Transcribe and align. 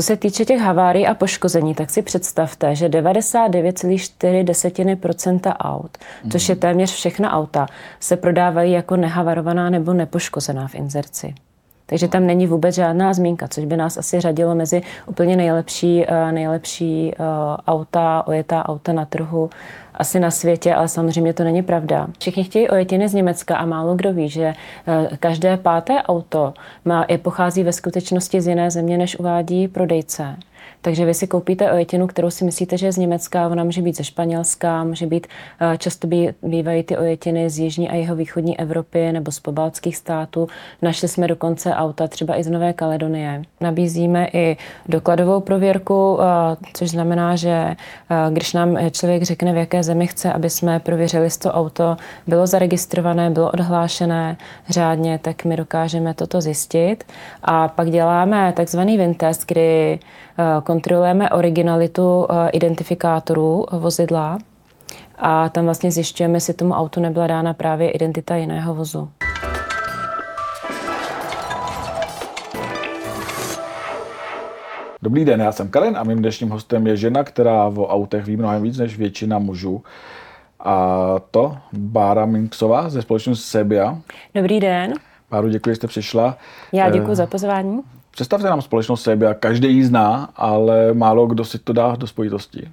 co 0.00 0.04
se 0.04 0.16
týče 0.16 0.44
těch 0.44 0.60
havárií 0.60 1.06
a 1.06 1.14
poškození, 1.14 1.74
tak 1.74 1.90
si 1.90 2.02
představte, 2.02 2.74
že 2.74 2.88
99,4% 2.88 5.54
aut, 5.58 5.98
což 6.32 6.48
je 6.48 6.56
téměř 6.56 6.92
všechna 6.92 7.32
auta, 7.32 7.66
se 8.00 8.16
prodávají 8.16 8.72
jako 8.72 8.96
nehavarovaná 8.96 9.70
nebo 9.70 9.92
nepoškozená 9.92 10.68
v 10.68 10.74
inzerci. 10.74 11.34
Takže 11.90 12.08
tam 12.08 12.26
není 12.26 12.46
vůbec 12.46 12.74
žádná 12.74 13.12
zmínka, 13.12 13.48
což 13.48 13.64
by 13.64 13.76
nás 13.76 13.96
asi 13.96 14.20
řadilo 14.20 14.54
mezi 14.54 14.82
úplně 15.06 15.36
nejlepší, 15.36 16.04
eh, 16.08 16.32
nejlepší 16.32 17.12
eh, 17.12 17.16
auta, 17.66 18.22
ojetá 18.26 18.68
auta 18.68 18.92
na 18.92 19.04
trhu 19.04 19.50
asi 19.94 20.20
na 20.20 20.30
světě, 20.30 20.74
ale 20.74 20.88
samozřejmě 20.88 21.32
to 21.32 21.44
není 21.44 21.62
pravda. 21.62 22.06
Všichni 22.18 22.44
chtějí 22.44 22.68
ojetiny 22.68 23.08
z 23.08 23.14
Německa 23.14 23.56
a 23.56 23.66
málo 23.66 23.94
kdo 23.94 24.12
ví, 24.12 24.28
že 24.28 24.54
eh, 24.86 25.08
každé 25.20 25.56
páté 25.56 26.02
auto 26.02 26.54
má, 26.84 27.06
je 27.08 27.18
pochází 27.18 27.62
ve 27.62 27.72
skutečnosti 27.72 28.40
z 28.40 28.46
jiné 28.46 28.70
země, 28.70 28.98
než 28.98 29.18
uvádí 29.18 29.68
prodejce. 29.68 30.36
Takže 30.82 31.04
vy 31.04 31.14
si 31.14 31.26
koupíte 31.26 31.72
ojetinu, 31.72 32.06
kterou 32.06 32.30
si 32.30 32.44
myslíte, 32.44 32.78
že 32.78 32.86
je 32.86 32.92
z 32.92 32.96
Německa, 32.96 33.48
ona 33.48 33.64
může 33.64 33.82
být 33.82 33.96
ze 33.96 34.04
Španělska, 34.04 34.84
může 34.84 35.06
být, 35.06 35.26
eh, 35.60 35.78
často 35.78 36.08
bývají 36.42 36.82
ty 36.82 36.96
ojetiny 36.96 37.50
z 37.50 37.58
jižní 37.58 37.90
a 37.90 37.94
jeho 37.94 38.16
východní 38.16 38.60
Evropy 38.60 39.12
nebo 39.12 39.32
z 39.32 39.40
pobaltských 39.40 39.96
států. 39.96 40.48
Našli 40.82 41.08
jsme 41.08 41.26
dokonce 41.28 41.74
auta 41.74 42.08
třeba 42.08 42.38
i 42.38 42.44
z 42.44 42.50
Nové 42.50 42.72
Kaledonie. 42.72 43.42
Nabízíme 43.60 44.28
i 44.32 44.56
dokladovou 44.88 45.40
prověrku, 45.40 46.18
eh, 46.20 46.56
což 46.74 46.90
znamená, 46.90 47.36
že 47.36 47.50
eh, 47.50 47.76
když 48.30 48.52
nám 48.52 48.78
člověk 48.90 49.22
řekne, 49.22 49.52
v 49.52 49.56
jaké 49.56 49.82
zemi 49.82 50.06
chce, 50.06 50.32
aby 50.32 50.50
jsme 50.50 50.80
prověřili, 50.80 51.24
jestli 51.24 51.40
to 51.40 51.52
auto 51.52 51.96
bylo 52.26 52.46
zaregistrované, 52.46 53.30
bylo 53.30 53.50
odhlášené 53.50 54.36
řádně, 54.68 55.18
tak 55.22 55.44
my 55.44 55.56
dokážeme 55.56 56.14
toto 56.14 56.40
zjistit. 56.40 57.04
A 57.42 57.68
pak 57.68 57.90
děláme 57.90 58.52
takzvaný 58.56 58.98
vintest, 58.98 59.44
kdy 59.46 59.98
kontrolujeme 60.70 61.30
originalitu 61.30 62.26
eh, 62.30 62.50
identifikátorů 62.50 63.66
vozidla 63.72 64.38
a 65.18 65.48
tam 65.48 65.64
vlastně 65.64 65.90
zjišťujeme, 65.90 66.36
jestli 66.36 66.54
tomu 66.54 66.74
autu 66.74 67.00
nebyla 67.00 67.26
dána 67.26 67.54
právě 67.54 67.90
identita 67.90 68.36
jiného 68.36 68.74
vozu. 68.74 69.10
Dobrý 75.02 75.24
den, 75.24 75.40
já 75.40 75.52
jsem 75.52 75.68
Karen 75.68 75.96
a 75.96 76.04
mým 76.04 76.18
dnešním 76.18 76.50
hostem 76.50 76.86
je 76.86 76.96
žena, 76.96 77.24
která 77.24 77.66
o 77.66 77.86
autech 77.86 78.24
ví 78.24 78.36
mnohem 78.36 78.62
víc 78.62 78.78
než 78.78 78.98
většina 78.98 79.38
mužů. 79.38 79.82
A 80.60 81.06
to 81.30 81.56
Bára 81.72 82.26
Minksová 82.26 82.88
ze 82.88 83.02
společnosti 83.02 83.44
Sebia. 83.44 83.98
Dobrý 84.34 84.60
den. 84.60 84.92
Báru, 85.30 85.48
děkuji, 85.48 85.70
že 85.70 85.76
jste 85.76 85.86
přišla. 85.86 86.36
Já 86.72 86.90
děkuji 86.90 87.14
za 87.14 87.26
pozvání. 87.26 87.80
Představte 88.10 88.48
nám 88.48 88.62
společnost 88.62 89.02
Sebia, 89.02 89.34
každý 89.34 89.74
ji 89.74 89.84
zná, 89.84 90.28
ale 90.36 90.94
málo 90.94 91.26
kdo 91.26 91.44
si 91.44 91.58
to 91.58 91.72
dá 91.72 91.96
do 91.96 92.06
spojitosti. 92.06 92.68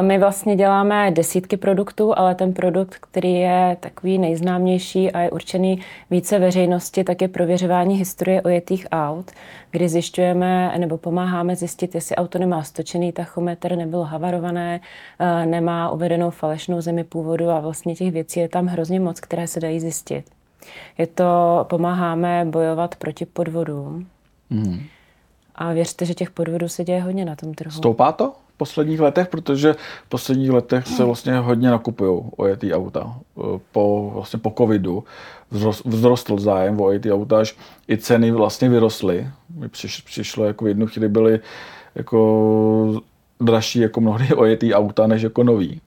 My 0.00 0.18
vlastně 0.18 0.56
děláme 0.56 1.10
desítky 1.10 1.56
produktů, 1.56 2.18
ale 2.18 2.34
ten 2.34 2.52
produkt, 2.52 2.96
který 3.00 3.34
je 3.34 3.76
takový 3.80 4.18
nejznámější 4.18 5.12
a 5.12 5.20
je 5.20 5.30
určený 5.30 5.80
více 6.10 6.38
veřejnosti, 6.38 7.04
tak 7.04 7.22
je 7.22 7.28
prověřování 7.28 7.96
historie 7.96 8.42
ojetých 8.42 8.86
aut, 8.92 9.30
kdy 9.70 9.88
zjišťujeme 9.88 10.74
nebo 10.78 10.98
pomáháme 10.98 11.56
zjistit, 11.56 11.94
jestli 11.94 12.16
auto 12.16 12.38
nemá 12.38 12.62
stočený 12.62 13.12
tachometr, 13.12 13.76
nebylo 13.76 14.04
havarované, 14.04 14.80
nemá 15.44 15.90
uvedenou 15.90 16.30
falešnou 16.30 16.80
zemi 16.80 17.04
původu 17.04 17.50
a 17.50 17.60
vlastně 17.60 17.94
těch 17.94 18.12
věcí 18.12 18.40
je 18.40 18.48
tam 18.48 18.66
hrozně 18.66 19.00
moc, 19.00 19.20
které 19.20 19.46
se 19.46 19.60
dají 19.60 19.80
zjistit. 19.80 20.24
Je 20.98 21.06
to, 21.06 21.66
pomáháme 21.68 22.46
bojovat 22.50 22.96
proti 22.96 23.26
podvodům, 23.26 24.06
Mm. 24.50 24.80
A 25.54 25.72
věřte, 25.72 26.04
že 26.04 26.14
těch 26.14 26.30
podvodů 26.30 26.68
se 26.68 26.84
děje 26.84 27.02
hodně 27.02 27.24
na 27.24 27.36
tom 27.36 27.54
trhu. 27.54 27.70
Stoupá 27.70 28.12
to 28.12 28.32
v 28.54 28.56
posledních 28.56 29.00
letech, 29.00 29.28
protože 29.28 29.72
v 30.06 30.08
posledních 30.08 30.50
letech 30.50 30.86
se 30.86 31.04
vlastně 31.04 31.38
hodně 31.38 31.70
nakupují 31.70 32.22
ojetý 32.36 32.74
auta. 32.74 33.16
Po, 33.72 34.10
vlastně 34.14 34.38
po 34.38 34.52
covidu 34.58 35.04
vzrostl 35.88 36.38
zájem 36.38 36.80
o 36.80 36.84
ojetý 36.84 37.12
auta, 37.12 37.38
až 37.38 37.56
i 37.88 37.98
ceny 37.98 38.30
vlastně 38.30 38.68
vyrostly. 38.68 39.28
Mi 39.54 39.68
přišlo, 40.04 40.44
jako 40.44 40.64
v 40.64 40.68
jednu 40.68 40.86
chvíli 40.86 41.08
byly 41.08 41.40
jako 41.94 43.02
dražší 43.40 43.78
jako 43.78 44.00
mnohdy 44.00 44.34
ojetý 44.34 44.74
auta, 44.74 45.06
než 45.06 45.22
jako 45.22 45.42
nový. 45.42 45.80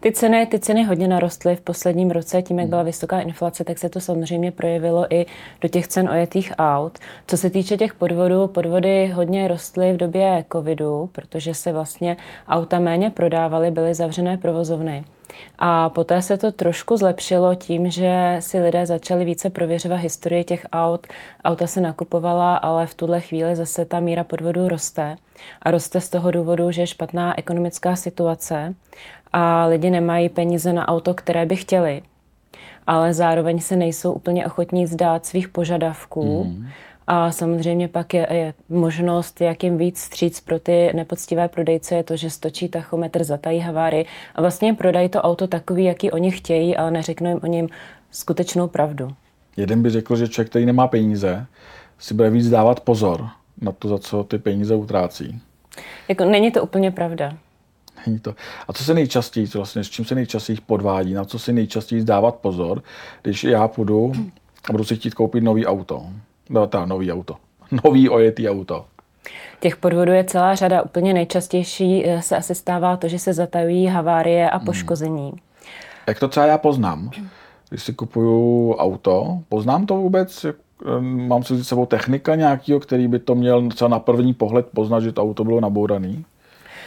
Ty 0.00 0.12
ceny, 0.12 0.46
ty 0.46 0.58
ceny 0.58 0.84
hodně 0.84 1.08
narostly 1.08 1.56
v 1.56 1.60
posledním 1.60 2.10
roce, 2.10 2.42
tím, 2.42 2.58
jak 2.58 2.64
hmm. 2.64 2.70
byla 2.70 2.82
vysoká 2.82 3.20
inflace, 3.20 3.64
tak 3.64 3.78
se 3.78 3.88
to 3.88 4.00
samozřejmě 4.00 4.52
projevilo 4.52 5.14
i 5.14 5.26
do 5.60 5.68
těch 5.68 5.88
cen 5.88 6.08
ojetých 6.08 6.52
aut. 6.58 6.98
Co 7.26 7.36
se 7.36 7.50
týče 7.50 7.76
těch 7.76 7.94
podvodů, 7.94 8.46
podvody 8.46 9.06
hodně 9.06 9.48
rostly 9.48 9.92
v 9.92 9.96
době 9.96 10.44
covidu, 10.52 11.08
protože 11.12 11.54
se 11.54 11.72
vlastně 11.72 12.16
auta 12.48 12.78
méně 12.78 13.10
prodávaly, 13.10 13.70
byly 13.70 13.94
zavřené 13.94 14.36
provozovny. 14.36 15.04
A 15.58 15.88
poté 15.88 16.22
se 16.22 16.36
to 16.36 16.52
trošku 16.52 16.96
zlepšilo 16.96 17.54
tím, 17.54 17.90
že 17.90 18.36
si 18.40 18.60
lidé 18.60 18.86
začali 18.86 19.24
více 19.24 19.50
prověřovat 19.50 20.00
historii 20.00 20.44
těch 20.44 20.66
aut. 20.72 21.06
Auta 21.44 21.66
se 21.66 21.80
nakupovala, 21.80 22.56
ale 22.56 22.86
v 22.86 22.94
tuhle 22.94 23.20
chvíli 23.20 23.56
zase 23.56 23.84
ta 23.84 24.00
míra 24.00 24.24
podvodů 24.24 24.68
roste. 24.68 25.16
A 25.62 25.70
roste 25.70 26.00
z 26.00 26.08
toho 26.08 26.30
důvodu, 26.30 26.70
že 26.70 26.82
je 26.82 26.86
špatná 26.86 27.38
ekonomická 27.38 27.96
situace 27.96 28.74
a 29.32 29.66
lidi 29.66 29.90
nemají 29.90 30.28
peníze 30.28 30.72
na 30.72 30.88
auto, 30.88 31.14
které 31.14 31.46
by 31.46 31.56
chtěli, 31.56 32.02
ale 32.86 33.14
zároveň 33.14 33.60
se 33.60 33.76
nejsou 33.76 34.12
úplně 34.12 34.46
ochotní 34.46 34.86
zdát 34.86 35.26
svých 35.26 35.48
požadavků. 35.48 36.44
Mm. 36.44 36.68
A 37.06 37.32
samozřejmě 37.32 37.88
pak 37.88 38.14
je, 38.14 38.26
je 38.30 38.54
možnost, 38.68 39.40
jak 39.40 39.64
jim 39.64 39.78
víc 39.78 39.98
stříc 39.98 40.40
pro 40.40 40.58
ty 40.58 40.90
nepoctivé 40.94 41.48
prodejce, 41.48 41.94
je 41.94 42.02
to, 42.02 42.16
že 42.16 42.30
stočí 42.30 42.68
tachometr, 42.68 43.24
zatají 43.24 43.60
haváry 43.60 44.06
a 44.34 44.40
vlastně 44.40 44.74
prodají 44.74 45.08
to 45.08 45.22
auto 45.22 45.46
takový, 45.46 45.84
jaký 45.84 46.10
oni 46.10 46.30
chtějí, 46.30 46.76
ale 46.76 46.90
neřeknou 46.90 47.28
jim 47.28 47.40
o 47.42 47.46
něm 47.46 47.66
skutečnou 48.10 48.68
pravdu. 48.68 49.12
Jeden 49.56 49.82
by 49.82 49.90
řekl, 49.90 50.16
že 50.16 50.28
člověk, 50.28 50.50
který 50.50 50.66
nemá 50.66 50.88
peníze, 50.88 51.46
si 51.98 52.14
bude 52.14 52.30
víc 52.30 52.50
dávat 52.50 52.80
pozor 52.80 53.28
na 53.60 53.72
to, 53.72 53.88
za 53.88 53.98
co 53.98 54.24
ty 54.24 54.38
peníze 54.38 54.74
utrácí. 54.74 55.40
Jako, 56.08 56.24
není 56.24 56.50
to 56.50 56.62
úplně 56.62 56.90
pravda. 56.90 57.36
Není 58.06 58.18
to. 58.18 58.34
A 58.68 58.72
co 58.72 58.84
se 58.84 58.94
nejčastěji, 58.94 59.46
vlastně, 59.46 59.84
s 59.84 59.90
čím 59.90 60.04
se 60.04 60.14
nejčastěji 60.14 60.58
podvádí, 60.66 61.14
na 61.14 61.24
co 61.24 61.38
si 61.38 61.52
nejčastěji 61.52 62.04
dávat 62.04 62.34
pozor, 62.34 62.82
když 63.22 63.44
já 63.44 63.68
půjdu 63.68 64.12
a 64.68 64.72
budu 64.72 64.84
si 64.84 64.96
chtít 64.96 65.14
koupit 65.14 65.40
nový 65.40 65.66
auto. 65.66 66.06
No, 66.50 66.66
ta 66.66 66.86
nový 66.86 67.12
auto. 67.12 67.36
Nový 67.84 68.08
ojetý 68.08 68.48
auto. 68.48 68.84
Těch 69.60 69.76
podvodů 69.76 70.12
je 70.12 70.24
celá 70.24 70.54
řada. 70.54 70.82
Úplně 70.82 71.14
nejčastější 71.14 72.06
eh, 72.06 72.22
se 72.22 72.36
asi 72.36 72.54
stává 72.54 72.96
to, 72.96 73.08
že 73.08 73.18
se 73.18 73.32
zatajují 73.32 73.86
havárie 73.86 74.50
a 74.50 74.56
hmm. 74.56 74.66
poškození. 74.66 75.28
Hmm. 75.28 75.38
Jak 76.06 76.18
to 76.18 76.28
třeba 76.28 76.46
já 76.46 76.58
poznám? 76.58 77.10
Když 77.68 77.82
si 77.82 77.92
kupuju 77.92 78.72
auto, 78.74 79.38
poznám 79.48 79.86
to 79.86 79.96
vůbec? 79.96 80.46
Mám 81.00 81.42
si 81.42 81.64
sebou 81.64 81.86
technika 81.86 82.34
nějakého, 82.34 82.80
který 82.80 83.08
by 83.08 83.18
to 83.18 83.34
měl 83.34 83.68
třeba 83.68 83.88
na 83.88 83.98
první 83.98 84.34
pohled 84.34 84.66
poznat, 84.74 85.00
že 85.00 85.12
to 85.12 85.22
auto 85.22 85.44
bylo 85.44 85.60
nabourané? 85.60 86.14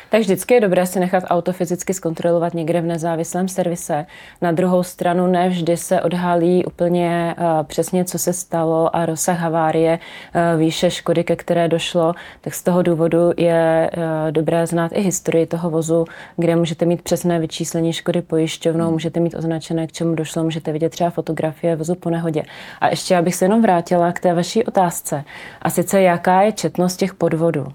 Tak 0.09 0.21
vždycky 0.21 0.53
je 0.53 0.61
dobré 0.61 0.85
si 0.85 0.99
nechat 0.99 1.23
auto 1.27 1.53
fyzicky 1.53 1.93
zkontrolovat 1.93 2.53
někde 2.53 2.81
v 2.81 2.85
nezávislém 2.85 3.47
servise. 3.47 4.05
Na 4.41 4.51
druhou 4.51 4.83
stranu 4.83 5.27
ne 5.27 5.49
vždy 5.49 5.77
se 5.77 6.01
odhalí 6.01 6.65
úplně 6.65 7.35
uh, 7.37 7.63
přesně, 7.63 8.05
co 8.05 8.19
se 8.19 8.33
stalo 8.33 8.95
a 8.95 9.05
rozsah 9.05 9.39
havárie, 9.39 9.99
uh, 9.99 10.59
výše 10.59 10.91
škody, 10.91 11.23
ke 11.23 11.35
které 11.35 11.67
došlo. 11.67 12.13
Tak 12.41 12.53
z 12.53 12.63
toho 12.63 12.81
důvodu 12.81 13.31
je 13.37 13.91
uh, 13.97 14.31
dobré 14.31 14.67
znát 14.67 14.91
i 14.95 15.01
historii 15.01 15.45
toho 15.45 15.69
vozu, 15.69 16.05
kde 16.37 16.55
můžete 16.55 16.85
mít 16.85 17.01
přesné 17.01 17.39
vyčíslení 17.39 17.93
škody 17.93 18.21
pojišťovnou, 18.21 18.85
hmm. 18.85 18.93
můžete 18.93 19.19
mít 19.19 19.35
označené, 19.35 19.87
k 19.87 19.91
čemu 19.91 20.15
došlo, 20.15 20.43
můžete 20.43 20.71
vidět 20.71 20.89
třeba 20.89 21.09
fotografie 21.09 21.75
vozu 21.75 21.95
po 21.95 22.09
nehodě. 22.09 22.43
A 22.81 22.87
ještě 22.87 23.17
abych 23.17 23.35
se 23.35 23.45
jenom 23.45 23.61
vrátila 23.61 24.11
k 24.11 24.19
té 24.19 24.33
vaší 24.33 24.63
otázce. 24.63 25.23
A 25.61 25.69
sice 25.69 26.01
jaká 26.01 26.41
je 26.41 26.51
četnost 26.51 26.97
těch 26.97 27.13
podvodů? 27.13 27.67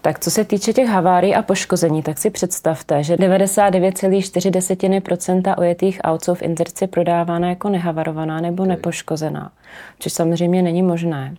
Tak 0.00 0.18
co 0.18 0.30
se 0.30 0.44
týče 0.44 0.72
těch 0.72 0.88
havárií 0.88 1.34
a 1.34 1.42
poškození, 1.42 2.02
tak 2.02 2.18
si 2.18 2.30
představte, 2.30 3.02
že 3.02 3.16
99,4% 3.16 5.54
ojetých 5.58 6.00
aut 6.04 6.24
jsou 6.24 6.34
v 6.34 6.42
inzerci 6.42 6.86
prodávána 6.86 7.48
jako 7.48 7.68
nehavarovaná 7.68 8.40
nebo 8.40 8.64
nepoškozená, 8.64 9.52
což 9.98 10.12
samozřejmě 10.12 10.62
není 10.62 10.82
možné. 10.82 11.34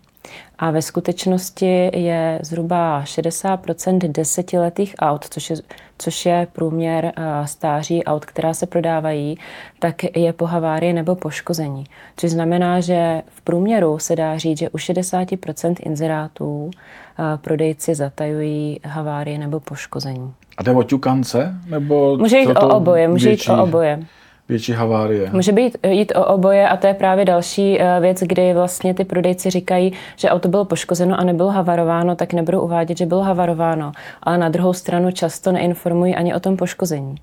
A 0.60 0.72
ve 0.72 0.82
skutečnosti 0.82 1.90
je 1.94 2.40
zhruba 2.44 3.04
60% 3.04 4.12
desetiletých 4.12 4.96
aut, 5.00 5.26
což 5.30 5.50
je, 5.50 5.56
což 5.98 6.26
je 6.26 6.48
průměr 6.54 7.06
eh, 7.16 7.48
stáří 7.48 8.04
aut, 8.04 8.26
která 8.26 8.54
se 8.54 8.66
prodávají, 8.66 9.38
tak 9.80 9.96
je 10.16 10.34
po 10.34 10.46
havárii 10.46 10.94
nebo 10.94 11.16
poškození. 11.16 11.84
Což 12.18 12.32
znamená, 12.32 12.80
že 12.80 13.22
v 13.28 13.42
průměru 13.42 14.00
se 14.00 14.16
dá 14.16 14.38
říct, 14.38 14.58
že 14.58 14.70
u 14.70 14.78
60% 14.78 15.76
inzerátů 15.80 16.72
eh, 16.74 17.38
prodejci 17.38 17.96
zatajují 17.96 18.80
havárie 18.86 19.38
nebo 19.38 19.60
poškození. 19.60 20.34
A 20.58 20.64
jde 20.64 20.72
o 20.72 20.84
ťukance? 20.84 21.54
Nebo 21.70 22.18
může 22.18 22.38
jít 22.38 22.56
o 22.56 22.76
oboje, 22.76 23.08
může 23.08 23.30
jít 23.30 23.50
o 23.50 23.64
oboje. 23.64 24.00
Větší 24.50 24.72
havárie. 24.72 25.30
Může 25.34 25.52
být 25.52 25.78
jít 25.88 26.12
o 26.16 26.26
oboje 26.26 26.70
a 26.70 26.78
to 26.78 26.88
je 26.88 26.94
právě 26.94 27.26
další 27.26 27.82
eh, 27.82 28.00
věc, 28.00 28.20
kdy 28.20 28.54
vlastně 28.54 28.94
ty 28.94 29.04
prodejci 29.04 29.50
říkají, 29.50 29.94
že 30.16 30.30
auto 30.30 30.48
bylo 30.48 30.66
poškozeno 30.66 31.20
a 31.20 31.24
nebylo 31.24 31.50
havarováno, 31.50 32.16
tak 32.16 32.34
nebudou 32.34 32.62
uvádět, 32.62 32.98
že 32.98 33.06
bylo 33.06 33.22
havarováno. 33.22 33.92
Ale 34.24 34.38
na 34.38 34.50
druhou 34.50 34.74
stranu 34.74 35.12
často 35.12 35.52
neinformují 35.52 36.16
ani 36.16 36.36
o 36.36 36.40
tom 36.40 36.58
poškození. 36.58 37.16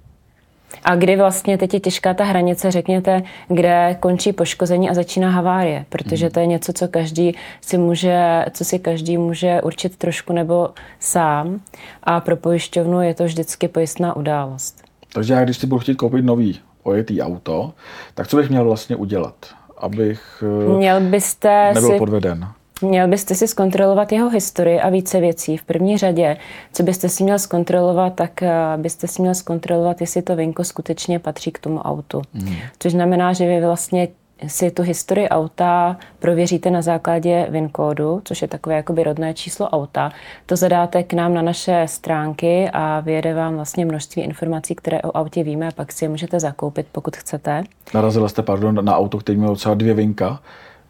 A 0.85 0.97
kdy 0.97 1.17
vlastně 1.17 1.59
teď 1.59 1.75
je 1.75 1.81
těžká 1.81 2.15
ta 2.15 2.25
hranice, 2.25 2.71
řekněte, 2.71 3.23
kde 3.49 3.97
končí 4.01 4.33
poškození 4.33 4.91
a 4.91 4.95
začíná 4.95 5.31
havárie, 5.31 5.85
protože 5.89 6.27
hmm. 6.27 6.33
to 6.33 6.41
je 6.41 6.47
něco, 6.47 6.73
co 6.73 6.89
každý 6.89 7.35
si 7.61 7.79
může, 7.79 8.45
co 8.53 8.65
si 8.65 8.79
každý 8.79 9.19
může 9.19 9.63
určit 9.63 9.97
trošku 9.97 10.33
nebo 10.33 10.69
sám 11.01 11.61
a 12.03 12.21
pro 12.21 12.37
pojišťovnu 12.37 13.03
je 13.03 13.15
to 13.15 13.25
vždycky 13.25 13.69
pojistná 13.69 14.17
událost. 14.17 14.83
Takže 15.13 15.35
já, 15.35 15.45
když 15.45 15.57
si 15.57 15.67
budu 15.67 15.79
chtít 15.79 15.95
koupit 15.95 16.25
nový 16.25 16.61
ojetý 16.83 17.23
auto, 17.23 17.73
tak 18.15 18.29
co 18.29 18.37
bych 18.37 18.51
měl 18.51 18.65
vlastně 18.65 18.97
udělat, 18.97 19.35
abych 19.79 20.45
eh, 20.67 20.69
měl 20.69 21.01
byste 21.01 21.73
nebyl 21.75 21.91
si, 21.91 21.99
podveden? 21.99 22.49
Měl 22.83 23.09
byste 23.09 23.35
si 23.35 23.49
zkontrolovat 23.49 24.13
jeho 24.13 24.31
historii 24.31 24.81
a 24.81 24.89
více 24.89 25.21
věcí. 25.21 25.57
V 25.57 25.65
první 25.65 25.99
řadě, 25.99 26.37
co 26.73 26.83
byste 26.83 27.09
si 27.09 27.25
měl 27.25 27.39
zkontrolovat, 27.39 28.15
tak 28.15 28.43
eh, 28.43 28.53
byste 28.77 29.09
si 29.09 29.23
měl 29.23 29.35
zkontrolovat, 29.35 30.01
jestli 30.01 30.23
to 30.23 30.37
vinko 30.37 30.65
skutečně 30.65 31.19
patří 31.19 31.53
k 31.53 31.59
tomu 31.59 31.79
autu. 31.79 32.23
Hmm. 32.35 32.55
Což 32.79 32.93
znamená, 32.93 33.33
že 33.33 33.47
vy 33.47 33.61
vlastně 33.61 34.09
si 34.47 34.71
tu 34.71 34.83
historii 34.83 35.29
auta 35.29 35.97
prověříte 36.19 36.71
na 36.71 36.83
základě 36.83 37.47
VIN 37.51 37.69
kódu, 37.69 38.21
což 38.25 38.43
je 38.43 38.49
takové 38.49 38.77
jakoby 38.77 39.03
rodné 39.05 39.35
číslo 39.35 39.69
auta. 39.69 40.13
To 40.47 40.57
zadáte 40.57 41.03
k 41.03 41.13
nám 41.13 41.35
na 41.35 41.43
naše 41.43 41.85
stránky 41.89 42.71
a 42.73 43.01
vyjede 43.01 43.35
vám 43.35 43.55
vlastně 43.55 43.85
množství 43.85 44.23
informací, 44.23 44.75
které 44.75 45.03
o 45.03 45.17
autě 45.17 45.43
víme 45.43 45.69
a 45.69 45.73
pak 45.73 45.93
si 45.93 46.05
je 46.05 46.09
můžete 46.09 46.41
zakoupit, 46.41 46.87
pokud 46.93 47.17
chcete. 47.17 47.65
Narazila 47.95 48.29
jste, 48.29 48.43
pardon, 48.43 48.85
na 48.85 48.97
auto, 48.97 49.19
který 49.19 49.39
mělo 49.39 49.57
třeba 49.57 49.75
dvě 49.75 49.95
vinka, 49.95 50.41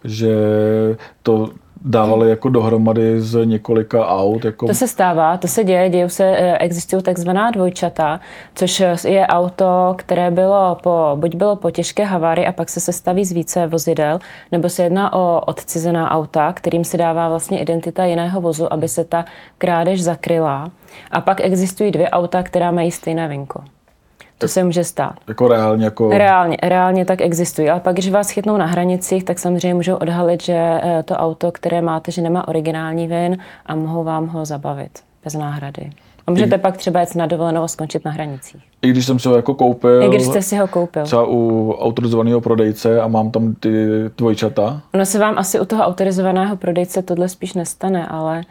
že 0.05 0.35
to 1.23 1.51
dávali 1.85 2.31
jako 2.31 2.49
dohromady 2.49 3.21
z 3.21 3.45
několika 3.45 4.07
aut. 4.09 4.45
Jako... 4.45 4.67
To 4.67 4.75
se 4.75 4.89
stává, 4.89 5.37
to 5.37 5.49
se 5.49 5.65
děje, 5.65 5.91
dějí 5.91 6.11
se, 6.11 6.25
eh, 6.25 6.59
existují 6.59 7.03
takzvaná 7.03 7.51
dvojčata, 7.51 8.21
což 8.55 8.83
je 9.05 9.27
auto, 9.27 9.95
které 9.99 10.31
bylo 10.31 10.79
po, 10.83 11.13
buď 11.15 11.35
bylo 11.35 11.57
po 11.57 11.71
těžké 11.71 12.05
havárii 12.05 12.47
a 12.47 12.53
pak 12.53 12.69
se 12.69 12.81
sestaví 12.81 13.25
z 13.25 13.33
více 13.33 13.67
vozidel, 13.67 14.19
nebo 14.53 14.69
se 14.69 14.83
jedná 14.83 15.13
o 15.13 15.41
odcizená 15.41 16.11
auta, 16.11 16.53
kterým 16.53 16.85
se 16.85 16.97
dává 16.97 17.29
vlastně 17.29 17.61
identita 17.61 18.05
jiného 18.05 18.41
vozu, 18.41 18.73
aby 18.73 18.89
se 18.89 19.05
ta 19.05 19.25
krádež 19.59 20.03
zakryla. 20.03 20.71
A 21.11 21.21
pak 21.21 21.41
existují 21.41 21.91
dvě 21.91 22.11
auta, 22.11 22.43
která 22.43 22.71
mají 22.71 22.91
stejné 22.91 23.29
vinko. 23.29 23.61
To 24.41 24.49
se 24.49 24.65
může 24.65 24.85
stát. 24.85 25.15
Jako 25.29 25.49
reálně? 25.49 25.85
Jako... 25.85 26.11
Reálně, 26.11 26.57
reálně 26.63 27.05
tak 27.05 27.21
existují. 27.21 27.71
Ale 27.71 27.81
pak, 27.81 27.95
když 27.95 28.11
vás 28.11 28.31
chytnou 28.31 28.57
na 28.57 28.67
hranicích, 28.67 29.25
tak 29.25 29.39
samozřejmě 29.39 29.75
můžou 29.75 29.95
odhalit, 29.95 30.43
že 30.43 30.81
eh, 30.83 31.03
to 31.03 31.15
auto, 31.15 31.53
které 31.53 31.83
máte, 31.83 32.13
že 32.13 32.23
nemá 32.23 32.49
originální 32.49 33.07
vin 33.07 33.39
a 33.67 33.75
mohou 33.75 34.05
vám 34.05 34.27
ho 34.27 34.45
zabavit 34.45 34.91
bez 35.25 35.35
náhrady. 35.35 35.91
A 36.27 36.31
můžete 36.31 36.55
I... 36.55 36.59
pak 36.59 36.77
třeba 36.77 37.01
jet 37.01 37.15
na 37.15 37.27
dovolenou 37.27 37.63
a 37.63 37.69
skončit 37.69 38.05
na 38.05 38.11
hranicích. 38.11 38.63
I 38.83 38.91
když 38.91 39.07
jsem 39.07 39.19
si 39.19 39.29
ho 39.29 39.37
jako 39.37 39.55
koupil. 39.55 40.03
I 40.03 40.09
když 40.09 40.23
jste 40.23 40.43
si 40.43 40.57
ho 40.57 40.69
koupil. 40.69 41.05
Třeba 41.05 41.27
u 41.29 41.73
autorizovaného 41.73 42.41
prodejce 42.41 43.01
a 43.01 43.09
mám 43.09 43.31
tam 43.31 43.55
ty 43.55 43.87
dvojčata. 44.19 44.81
Ono 44.95 45.07
se 45.07 45.19
vám 45.19 45.39
asi 45.39 45.61
u 45.61 45.65
toho 45.65 45.83
autorizovaného 45.83 46.57
prodejce 46.57 47.03
tohle 47.03 47.29
spíš 47.29 47.55
nestane, 47.55 48.07
ale, 48.07 48.43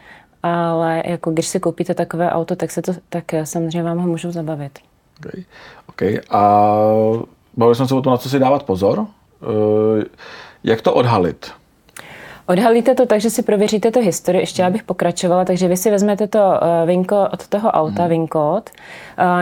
ale 0.42 1.02
jako 1.06 1.30
když 1.30 1.46
si 1.46 1.60
koupíte 1.60 1.94
takové 1.94 2.30
auto, 2.30 2.56
tak, 2.56 2.70
se 2.70 2.82
to, 2.82 2.92
tak 3.08 3.34
eh, 3.34 3.46
samozřejmě 3.46 3.82
vám 3.82 3.98
ho 3.98 4.08
můžou 4.08 4.30
zabavit. 4.30 4.78
Okay. 5.20 5.44
Okay. 5.88 6.20
A 6.30 6.66
bavili 7.56 7.74
jsme 7.74 7.88
se 7.88 7.94
o 7.94 8.02
tom, 8.02 8.10
na 8.10 8.16
co 8.16 8.28
si 8.28 8.38
dávat 8.38 8.62
pozor. 8.62 9.06
Eh, 9.42 10.04
jak 10.64 10.82
to 10.82 10.94
odhalit? 10.94 11.50
Odhalíte 12.46 12.94
to 12.94 13.06
tak, 13.06 13.20
že 13.20 13.30
si 13.30 13.42
prověříte 13.42 13.90
to 13.90 14.00
historii, 14.00 14.42
ještě 14.42 14.64
abych 14.64 14.82
pokračovala, 14.82 15.44
takže 15.44 15.68
vy 15.68 15.76
si 15.76 15.90
vezmete 15.90 16.26
to 16.26 16.38
eh, 16.38 16.86
vinko 16.86 17.28
od 17.32 17.46
toho 17.46 17.70
auta, 17.70 18.02
hmm. 18.02 18.10
vinkód. 18.10 18.70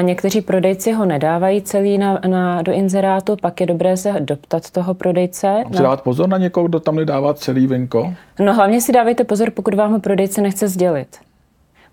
Někteří 0.02 0.40
prodejci 0.40 0.92
ho 0.92 1.04
nedávají 1.04 1.62
celý 1.62 1.98
na, 1.98 2.20
na, 2.26 2.62
do 2.62 2.72
inzerátu, 2.72 3.36
pak 3.42 3.60
je 3.60 3.66
dobré 3.66 3.96
se 3.96 4.14
doptat 4.20 4.70
toho 4.70 4.94
prodejce. 4.94 5.64
Si 5.76 5.82
dávat 5.82 6.02
pozor 6.02 6.28
na 6.28 6.38
někoho, 6.38 6.68
kdo 6.68 6.80
tam 6.80 6.96
nedává 6.96 7.34
celý 7.34 7.66
vinko? 7.66 8.14
No 8.38 8.54
hlavně 8.54 8.80
si 8.80 8.92
dávejte 8.92 9.24
pozor, 9.24 9.50
pokud 9.50 9.74
vám 9.74 9.92
ho 9.92 10.00
prodejce 10.00 10.40
nechce 10.40 10.68
sdělit. 10.68 11.27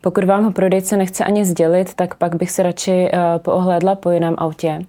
Pokud 0.05 0.23
vám 0.23 0.43
ho 0.43 0.51
prodejce 0.51 0.97
nechce 0.97 1.23
ani 1.23 1.45
sdělit, 1.45 1.93
tak 1.93 2.15
pak 2.15 2.35
bych 2.35 2.51
se 2.51 2.63
radši 2.63 3.11
uh, 3.13 3.19
poohlédla 3.41 3.95
po 3.95 4.11
jiném 4.11 4.35
autě. 4.37 4.79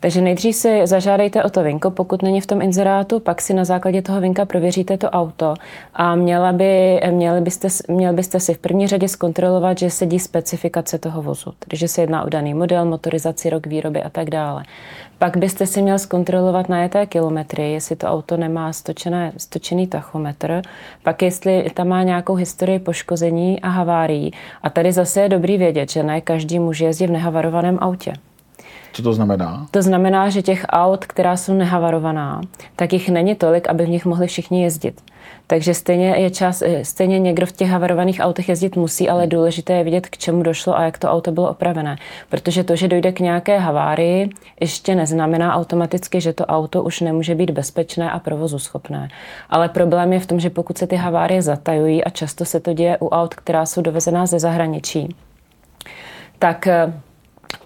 Takže 0.00 0.20
nejdřív 0.20 0.56
si 0.56 0.86
zažádejte 0.86 1.42
o 1.42 1.50
to 1.50 1.62
vinko, 1.62 1.90
pokud 1.90 2.22
není 2.22 2.40
v 2.40 2.46
tom 2.46 2.62
inzerátu, 2.62 3.20
pak 3.20 3.40
si 3.40 3.54
na 3.54 3.64
základě 3.64 4.02
toho 4.02 4.20
vinka 4.20 4.44
prověříte 4.44 4.98
to 4.98 5.10
auto 5.10 5.54
a 5.94 6.14
měla 6.14 6.52
by, 6.52 7.00
měli 7.10 7.40
byste, 7.40 7.68
měl 7.88 8.12
byste 8.12 8.40
si 8.40 8.54
v 8.54 8.58
první 8.58 8.86
řadě 8.86 9.08
zkontrolovat, 9.08 9.78
že 9.78 9.90
sedí 9.90 10.18
specifikace 10.18 10.98
toho 10.98 11.22
vozu, 11.22 11.52
tedy 11.58 11.76
že 11.76 11.88
se 11.88 12.00
jedná 12.00 12.24
o 12.24 12.28
daný 12.28 12.54
model, 12.54 12.84
motorizaci, 12.84 13.50
rok 13.50 13.66
výroby 13.66 14.02
a 14.02 14.10
tak 14.10 14.30
dále. 14.30 14.62
Pak 15.18 15.36
byste 15.36 15.66
si 15.66 15.82
měl 15.82 15.98
zkontrolovat 15.98 16.68
na 16.68 16.82
jeté 16.82 17.06
kilometry, 17.06 17.72
jestli 17.72 17.96
to 17.96 18.06
auto 18.06 18.36
nemá 18.36 18.72
stočené, 18.72 19.32
stočený 19.36 19.86
tachometr, 19.86 20.62
pak 21.02 21.22
jestli 21.22 21.70
tam 21.74 21.88
má 21.88 22.02
nějakou 22.02 22.34
historii 22.34 22.78
poškození 22.78 23.60
a 23.60 23.68
havárií. 23.68 24.32
A 24.62 24.70
tady 24.70 24.92
zase 24.92 25.20
je 25.20 25.28
dobrý 25.28 25.58
vědět, 25.58 25.90
že 25.90 26.02
ne 26.02 26.20
každý 26.20 26.58
může 26.58 26.84
jezdit 26.84 27.06
v 27.06 27.10
nehavarovaném 27.10 27.78
autě. 27.80 28.12
Co 28.94 29.02
to 29.02 29.12
znamená? 29.12 29.66
To 29.70 29.82
znamená, 29.82 30.28
že 30.28 30.42
těch 30.42 30.66
aut, 30.68 31.04
která 31.04 31.36
jsou 31.36 31.54
nehavarovaná, 31.54 32.40
tak 32.76 32.92
jich 32.92 33.08
není 33.08 33.34
tolik, 33.34 33.68
aby 33.68 33.86
v 33.86 33.88
nich 33.88 34.04
mohli 34.04 34.26
všichni 34.26 34.62
jezdit. 34.62 35.00
Takže 35.46 35.74
stejně, 35.74 36.08
je 36.08 36.30
čas, 36.30 36.62
eh, 36.62 36.84
stejně 36.84 37.18
někdo 37.18 37.46
v 37.46 37.52
těch 37.52 37.70
havarovaných 37.70 38.20
autech 38.20 38.48
jezdit 38.48 38.76
musí, 38.76 39.08
ale 39.08 39.26
důležité 39.26 39.72
je 39.72 39.84
vidět, 39.84 40.06
k 40.06 40.18
čemu 40.18 40.42
došlo 40.42 40.78
a 40.78 40.82
jak 40.82 40.98
to 40.98 41.10
auto 41.10 41.32
bylo 41.32 41.50
opravené. 41.50 41.96
Protože 42.28 42.64
to, 42.64 42.76
že 42.76 42.88
dojde 42.88 43.12
k 43.12 43.20
nějaké 43.20 43.58
havárii, 43.58 44.30
ještě 44.60 44.94
neznamená 44.94 45.54
automaticky, 45.54 46.20
že 46.20 46.32
to 46.32 46.46
auto 46.46 46.82
už 46.82 47.00
nemůže 47.00 47.34
být 47.34 47.50
bezpečné 47.50 48.10
a 48.10 48.18
provozu 48.18 48.58
schopné. 48.58 49.08
Ale 49.50 49.68
problém 49.68 50.12
je 50.12 50.20
v 50.20 50.26
tom, 50.26 50.40
že 50.40 50.50
pokud 50.50 50.78
se 50.78 50.86
ty 50.86 50.96
havárie 50.96 51.42
zatajují 51.42 52.04
a 52.04 52.10
často 52.10 52.44
se 52.44 52.60
to 52.60 52.72
děje 52.72 52.98
u 52.98 53.08
aut, 53.08 53.34
která 53.34 53.66
jsou 53.66 53.82
dovezená 53.82 54.26
ze 54.26 54.38
zahraničí, 54.38 55.16
tak 56.38 56.66
eh, 56.66 56.92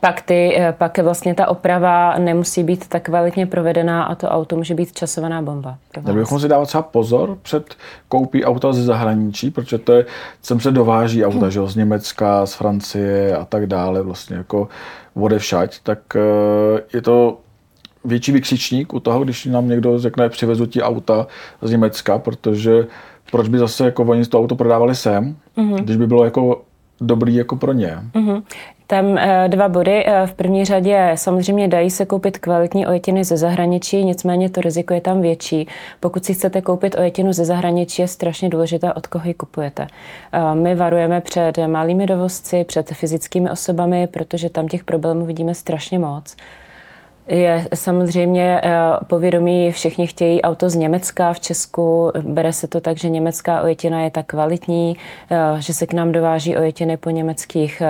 pak, 0.00 0.22
ty, 0.22 0.56
eh, 0.56 0.74
pak 0.78 0.98
vlastně 0.98 1.34
ta 1.34 1.48
oprava 1.48 2.18
nemusí 2.18 2.62
být 2.62 2.88
tak 2.88 3.02
kvalitně 3.02 3.46
provedená 3.46 4.04
a 4.04 4.14
to 4.14 4.28
auto 4.28 4.56
může 4.56 4.74
být 4.74 4.92
časovaná 4.92 5.42
bomba. 5.42 5.78
Měli 6.02 6.18
bychom 6.18 6.40
si 6.40 6.48
dávat 6.48 6.66
třeba 6.66 6.82
pozor 6.82 7.38
před 7.42 7.74
koupí 8.08 8.44
auta 8.44 8.72
ze 8.72 8.82
zahraničí, 8.82 9.50
protože 9.50 9.78
to 9.78 9.92
je, 9.92 10.06
sem 10.42 10.60
se 10.60 10.70
dováží 10.70 11.24
auta, 11.24 11.50
že 11.50 11.60
z 11.66 11.76
Německa, 11.76 12.46
z 12.46 12.54
Francie 12.54 13.36
a 13.36 13.44
tak 13.44 13.66
dále, 13.66 14.02
vlastně 14.02 14.36
jako 14.36 14.68
všať, 15.38 15.78
tak 15.82 15.98
eh, 16.16 16.80
je 16.92 17.02
to 17.02 17.38
větší 18.04 18.32
vykřičník 18.32 18.94
u 18.94 19.00
toho, 19.00 19.24
když 19.24 19.44
nám 19.44 19.68
někdo 19.68 19.98
řekne, 19.98 20.28
přivezu 20.28 20.66
ti 20.66 20.82
auta 20.82 21.26
z 21.62 21.70
Německa, 21.70 22.18
protože 22.18 22.86
proč 23.30 23.48
by 23.48 23.58
zase 23.58 23.84
jako 23.84 24.02
oni 24.02 24.24
to 24.24 24.40
auto 24.40 24.56
prodávali 24.56 24.94
sem, 24.94 25.36
mm-hmm. 25.56 25.78
když 25.78 25.96
by 25.96 26.06
bylo 26.06 26.24
jako 26.24 26.62
dobrý 27.00 27.34
jako 27.34 27.56
pro 27.56 27.72
ně. 27.72 27.98
Mm-hmm. 28.14 28.42
Tam 28.90 29.18
eh, 29.18 29.48
dva 29.48 29.68
body. 29.68 30.04
Eh, 30.06 30.26
v 30.26 30.34
první 30.34 30.64
řadě 30.64 31.12
samozřejmě 31.14 31.68
dají 31.68 31.90
se 31.90 32.06
koupit 32.06 32.38
kvalitní 32.38 32.86
ojetiny 32.86 33.24
ze 33.24 33.36
zahraničí, 33.36 34.04
nicméně 34.04 34.50
to 34.50 34.60
riziko 34.60 34.94
je 34.94 35.00
tam 35.00 35.20
větší. 35.20 35.68
Pokud 36.00 36.24
si 36.24 36.34
chcete 36.34 36.62
koupit 36.62 36.98
ojetinu 36.98 37.32
ze 37.32 37.44
zahraničí, 37.44 38.02
je 38.02 38.08
strašně 38.08 38.48
důležité, 38.48 38.92
od 38.92 39.06
koho 39.06 39.28
ji 39.28 39.34
kupujete. 39.34 39.86
Eh, 40.32 40.54
my 40.54 40.74
varujeme 40.74 41.20
před 41.20 41.58
malými 41.66 42.06
dovozci, 42.06 42.64
před 42.64 42.88
fyzickými 42.88 43.50
osobami, 43.50 44.06
protože 44.06 44.50
tam 44.50 44.68
těch 44.68 44.84
problémů 44.84 45.26
vidíme 45.26 45.54
strašně 45.54 45.98
moc. 45.98 46.36
Je 47.28 47.68
samozřejmě 47.74 48.60
povědomí, 49.06 49.72
všichni 49.72 50.06
chtějí 50.06 50.42
auto 50.42 50.70
z 50.70 50.74
Německa 50.74 51.32
v 51.32 51.40
Česku. 51.40 52.12
Bere 52.22 52.52
se 52.52 52.68
to 52.68 52.80
tak, 52.80 52.96
že 52.96 53.08
německá 53.08 53.62
ojetina 53.62 54.02
je 54.02 54.10
tak 54.10 54.26
kvalitní, 54.26 54.96
že 55.58 55.74
se 55.74 55.86
k 55.86 55.92
nám 55.92 56.12
dováží 56.12 56.56
ojetiny 56.56 56.96
po 56.96 57.10
německých 57.10 57.82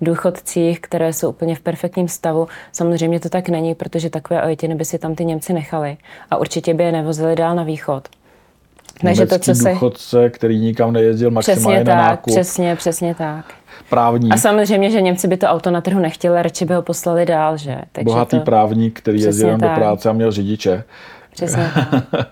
důchodcích, 0.00 0.80
které 0.80 1.12
jsou 1.12 1.28
úplně 1.28 1.54
v 1.54 1.60
perfektním 1.60 2.08
stavu. 2.08 2.48
Samozřejmě 2.72 3.20
to 3.20 3.28
tak 3.28 3.48
není, 3.48 3.74
protože 3.74 4.10
takové 4.10 4.42
ojetiny 4.42 4.74
by 4.74 4.84
si 4.84 4.98
tam 4.98 5.14
ty 5.14 5.24
Němci 5.24 5.52
nechali 5.52 5.96
a 6.30 6.36
určitě 6.36 6.74
by 6.74 6.84
je 6.84 6.92
nevozili 6.92 7.36
dál 7.36 7.54
na 7.54 7.62
východ. 7.62 8.08
Takže 9.02 9.26
to, 9.26 9.38
co 9.38 9.54
se... 9.54 9.70
důchodce, 9.70 10.30
který 10.30 10.58
nikam 10.58 10.92
nejezdil 10.92 11.30
maximálně 11.30 11.60
přesně 11.62 11.94
na 11.94 12.02
tak, 12.02 12.10
nákup. 12.10 12.34
Přesně, 12.34 12.76
přesně 12.76 13.14
tak. 13.14 13.44
Právník. 13.90 14.34
A 14.34 14.36
samozřejmě, 14.36 14.90
že 14.90 15.00
Němci 15.00 15.28
by 15.28 15.36
to 15.36 15.46
auto 15.46 15.70
na 15.70 15.80
trhu 15.80 16.00
nechtěli, 16.00 16.42
radši 16.42 16.64
by 16.64 16.74
ho 16.74 16.82
poslali 16.82 17.26
dál, 17.26 17.56
že? 17.56 17.76
Takže 17.92 18.04
Bohatý 18.04 18.38
to... 18.38 18.44
právník, 18.44 18.98
který 18.98 19.22
jezdil 19.22 19.56
do 19.56 19.68
práce 19.68 20.10
a 20.10 20.12
měl 20.12 20.32
řidiče 20.32 20.84
Přesně. 21.36 21.70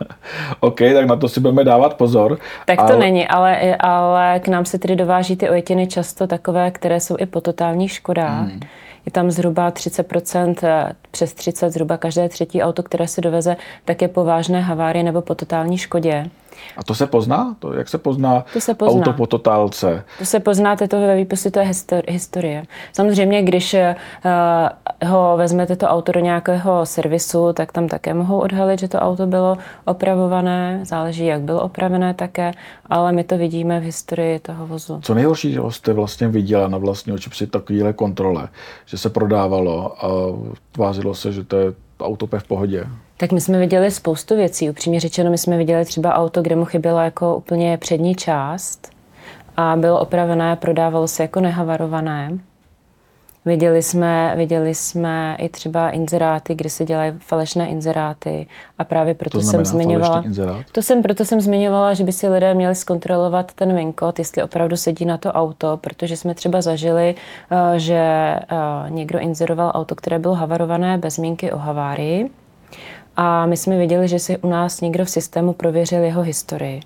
OK, 0.61 0.79
tak 0.95 1.07
na 1.07 1.17
to 1.17 1.29
si 1.29 1.41
budeme 1.41 1.65
dávat 1.65 1.95
pozor. 1.95 2.39
Tak 2.67 2.79
to 2.79 2.85
ale... 2.85 2.99
není, 2.99 3.29
ale, 3.29 3.77
ale 3.77 4.41
k 4.41 4.49
nám 4.49 4.65
se 4.65 4.79
tedy 4.79 4.97
dováží 4.97 5.37
ty 5.37 5.51
ojetiny 5.51 5.87
často 5.87 6.27
takové, 6.27 6.71
které 6.71 7.01
jsou 7.01 7.17
i 7.19 7.27
po 7.27 7.41
totálních 7.41 7.93
škodách. 7.93 8.49
Hmm. 8.49 8.61
Je 9.07 9.13
tam 9.13 9.31
zhruba 9.31 9.71
30%, 9.71 10.55
eh, 10.63 10.93
přes 11.11 11.35
30, 11.35 11.71
zhruba 11.71 11.97
každé 11.97 12.29
třetí 12.29 12.63
auto, 12.63 12.83
které 12.83 13.09
se 13.09 13.21
doveze, 13.21 13.57
tak 13.85 14.03
je 14.03 14.09
po 14.09 14.25
vážné 14.25 14.61
havárii 14.61 15.03
nebo 15.03 15.23
po 15.23 15.35
totální 15.35 15.79
škodě. 15.79 16.31
A 16.77 16.85
to 16.85 16.95
se 16.95 17.07
pozná? 17.07 17.57
To, 17.59 17.73
jak 17.73 17.89
se 17.89 17.99
pozná, 17.99 18.45
to 18.53 18.61
se 18.61 18.75
pozná. 18.75 19.01
auto 19.01 19.13
po 19.13 19.27
totálce? 19.27 20.05
To 20.19 20.25
se 20.25 20.41
pozná, 20.41 20.77
to 20.77 21.01
ve 21.01 21.17
výpisu, 21.17 21.51
to 21.51 21.59
je 21.59 21.73
historie. 22.09 22.65
Samozřejmě, 22.93 23.43
když 23.43 23.75
uh, 23.75 25.09
ho 25.09 25.37
vezmete 25.37 25.77
to 25.77 25.87
auto 25.87 26.13
do 26.13 26.21
nějakého 26.21 26.87
servisu, 26.87 27.53
tak 27.53 27.73
tam 27.73 27.89
také 27.89 28.15
mohou 28.15 28.39
odhalit, 28.39 28.81
že 28.81 28.89
to 28.89 28.99
auto 28.99 29.27
bylo 29.27 29.59
opravované, 29.85 30.81
záleží, 30.83 31.27
jak 31.27 31.41
bylo 31.41 31.63
opravené 31.63 32.15
také, 32.15 32.53
ale 32.87 33.13
my 33.13 33.25
to 33.25 33.39
vidíme 33.39 33.81
v 33.81 33.83
historii 33.83 34.39
toho 34.39 34.67
vozu. 34.67 35.01
Co 35.03 35.15
nejhorší 35.15 35.59
jste 35.69 35.93
vlastně 35.93 36.29
viděla 36.29 36.69
na 36.69 36.79
vlastní 36.79 37.13
oči 37.13 37.31
při 37.31 37.47
takovéhle 37.47 37.93
kontrole, 37.93 38.49
že 38.87 38.99
se 38.99 39.11
prodávalo 39.11 40.05
a 40.05 40.09
tvářilo 40.73 41.15
se, 41.15 41.33
že 41.33 41.45
to 41.45 41.57
je 41.57 41.73
auto 42.01 42.27
v 42.39 42.45
pohodě? 42.45 42.85
Tak 43.17 43.33
my 43.33 43.41
jsme 43.41 43.59
viděli 43.59 43.91
spoustu 43.91 44.37
věcí. 44.37 44.71
Upřímně 44.71 45.01
řečeno, 45.01 45.31
my 45.31 45.39
jsme 45.39 45.57
viděli 45.57 45.85
třeba 45.85 46.15
auto, 46.15 46.43
kde 46.43 46.57
mu 46.57 46.65
chyběla 46.65 47.05
jako 47.05 47.37
úplně 47.37 47.79
přední 47.79 48.15
část 48.15 48.91
a 49.57 49.77
bylo 49.77 50.01
opravené, 50.01 50.57
prodávalo 50.57 51.09
se 51.09 51.23
jako 51.23 51.41
nehavarované. 51.41 52.39
Viděli 53.47 53.83
jsme, 53.83 54.35
viděli 54.37 54.75
jsme 54.75 55.37
i 55.39 55.49
třeba 55.49 55.91
inzeráty, 55.91 56.55
kde 56.55 56.71
se 56.71 56.85
dělají 56.85 57.13
falešné 57.19 57.69
inzeráty 57.69 58.47
a 58.79 58.85
právě 58.85 59.15
proto 59.15 59.39
to 59.39 59.45
jsem 59.45 59.65
zmiňovala. 59.65 60.25
To 60.73 60.83
jsem, 60.83 61.03
proto 61.03 61.25
jsem 61.25 61.41
zmiňovala, 61.41 61.95
že 61.95 62.05
by 62.05 62.13
si 62.13 62.29
lidé 62.29 62.55
měli 62.55 62.75
zkontrolovat 62.75 63.53
ten 63.53 63.77
vinkot, 63.77 64.19
jestli 64.19 64.43
opravdu 64.43 64.77
sedí 64.77 65.05
na 65.05 65.19
to 65.19 65.33
auto, 65.33 65.77
protože 65.77 66.17
jsme 66.17 66.35
třeba 66.35 66.63
zažili, 66.63 67.15
eh, 67.51 67.79
že 67.79 67.95
eh, 67.95 68.41
někdo 68.89 69.19
inzeroval 69.19 69.73
auto, 69.75 69.95
které 69.95 70.19
bylo 70.19 70.35
havarované 70.35 70.99
bez 70.99 71.15
zmínky 71.15 71.53
o 71.53 71.59
havárii 71.59 72.31
a 73.17 73.47
my 73.47 73.57
jsme 73.57 73.79
viděli, 73.79 74.09
že 74.09 74.19
si 74.19 74.39
u 74.39 74.49
nás 74.49 74.81
někdo 74.81 75.05
v 75.05 75.11
systému 75.11 75.53
prověřil 75.53 76.03
jeho 76.03 76.23
historii. 76.23 76.81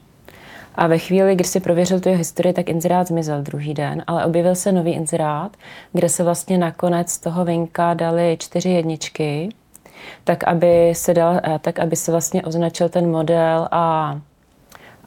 A 0.74 0.86
ve 0.86 0.98
chvíli, 0.98 1.34
kdy 1.34 1.44
si 1.44 1.60
prověřil 1.60 2.00
tu 2.00 2.08
jeho 2.08 2.18
historii, 2.18 2.52
tak 2.52 2.68
inzerát 2.68 3.06
zmizel 3.06 3.42
druhý 3.42 3.74
den, 3.74 4.02
ale 4.06 4.24
objevil 4.24 4.54
se 4.54 4.72
nový 4.72 4.92
inzerát, 4.92 5.56
kde 5.92 6.08
se 6.08 6.24
vlastně 6.24 6.58
nakonec 6.58 7.10
z 7.10 7.18
toho 7.18 7.44
vinka 7.44 7.94
dali 7.94 8.36
čtyři 8.40 8.70
jedničky, 8.70 9.48
tak 10.24 10.44
aby 10.44 10.92
se, 10.94 11.14
dal, 11.14 11.40
eh, 11.44 11.58
tak 11.58 11.78
aby 11.78 11.96
se 11.96 12.10
vlastně 12.12 12.42
označil 12.42 12.88
ten 12.88 13.10
model 13.10 13.68
a, 13.70 14.18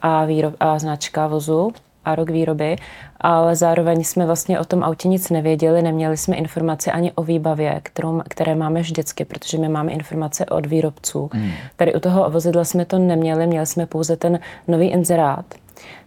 a, 0.01 0.25
výrob, 0.25 0.53
a 0.59 0.79
značka 0.79 1.27
vozu 1.27 1.73
a 2.05 2.15
rok 2.15 2.29
výroby, 2.29 2.75
ale 3.19 3.55
zároveň 3.55 4.03
jsme 4.03 4.25
vlastně 4.25 4.59
o 4.59 4.65
tom 4.65 4.83
autě 4.83 5.07
nic 5.07 5.29
nevěděli, 5.29 5.81
neměli 5.81 6.17
jsme 6.17 6.35
informace 6.35 6.91
ani 6.91 7.11
o 7.11 7.23
výbavě, 7.23 7.79
kterou, 7.83 8.21
které 8.29 8.55
máme 8.55 8.81
vždycky, 8.81 9.25
protože 9.25 9.57
my 9.57 9.69
máme 9.69 9.91
informace 9.91 10.45
od 10.45 10.65
výrobců. 10.65 11.29
Hmm. 11.33 11.51
Tady 11.75 11.93
u 11.93 11.99
toho 11.99 12.29
vozidla 12.29 12.63
jsme 12.63 12.85
to 12.85 12.99
neměli, 12.99 13.47
měli 13.47 13.65
jsme 13.65 13.85
pouze 13.85 14.17
ten 14.17 14.39
nový 14.67 14.87
inzerát. 14.87 15.45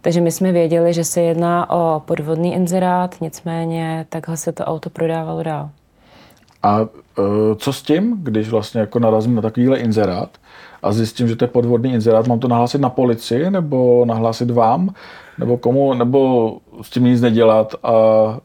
Takže 0.01 0.21
my 0.21 0.33
jsme 0.33 0.53
věděli, 0.53 0.95
že 0.95 1.05
se 1.05 1.21
jedná 1.21 1.71
o 1.71 2.01
podvodný 2.01 2.55
inzerát, 2.55 3.15
nicméně 3.21 4.07
takhle 4.09 4.37
se 4.37 4.53
to 4.53 4.65
auto 4.65 4.91
prodávalo 4.91 5.43
dál. 5.43 5.71
A 6.63 6.81
uh, 6.81 6.87
co 7.57 7.73
s 7.73 7.83
tím, 7.83 8.21
když 8.23 8.49
vlastně 8.49 8.81
jako 8.81 8.99
narazím 8.99 9.35
na 9.35 9.43
takovýhle 9.43 9.79
inzerát 9.79 10.31
a 10.83 10.93
zjistím, 10.93 11.29
že 11.29 11.37
to 11.37 11.45
je 11.45 11.49
podvodný 11.49 11.93
inzerát, 11.93 12.27
mám 12.27 12.39
to 12.39 12.49
nahlásit 12.49 12.81
na 12.81 12.91
policii 12.91 13.51
nebo 13.51 14.05
nahlásit 14.05 14.51
vám? 14.51 14.95
Nebo 15.39 15.59
komu, 15.59 15.95
nebo 15.95 16.53
s 16.83 16.91
tím 16.91 17.05
nic 17.05 17.21
nedělat? 17.21 17.75
A... 17.83 17.93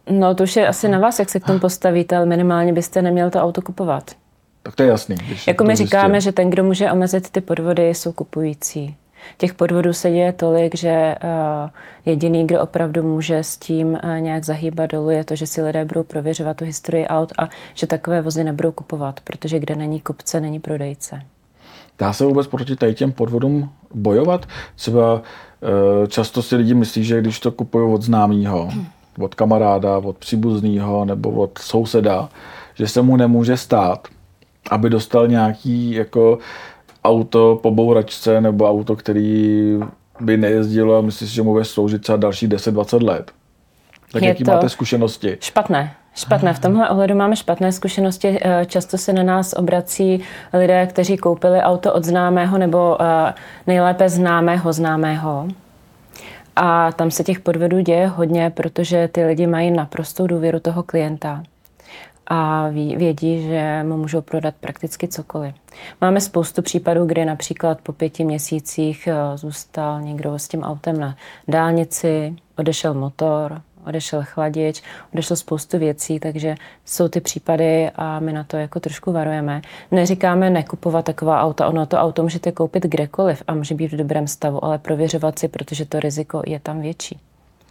No 0.09 0.35
to 0.35 0.43
už 0.43 0.55
je 0.55 0.67
asi 0.67 0.87
na 0.87 0.99
vás, 0.99 1.19
jak 1.19 1.29
se 1.29 1.39
k 1.39 1.45
tomu 1.45 1.59
postavíte, 1.59 2.17
ale 2.17 2.25
minimálně 2.25 2.73
byste 2.73 3.01
neměl 3.01 3.29
to 3.29 3.39
auto 3.39 3.61
kupovat. 3.61 4.11
Tak 4.63 4.75
to 4.75 4.83
je 4.83 4.89
jasný. 4.89 5.15
Jako 5.47 5.63
my 5.63 5.75
říkáme, 5.75 6.21
že 6.21 6.31
ten, 6.31 6.49
kdo 6.49 6.63
může 6.63 6.91
omezit 6.91 7.29
ty 7.29 7.41
podvody, 7.41 7.89
jsou 7.89 8.11
kupující. 8.11 8.95
Těch 9.37 9.53
podvodů 9.53 9.93
se 9.93 10.11
děje 10.11 10.33
tolik, 10.33 10.75
že 10.75 11.15
uh, 11.23 11.69
jediný, 12.05 12.47
kdo 12.47 12.61
opravdu 12.61 13.03
může 13.03 13.37
s 13.37 13.57
tím 13.57 13.87
uh, 13.87 14.19
nějak 14.19 14.43
zahýbat 14.43 14.91
dolů, 14.91 15.09
je 15.09 15.23
to, 15.23 15.35
že 15.35 15.47
si 15.47 15.61
lidé 15.61 15.85
budou 15.85 16.03
prověřovat 16.03 16.57
tu 16.57 16.65
historii 16.65 17.07
aut 17.07 17.33
a 17.37 17.49
že 17.73 17.87
takové 17.87 18.21
vozy 18.21 18.43
nebudou 18.43 18.71
kupovat, 18.71 19.19
protože 19.19 19.59
kde 19.59 19.75
není 19.75 19.99
kupce, 20.01 20.41
není 20.41 20.59
prodejce. 20.59 21.21
Dá 21.99 22.13
se 22.13 22.25
vůbec 22.25 22.47
proti 22.47 22.75
tady 22.75 22.93
těm 22.93 23.11
podvodům 23.11 23.69
bojovat? 23.93 24.45
Třeba 24.75 25.13
uh, 25.13 26.07
často 26.07 26.41
si 26.41 26.55
lidi 26.55 26.73
myslí, 26.73 27.03
že 27.03 27.21
když 27.21 27.39
to 27.39 27.51
kupují 27.51 27.93
od 27.93 28.01
známého, 28.01 28.69
od 29.19 29.35
kamaráda, 29.35 29.97
od 29.97 30.17
příbuzného 30.17 31.05
nebo 31.05 31.31
od 31.31 31.57
souseda, 31.57 32.29
že 32.73 32.87
se 32.87 33.01
mu 33.01 33.17
nemůže 33.17 33.57
stát, 33.57 34.07
aby 34.71 34.89
dostal 34.89 35.27
nějaký 35.27 35.91
jako 35.91 36.39
auto 37.03 37.59
po 37.63 37.71
bouračce 37.71 38.41
nebo 38.41 38.69
auto, 38.69 38.95
který 38.95 39.79
by 40.19 40.37
nejezdilo 40.37 40.97
a 40.97 41.01
myslíš, 41.01 41.29
že 41.29 41.41
mu 41.41 41.51
bude 41.51 41.65
sloužit 41.65 42.01
třeba 42.01 42.17
další 42.17 42.47
10-20 42.47 43.03
let. 43.05 43.31
Tak 44.11 44.21
je 44.21 44.27
jaký 44.27 44.43
máte 44.43 44.69
zkušenosti? 44.69 45.37
Špatné. 45.39 45.95
Špatné. 46.15 46.53
V 46.53 46.59
tomhle 46.59 46.89
ohledu 46.89 47.15
máme 47.15 47.35
špatné 47.35 47.71
zkušenosti. 47.71 48.39
Eh, 48.41 48.65
často 48.65 48.97
se 48.97 49.13
na 49.13 49.23
nás 49.23 49.53
obrací 49.53 50.23
lidé, 50.53 50.87
kteří 50.87 51.17
koupili 51.17 51.59
auto 51.59 51.93
od 51.93 52.05
známého 52.05 52.57
nebo 52.57 53.01
eh, 53.01 53.33
nejlépe 53.67 54.09
známého 54.09 54.73
známého. 54.73 55.47
A 56.55 56.91
tam 56.91 57.11
se 57.11 57.23
těch 57.23 57.39
podvodů 57.39 57.79
děje 57.79 58.07
hodně, 58.07 58.49
protože 58.49 59.07
ty 59.07 59.25
lidi 59.25 59.47
mají 59.47 59.71
naprostou 59.71 60.27
důvěru 60.27 60.59
toho 60.59 60.83
klienta 60.83 61.43
a 62.29 62.69
vědí, 62.69 63.41
že 63.47 63.83
mu 63.83 63.97
můžou 63.97 64.21
prodat 64.21 64.55
prakticky 64.59 65.07
cokoliv. 65.07 65.55
Máme 66.01 66.21
spoustu 66.21 66.61
případů, 66.61 67.05
kdy 67.05 67.25
například 67.25 67.81
po 67.81 67.93
pěti 67.93 68.25
měsících 68.25 69.07
eh, 69.07 69.37
zůstal 69.37 70.01
někdo 70.01 70.39
s 70.39 70.47
tím 70.47 70.63
autem 70.63 70.99
na 70.99 71.15
dálnici, 71.47 72.35
odešel 72.57 72.93
motor, 72.93 73.61
odešel 73.89 74.23
chladič, 74.25 74.83
odešlo 75.13 75.35
spoustu 75.35 75.77
věcí, 75.77 76.19
takže 76.19 76.55
jsou 76.85 77.07
ty 77.07 77.21
případy 77.21 77.89
a 77.95 78.19
my 78.19 78.33
na 78.33 78.43
to 78.43 78.57
jako 78.57 78.79
trošku 78.79 79.11
varujeme. 79.11 79.61
Neříkáme 79.91 80.49
nekupovat 80.49 81.05
taková 81.05 81.41
auta, 81.41 81.67
ono 81.67 81.85
to 81.85 81.97
auto 81.97 82.23
můžete 82.23 82.51
koupit 82.51 82.83
kdekoliv 82.83 83.43
a 83.47 83.53
může 83.53 83.75
být 83.75 83.91
v 83.91 83.97
dobrém 83.97 84.27
stavu, 84.27 84.65
ale 84.65 84.77
prověřovat 84.77 85.39
si, 85.39 85.47
protože 85.47 85.85
to 85.85 85.99
riziko 85.99 86.41
je 86.45 86.59
tam 86.59 86.81
větší. 86.81 87.19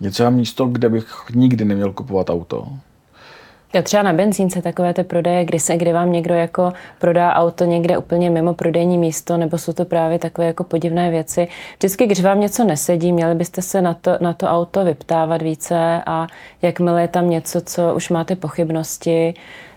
Je 0.01 0.11
třeba 0.11 0.31
místo, 0.31 0.67
kde 0.67 0.89
bych 0.89 1.15
nikdy 1.35 1.65
neměl 1.65 1.93
kupovat 1.93 2.31
auto? 2.31 2.69
Já 3.73 3.83
třeba 3.83 4.03
na 4.03 4.13
benzínce 4.13 4.63
takové 4.63 4.95
ty 4.95 5.05
prodeje, 5.05 5.45
kdy, 5.45 5.61
se, 5.61 5.77
kdy 5.77 5.93
vám 5.93 6.13
někdo 6.13 6.35
jako 6.35 6.73
prodá 6.99 7.33
auto 7.35 7.65
někde 7.65 7.99
úplně 7.99 8.31
mimo 8.31 8.55
prodejní 8.55 8.99
místo, 8.99 9.37
nebo 9.37 9.59
jsou 9.59 9.73
to 9.73 9.85
právě 9.85 10.19
takové 10.19 10.47
jako 10.47 10.65
podivné 10.65 11.11
věci. 11.11 11.49
Vždycky, 11.79 12.07
když 12.07 12.23
vám 12.23 12.41
něco 12.41 12.65
nesedí, 12.65 13.13
měli 13.13 13.35
byste 13.35 13.63
se 13.63 13.83
na 13.83 13.95
to, 13.95 14.11
na 14.21 14.33
to 14.33 14.47
auto 14.47 14.85
vyptávat 14.85 15.43
více 15.43 16.03
a 16.07 16.27
jakmile 16.63 17.03
je 17.03 17.09
tam 17.09 17.31
něco, 17.31 17.61
co 17.61 17.95
už 17.95 18.11
máte 18.11 18.37
pochybnosti, 18.37 19.35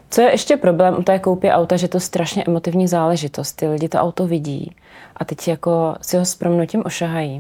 co 0.10 0.22
je 0.22 0.32
ještě 0.32 0.58
problém 0.58 0.96
u 1.00 1.04
té 1.04 1.20
koupě 1.20 1.54
auta, 1.54 1.78
že 1.78 1.88
to 1.88 1.98
je 1.98 2.02
strašně 2.02 2.44
emotivní 2.48 2.88
záležitost. 2.88 3.54
Ty 3.54 3.68
lidi 3.68 3.90
to 3.90 3.98
auto 3.98 4.28
vidí 4.28 4.76
a 5.16 5.26
teď 5.26 5.48
jako 5.48 5.96
si 6.02 6.18
ho 6.18 6.26
s 6.26 6.36
promnutím 6.36 6.84
ošahají 6.86 7.40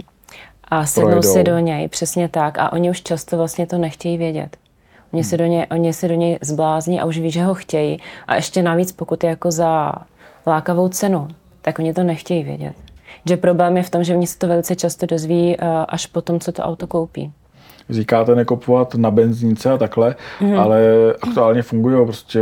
a 0.63 0.85
sednou 0.85 1.21
si 1.21 1.43
do 1.43 1.59
něj, 1.59 1.87
přesně 1.87 2.29
tak. 2.29 2.59
A 2.59 2.73
oni 2.73 2.89
už 2.89 3.01
často 3.01 3.37
vlastně 3.37 3.67
to 3.67 3.77
nechtějí 3.77 4.17
vědět. 4.17 4.57
Oni 5.13 5.23
se 5.23 5.37
do 5.37 5.45
něj, 5.45 5.65
oni 5.71 5.93
se 5.93 6.07
do 6.07 6.13
něj 6.13 6.39
zblázní 6.41 7.01
a 7.01 7.05
už 7.05 7.19
ví, 7.19 7.31
že 7.31 7.43
ho 7.43 7.53
chtějí. 7.53 7.99
A 8.27 8.35
ještě 8.35 8.63
navíc, 8.63 8.91
pokud 8.91 9.23
je 9.23 9.29
jako 9.29 9.51
za 9.51 9.91
lákavou 10.47 10.89
cenu, 10.89 11.27
tak 11.61 11.79
oni 11.79 11.93
to 11.93 12.03
nechtějí 12.03 12.43
vědět. 12.43 12.73
Že 13.25 13.37
problém 13.37 13.77
je 13.77 13.83
v 13.83 13.89
tom, 13.89 14.03
že 14.03 14.15
oni 14.15 14.27
se 14.27 14.37
to 14.37 14.47
velice 14.47 14.75
často 14.75 15.05
dozví 15.05 15.55
eh, 15.55 15.65
až 15.87 16.05
po 16.05 16.21
tom, 16.21 16.39
co 16.39 16.51
to 16.51 16.63
auto 16.63 16.87
koupí 16.87 17.33
říkáte 17.89 18.35
nekopovat 18.35 18.95
na 18.95 19.11
benzínce 19.11 19.71
a 19.71 19.77
takhle, 19.77 20.15
mm. 20.41 20.59
ale 20.59 20.81
aktuálně 21.21 21.61
fungují 21.61 22.05
prostě. 22.05 22.39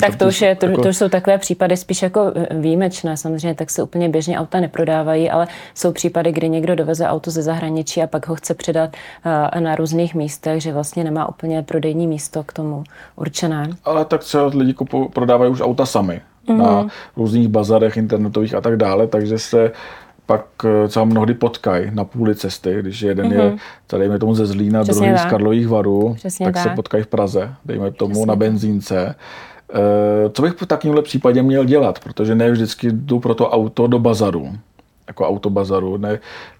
Tak 0.00 0.16
to 0.16 0.26
už, 0.26 0.42
je, 0.42 0.54
to, 0.54 0.66
jako... 0.66 0.82
to 0.82 0.88
už 0.88 0.96
jsou 0.96 1.08
takové 1.08 1.38
případy 1.38 1.76
spíš 1.76 2.02
jako 2.02 2.32
výjimečné, 2.50 3.16
samozřejmě, 3.16 3.54
tak 3.54 3.70
se 3.70 3.82
úplně 3.82 4.08
běžně 4.08 4.38
auta 4.38 4.60
neprodávají, 4.60 5.30
ale 5.30 5.46
jsou 5.74 5.92
případy, 5.92 6.32
kdy 6.32 6.48
někdo 6.48 6.74
doveze 6.74 7.06
auto 7.06 7.30
ze 7.30 7.42
zahraničí 7.42 8.02
a 8.02 8.06
pak 8.06 8.28
ho 8.28 8.34
chce 8.34 8.54
předat 8.54 8.96
uh, 9.54 9.60
na 9.60 9.74
různých 9.74 10.14
místech, 10.14 10.62
že 10.62 10.72
vlastně 10.72 11.04
nemá 11.04 11.28
úplně 11.28 11.62
prodejní 11.62 12.06
místo 12.06 12.44
k 12.44 12.52
tomu 12.52 12.84
určené. 13.16 13.70
Ale 13.84 14.04
tak 14.04 14.20
třeba 14.20 14.46
lidi 14.46 14.74
kupu, 14.74 15.08
prodávají 15.08 15.50
už 15.50 15.60
auta 15.60 15.86
sami 15.86 16.20
mm. 16.48 16.58
na 16.58 16.80
mhm. 16.80 16.88
různých 17.16 17.48
bazarech 17.48 17.96
internetových 17.96 18.54
a 18.54 18.60
tak 18.60 18.76
dále, 18.76 19.06
takže 19.06 19.38
se 19.38 19.72
pak 20.28 20.46
eh, 20.64 20.88
třeba 20.88 21.04
mnohdy 21.04 21.34
potkají 21.34 21.90
na 21.94 22.04
půli 22.04 22.34
cesty, 22.34 22.76
když 22.80 23.02
jeden 23.02 23.26
mm-hmm. 23.26 23.42
je, 23.42 23.56
tady 23.86 24.00
dejme 24.00 24.18
tomu 24.18 24.34
ze 24.34 24.46
Zlína, 24.46 24.82
Přesně 24.82 25.00
druhý 25.00 25.18
tak. 25.18 25.28
z 25.28 25.30
Karlových 25.30 25.68
varů, 25.68 26.14
Přesně 26.14 26.46
tak, 26.46 26.54
tak 26.54 26.62
se 26.62 26.68
potkají 26.68 27.04
v 27.04 27.06
Praze, 27.06 27.54
dejme 27.64 27.92
tomu 27.92 28.12
Přesně 28.12 28.26
na 28.26 28.36
benzínce. 28.36 29.14
E, 29.74 30.30
co 30.30 30.42
bych 30.42 30.52
v 30.52 30.66
takovémhle 30.66 31.02
případě 31.02 31.42
měl 31.42 31.64
dělat? 31.64 31.98
Protože 31.98 32.34
ne 32.34 32.50
vždycky 32.50 32.92
jdu 32.92 33.20
pro 33.20 33.34
to 33.34 33.50
auto 33.50 33.86
do 33.86 33.98
bazaru. 33.98 34.52
jako 35.08 35.28
autobazaru. 35.28 35.96
Ne, 35.96 36.18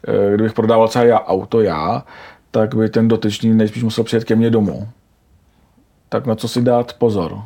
eh, 0.08 0.34
kdybych 0.34 0.52
prodával 0.52 0.88
třeba 0.88 1.04
já, 1.04 1.20
auto 1.20 1.60
já, 1.60 2.04
tak 2.50 2.74
by 2.74 2.88
ten 2.88 3.08
dotyčný 3.08 3.54
nejspíš 3.54 3.82
musel 3.82 4.04
přijet 4.04 4.24
ke 4.24 4.36
mně 4.36 4.50
domů. 4.50 4.88
Tak 6.08 6.26
na 6.26 6.34
co 6.34 6.48
si 6.48 6.62
dát 6.62 6.92
pozor? 6.92 7.38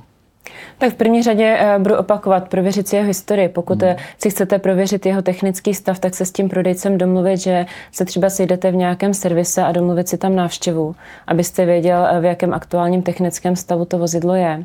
Tak 0.79 0.93
v 0.93 0.95
první 0.95 1.23
řadě 1.23 1.57
eh, 1.59 1.79
budu 1.79 1.97
opakovat, 1.97 2.49
prověřit 2.49 2.89
si 2.89 2.97
jeho 2.97 3.09
historii. 3.09 3.49
Pokud 3.49 3.83
hmm. 3.83 3.97
si 4.19 4.31
chcete 4.31 4.59
prověřit 4.59 5.07
jeho 5.07 5.23
technický 5.23 5.75
stav, 5.75 5.99
tak 5.99 6.15
se 6.15 6.25
s 6.25 6.33
tím 6.33 6.49
prodejcem 6.49 6.99
domluvit, 6.99 7.37
že 7.37 7.67
se 7.93 8.05
třeba 8.05 8.31
sejdete 8.31 8.71
v 8.71 8.75
nějakém 8.75 9.15
servise 9.15 9.63
a 9.63 9.73
domluvit 9.73 10.09
si 10.09 10.19
tam 10.19 10.37
návštěvu, 10.37 10.95
abyste 11.27 11.65
věděl, 11.65 12.07
v 12.21 12.25
jakém 12.25 12.55
aktuálním 12.55 13.03
technickém 13.03 13.57
stavu 13.57 13.85
to 13.85 13.99
vozidlo 13.99 14.35
je. 14.35 14.65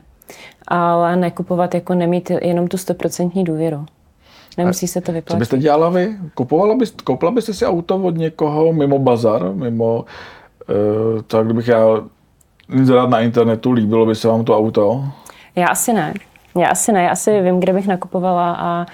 Ale 0.68 1.16
nekupovat, 1.16 1.76
jako 1.76 1.94
nemít 1.94 2.32
jenom 2.42 2.68
tu 2.68 2.78
stoprocentní 2.78 3.44
důvěru. 3.44 3.86
Nemusí 4.58 4.88
se 4.88 5.02
to 5.02 5.12
vyplatit. 5.12 5.36
Co 5.36 5.40
byste 5.40 5.58
dělala 5.58 5.90
vy? 5.90 6.16
Kupovala 6.34 6.76
byste, 6.76 7.04
koupila 7.04 7.32
byste 7.32 7.54
si 7.54 7.66
auto 7.66 7.96
od 7.96 8.18
někoho 8.18 8.74
mimo 8.74 9.00
bazar, 9.00 9.54
mimo, 9.54 10.06
uh, 11.16 11.22
tak 11.22 11.46
kdybych 11.46 11.68
já 11.68 12.02
nic 12.70 12.90
na 12.90 13.20
internetu, 13.20 13.72
líbilo 13.72 14.06
by 14.06 14.16
se 14.16 14.28
vám 14.28 14.46
to 14.46 14.58
auto? 14.58 15.04
Já 15.58 15.68
asi 15.68 15.94
ne. 15.94 16.14
Já 16.58 16.68
asi 16.68 16.92
ne, 16.92 17.04
já 17.04 17.10
asi 17.10 17.42
vím, 17.42 17.60
kde 17.60 17.74
bych 17.74 17.88
nakupovala 17.88 18.54
a 18.54 18.80
uh, 18.82 18.88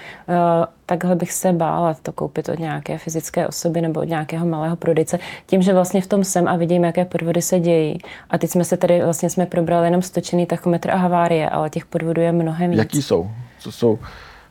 takhle 0.86 1.16
bych 1.16 1.32
se 1.32 1.52
bála 1.52 1.94
to 2.02 2.12
koupit 2.12 2.48
od 2.48 2.58
nějaké 2.58 2.98
fyzické 2.98 3.48
osoby 3.48 3.80
nebo 3.80 4.00
od 4.00 4.08
nějakého 4.08 4.46
malého 4.46 4.76
prodejce. 4.76 5.18
Tím, 5.46 5.62
že 5.62 5.72
vlastně 5.72 6.00
v 6.00 6.06
tom 6.06 6.24
jsem 6.24 6.48
a 6.48 6.56
vidím, 6.56 6.84
jaké 6.84 7.04
podvody 7.04 7.42
se 7.42 7.60
dějí. 7.60 7.98
A 8.30 8.38
teď 8.38 8.50
jsme 8.50 8.64
se 8.64 8.76
tady 8.76 9.04
vlastně 9.04 9.30
jsme 9.30 9.46
probrali 9.46 9.86
jenom 9.86 10.02
stočený 10.02 10.46
tachometr 10.46 10.90
a 10.90 10.96
havárie, 10.96 11.50
ale 11.50 11.70
těch 11.70 11.86
podvodů 11.86 12.20
je 12.20 12.32
mnohem 12.32 12.70
víc. 12.70 12.78
Jaký 12.78 13.02
jsou? 13.02 13.30
Co 13.58 13.72
jsou? 13.72 13.98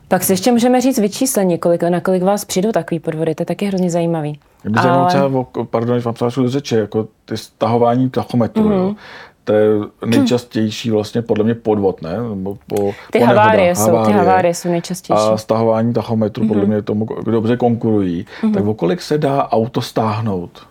Pak 0.08 0.22
si 0.22 0.32
ještě 0.32 0.52
můžeme 0.52 0.80
říct 0.80 0.98
vyčíslení, 0.98 1.58
kolik, 1.58 1.82
na 1.82 2.00
kolik 2.00 2.22
vás 2.22 2.44
přijdou 2.44 2.72
takový 2.72 3.00
podvody, 3.00 3.34
to 3.34 3.42
je 3.42 3.46
taky 3.46 3.66
hrozně 3.66 3.90
zajímavý. 3.90 4.40
Mě 4.64 4.72
by 4.72 4.80
zajímalo 4.82 5.06
třeba, 5.06 5.44
pardon, 5.70 6.00
že 6.00 6.04
vám 6.04 6.14
do 6.36 6.48
řeči, 6.48 6.76
jako 6.76 7.08
ty 7.24 7.36
stahování 7.36 8.10
tachometru, 8.10 8.68
mm-hmm. 8.68 8.96
To 9.44 9.52
je 9.52 9.68
nejčastější 10.06 10.90
vlastně 10.90 11.22
podle 11.22 11.44
mě 11.44 11.54
podvod, 11.54 12.02
ne? 12.02 12.16
Nebo 12.28 12.56
po, 12.66 12.92
ty 13.10 13.18
po 13.18 13.24
havárie, 13.24 13.74
jsou, 13.74 13.86
havárie. 13.86 14.06
ty 14.06 14.18
havárie 14.18 14.54
jsou 14.54 14.68
nejčastější. 14.68 15.22
A 15.32 15.36
stahování 15.36 15.92
tachometru 15.92 16.44
mm-hmm. 16.44 16.48
podle 16.48 16.66
mě 16.66 16.82
tomu 16.82 17.06
dobře 17.24 17.56
konkurují. 17.56 18.26
Mm-hmm. 18.42 18.54
Tak 18.54 18.66
o 18.66 18.74
kolik 18.74 19.02
se 19.02 19.18
dá 19.18 19.48
auto 19.48 19.80
stáhnout? 19.80 20.66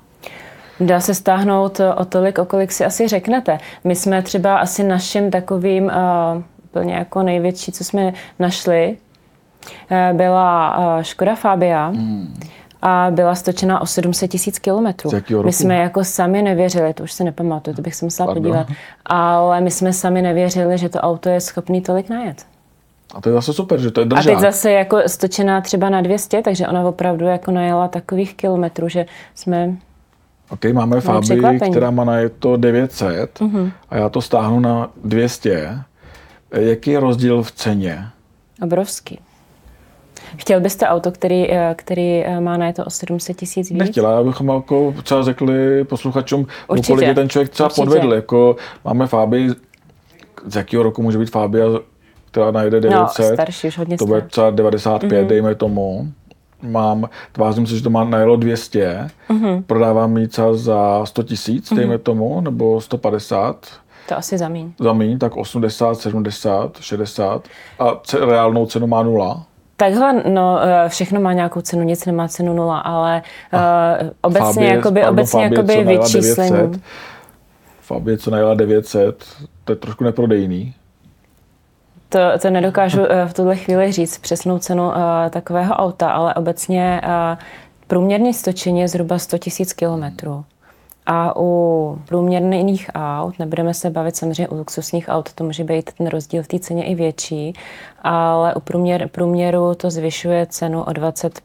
Dá 0.80 1.00
se 1.00 1.13
stáhnout 1.13 1.82
o 1.96 2.06
tolik, 2.06 2.38
o 2.38 2.46
kolik 2.46 2.72
si 2.72 2.86
asi 2.86 3.08
řeknete. 3.08 3.58
My 3.84 3.96
jsme 3.96 4.22
třeba 4.22 4.58
asi 4.58 4.84
naším 4.84 5.32
takovým 5.32 5.86
uh, 5.86 5.92
úplně 6.63 6.94
jako 6.94 7.24
největší, 7.24 7.72
co 7.72 7.84
jsme 7.84 8.13
našli, 8.39 8.98
uh, 9.92 10.18
byla 10.18 10.77
Škoda 11.01 11.36
Fabia. 11.36 11.89
Mm 11.89 12.36
a 12.85 13.07
byla 13.11 13.35
stočena 13.35 13.81
o 13.81 13.85
700 13.85 14.31
tisíc 14.31 14.59
kilometrů. 14.59 15.09
My 15.45 15.53
jsme 15.53 15.75
jako 15.75 16.03
sami 16.03 16.41
nevěřili, 16.41 16.93
to 16.93 17.03
už 17.03 17.11
se 17.11 17.23
nepamatuju, 17.23 17.75
to 17.75 17.81
bych 17.81 17.95
se 17.95 18.05
musela 18.05 18.27
Pardon. 18.27 18.43
podívat, 18.43 18.67
ale 19.05 19.61
my 19.61 19.71
jsme 19.71 19.93
sami 19.93 20.21
nevěřili, 20.21 20.77
že 20.77 20.89
to 20.89 20.99
auto 20.99 21.29
je 21.29 21.41
schopný 21.41 21.81
tolik 21.81 22.09
najet. 22.09 22.45
A 23.13 23.21
to 23.21 23.29
je 23.29 23.33
zase 23.33 23.53
super, 23.53 23.79
že 23.79 23.91
to 23.91 24.01
je 24.01 24.05
držák. 24.05 24.27
A 24.27 24.29
teď 24.29 24.39
zase 24.39 24.71
jako 24.71 24.97
stočená 25.07 25.61
třeba 25.61 25.89
na 25.89 26.01
200, 26.01 26.41
takže 26.41 26.67
ona 26.67 26.87
opravdu 26.87 27.25
jako 27.25 27.51
najela 27.51 27.87
takových 27.87 28.35
kilometrů, 28.35 28.89
že 28.89 29.05
jsme 29.35 29.75
OK, 30.49 30.65
máme 30.73 31.01
Fabii, 31.01 31.59
která 31.71 31.91
má 31.91 32.03
na 32.03 32.13
to 32.39 32.57
900 32.57 33.39
uh-huh. 33.39 33.71
a 33.89 33.97
já 33.97 34.09
to 34.09 34.21
stáhnu 34.21 34.59
na 34.59 34.91
200. 35.03 35.79
Jaký 36.51 36.91
je 36.91 36.99
rozdíl 36.99 37.43
v 37.43 37.51
ceně? 37.51 38.05
Obrovský. 38.61 39.19
Chtěl 40.38 40.60
byste 40.60 40.88
auto, 40.88 41.12
který, 41.12 41.51
eh, 41.51 41.75
který 41.77 42.25
eh, 42.25 42.39
má 42.39 42.58
na 42.58 42.74
to 42.74 42.86
o 42.86 42.89
700 42.89 43.38
tisíc 43.38 43.70
víc? 43.70 43.79
Nechtěla, 43.79 44.20
abychom 44.20 44.50
jako 44.50 44.96
třeba 45.03 45.24
řekli 45.24 45.84
posluchačům, 45.84 46.48
kolik 46.88 47.08
je 47.08 47.15
ten 47.15 47.29
člověk 47.29 47.50
třeba 47.50 47.70
Určitě. 47.70 47.82
podvedl. 47.82 48.13
Jako 48.13 48.55
máme 48.86 49.08
Fabii, 49.08 49.50
z 50.46 50.55
jakého 50.55 50.84
roku 50.84 51.01
může 51.01 51.17
být 51.17 51.32
Fabia, 51.32 51.65
která 52.32 52.51
najde 52.51 52.82
900. 52.82 53.29
No, 53.29 53.36
starší, 53.36 53.67
už 53.67 53.77
hodně 53.77 53.98
To 53.98 54.05
bude 54.05 54.22
třeba 54.22 54.50
95, 54.50 55.24
mm-hmm. 55.24 55.27
dejme 55.27 55.55
tomu. 55.55 56.08
Mám, 56.62 57.10
tvářím 57.32 57.67
se, 57.67 57.75
že 57.77 57.84
to 57.84 57.89
má 57.89 58.03
najelo 58.03 58.36
200, 58.36 59.10
mm-hmm. 59.29 59.63
prodávám 59.63 60.17
ji 60.17 60.27
třeba 60.27 60.53
za 60.53 61.05
100 61.05 61.24
tisíc, 61.24 61.72
mm-hmm. 61.72 61.75
dejme 61.75 61.98
tomu, 61.98 62.41
nebo 62.41 62.82
150. 62.82 63.67
To 64.10 64.17
asi 64.17 64.38
zamíň. 64.38 64.72
Zamíň, 64.79 65.17
tak 65.20 65.38
80, 65.38 65.96
70, 65.96 66.77
60 66.79 67.48
a 67.79 68.01
reálnou 68.25 68.66
cenu 68.66 68.87
má 68.87 69.03
nula. 69.03 69.46
Takhle, 69.77 70.24
no, 70.29 70.59
eh, 70.62 70.90
všechno 70.90 71.22
má 71.22 71.33
nějakou 71.33 71.62
cenu, 71.62 71.83
nic 71.83 72.05
nemá 72.05 72.27
cenu 72.27 72.53
nula, 72.53 72.79
ale 72.79 73.22
uh, 73.53 74.09
obecně, 74.22 74.53
Fabie, 74.53 74.74
jakoby, 74.74 75.01
pardon, 75.01 75.20
obecně 75.20 75.50
Fabie, 75.50 75.77
jakoby 75.77 75.98
vyčíslení. 75.98 76.51
900, 76.51 76.81
Fabie, 77.81 78.18
co 78.18 78.31
najela 78.31 78.53
900, 78.53 79.25
to 79.64 79.72
je 79.72 79.75
trošku 79.75 80.03
neprodejný. 80.03 80.74
To, 82.09 82.20
to 82.42 82.50
nedokážu 82.50 83.01
uh, 83.01 83.07
v 83.27 83.33
tuhle 83.33 83.55
chvíli 83.55 83.92
říct 83.92 84.18
přesnou 84.18 84.59
cenu 84.59 84.88
uh, 84.88 84.96
takového 85.29 85.74
auta, 85.74 86.12
ale 86.12 86.33
obecně 86.33 87.01
uh, 87.03 87.40
průměrné 87.88 88.33
stočení 88.33 88.79
je 88.79 88.88
zhruba 88.88 89.20
100 89.20 89.38
000 89.59 89.70
kilometrů. 89.75 90.46
A 91.05 91.33
u 91.37 92.00
průměrných 92.07 92.89
aut, 92.96 93.39
nebudeme 93.39 93.74
se 93.74 93.89
bavit 93.89 94.16
samozřejmě 94.16 94.48
u 94.48 94.55
luxusních 94.55 95.05
aut, 95.09 95.33
to 95.33 95.44
může 95.44 95.63
být 95.63 95.94
ten 95.94 96.07
rozdíl 96.07 96.44
v 96.44 96.48
té 96.48 96.59
ceně 96.59 96.85
i 96.85 96.96
větší, 96.96 97.53
ale 98.01 98.55
u 98.55 98.59
průměr, 98.59 99.09
průměru 99.09 99.75
to 99.75 99.89
zvyšuje 99.89 100.46
cenu 100.46 100.83
o 100.83 100.94
20 100.94 101.42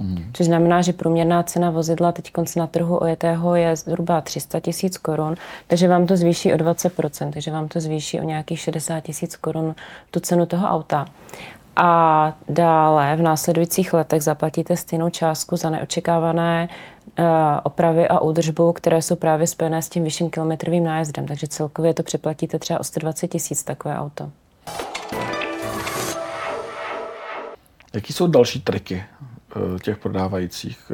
Mm. 0.00 0.30
Což 0.32 0.46
znamená, 0.46 0.82
že 0.82 0.92
průměrná 0.92 1.42
cena 1.42 1.70
vozidla 1.70 2.12
teď 2.12 2.30
na 2.56 2.66
trhu 2.66 2.98
ojetého 2.98 3.54
je 3.54 3.76
zhruba 3.76 4.20
300 4.20 4.60
tisíc 4.60 4.98
korun, 4.98 5.34
takže 5.66 5.88
vám 5.88 6.06
to 6.06 6.16
zvýší 6.16 6.52
o 6.54 6.56
20%, 6.56 7.32
takže 7.32 7.50
vám 7.50 7.68
to 7.68 7.80
zvýší 7.80 8.20
o 8.20 8.22
nějakých 8.22 8.60
60 8.60 9.00
tisíc 9.00 9.36
korun 9.36 9.74
tu 10.10 10.20
cenu 10.20 10.46
toho 10.46 10.68
auta 10.68 11.06
a 11.78 12.32
dále 12.48 13.16
v 13.16 13.22
následujících 13.22 13.92
letech 13.92 14.22
zaplatíte 14.22 14.76
stejnou 14.76 15.10
částku 15.10 15.56
za 15.56 15.70
neočekávané 15.70 16.68
uh, 17.18 17.24
opravy 17.62 18.08
a 18.08 18.20
údržbu, 18.20 18.72
které 18.72 19.02
jsou 19.02 19.16
právě 19.16 19.46
spojené 19.46 19.82
s 19.82 19.88
tím 19.88 20.04
vyšším 20.04 20.30
kilometrovým 20.30 20.84
nájezdem. 20.84 21.26
Takže 21.26 21.46
celkově 21.46 21.94
to 21.94 22.02
přeplatíte 22.02 22.58
třeba 22.58 22.80
o 22.80 22.84
120 22.84 23.28
tisíc 23.28 23.62
takové 23.64 23.98
auto. 23.98 24.30
Jaký 27.94 28.12
jsou 28.12 28.26
další 28.26 28.60
triky 28.60 29.04
uh, 29.56 29.78
těch 29.78 29.98
prodávajících? 29.98 30.92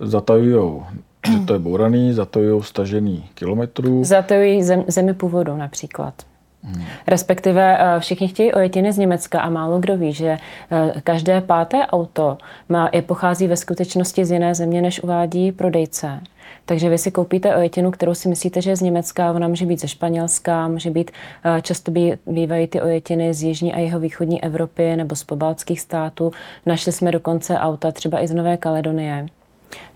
Zatajují 0.00 0.82
že 1.26 1.38
to 1.38 1.52
je 1.52 1.58
bouraný, 1.58 2.12
zatajují 2.12 2.62
stažený 2.62 3.28
kilometrů. 3.34 4.04
Zatajují 4.04 4.62
zem, 4.62 4.84
zemi 4.88 5.14
původu 5.14 5.56
například. 5.56 6.14
Hmm. 6.62 6.84
Respektive 7.06 7.78
eh, 7.78 8.00
všichni 8.00 8.28
chtějí 8.28 8.52
ojetiny 8.52 8.92
z 8.92 8.98
Německa 8.98 9.40
a 9.40 9.50
málo 9.50 9.78
kdo 9.78 9.96
ví, 9.96 10.12
že 10.12 10.38
eh, 10.70 10.92
každé 11.04 11.40
páté 11.40 11.86
auto 11.86 12.38
má, 12.68 12.90
je 12.92 13.02
pochází 13.02 13.46
ve 13.46 13.56
skutečnosti 13.56 14.24
z 14.24 14.30
jiné 14.30 14.54
země, 14.54 14.82
než 14.82 15.02
uvádí 15.02 15.52
prodejce. 15.52 16.20
Takže 16.64 16.88
vy 16.88 16.98
si 16.98 17.10
koupíte 17.10 17.56
ojetinu, 17.56 17.90
kterou 17.90 18.14
si 18.14 18.28
myslíte, 18.28 18.62
že 18.62 18.70
je 18.70 18.76
z 18.76 18.80
Německa, 18.80 19.32
ona 19.32 19.48
může 19.48 19.66
být 19.66 19.80
ze 19.80 19.88
Španělska, 19.88 20.68
může 20.68 20.90
být, 20.90 21.10
eh, 21.44 21.62
často 21.62 21.92
bývají 22.26 22.66
ty 22.66 22.80
ojetiny 22.80 23.34
z 23.34 23.42
jižní 23.42 23.74
a 23.74 23.78
jeho 23.78 24.00
východní 24.00 24.44
Evropy 24.44 24.96
nebo 24.96 25.16
z 25.16 25.24
pobaltských 25.24 25.80
států. 25.80 26.32
Našli 26.66 26.92
jsme 26.92 27.12
dokonce 27.12 27.58
auta 27.58 27.92
třeba 27.92 28.22
i 28.22 28.28
z 28.28 28.34
Nové 28.34 28.56
Kaledonie 28.56 29.26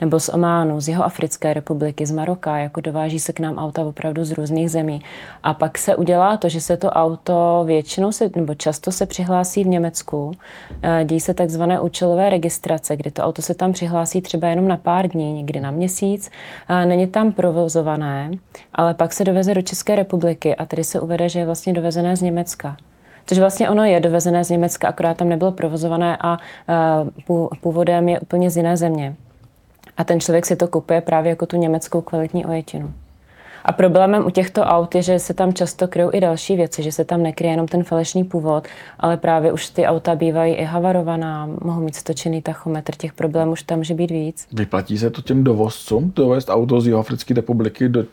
nebo 0.01 0.21
z 0.21 0.29
Ománu, 0.29 0.81
z 0.81 0.89
jeho 0.89 1.05
Africké 1.05 1.55
republiky, 1.55 2.07
z 2.07 2.11
Maroka, 2.11 2.59
jako 2.59 2.81
dováží 2.81 3.21
se 3.21 3.33
k 3.33 3.41
nám 3.41 3.59
auta 3.59 3.85
opravdu 3.85 4.25
z 4.25 4.31
různých 4.31 4.71
zemí. 4.71 5.03
A 5.43 5.55
pak 5.55 5.79
se 5.79 5.97
udělá 5.97 6.37
to, 6.37 6.49
že 6.49 6.61
se 6.61 6.77
to 6.77 6.91
auto 6.91 7.63
většinou 7.67 8.13
se, 8.13 8.31
nebo 8.37 8.55
často 8.55 8.93
se 8.93 9.07
přihlásí 9.07 9.65
v 9.65 9.69
Německu. 9.69 10.33
Eh, 10.83 11.05
dějí 11.05 11.21
se 11.21 11.35
takzvané 11.35 11.81
účelové 11.81 12.31
registrace, 12.31 12.97
kdy 12.97 13.11
to 13.11 13.23
auto 13.23 13.43
se 13.43 13.55
tam 13.55 13.73
přihlásí 13.73 14.21
třeba 14.21 14.49
jenom 14.49 14.69
na 14.69 14.77
pár 14.77 15.09
dní, 15.09 15.33
někdy 15.33 15.61
na 15.61 15.71
měsíc. 15.71 16.31
Není 16.85 17.07
tam 17.07 17.33
provozované, 17.33 18.31
ale 18.75 18.95
pak 18.95 19.13
se 19.13 19.25
doveze 19.25 19.55
do 19.55 19.63
České 19.63 19.97
republiky 19.97 20.57
a 20.57 20.67
tady 20.67 20.85
se 20.85 21.01
uvede, 21.01 21.29
že 21.29 21.39
je 21.39 21.47
vlastně 21.47 21.73
dovezené 21.73 22.17
z 22.17 22.23
Německa. 22.23 22.77
Což 23.27 23.39
vlastně 23.39 23.71
ono 23.71 23.85
je 23.85 24.01
dovezené 24.01 24.45
z 24.45 24.51
Německa, 24.51 24.89
akorát 24.89 25.17
tam 25.17 25.29
nebylo 25.29 25.53
provozované 25.53 26.17
a 26.21 26.39
eh, 26.69 27.55
původem 27.61 28.09
je 28.09 28.21
úplně 28.21 28.51
z 28.51 28.57
jiné 28.57 28.77
země. 28.77 29.17
A 29.97 30.05
ten 30.05 30.21
člověk 30.21 30.47
si 30.47 30.57
to 30.57 30.69
kupuje 30.69 31.01
právě 31.01 31.31
jako 31.31 31.47
tu 31.47 31.57
německou 31.57 32.01
kvalitní 32.01 32.47
ojetinu. 32.47 32.93
A 33.65 33.73
problémem 33.73 34.27
u 34.27 34.31
těchto 34.31 34.63
aut 34.63 34.95
je, 34.95 35.03
že 35.03 35.19
se 35.19 35.35
tam 35.35 35.53
často 35.53 35.89
kryjou 35.89 36.11
i 36.13 36.21
další 36.21 36.57
věci, 36.57 36.83
že 36.83 36.93
se 36.93 37.05
tam 37.05 37.23
nekryje 37.23 37.53
jenom 37.53 37.69
ten 37.69 37.85
falešný 37.85 38.25
původ, 38.25 38.69
ale 38.99 39.17
právě 39.17 39.53
už 39.53 39.69
ty 39.69 39.87
auta 39.87 40.15
bývají 40.15 40.55
i 40.55 40.65
havarovaná, 40.65 41.47
mohou 41.47 41.81
mít 41.81 41.95
stočený 41.95 42.43
tachometr, 42.43 42.95
těch 42.97 43.13
problémů 43.13 43.53
už 43.53 43.63
tam 43.63 43.79
může 43.79 43.95
být 43.95 44.11
víc. 44.11 44.47
Vyplatí 44.53 44.99
se 44.99 45.11
to 45.11 45.23
těm 45.23 45.45
dovozcům 45.45 46.13
dovést 46.17 46.51
auto 46.51 46.81
z 46.81 46.87
Jihoafrické 46.87 47.35
republiky 47.35 47.89
do 47.89 48.05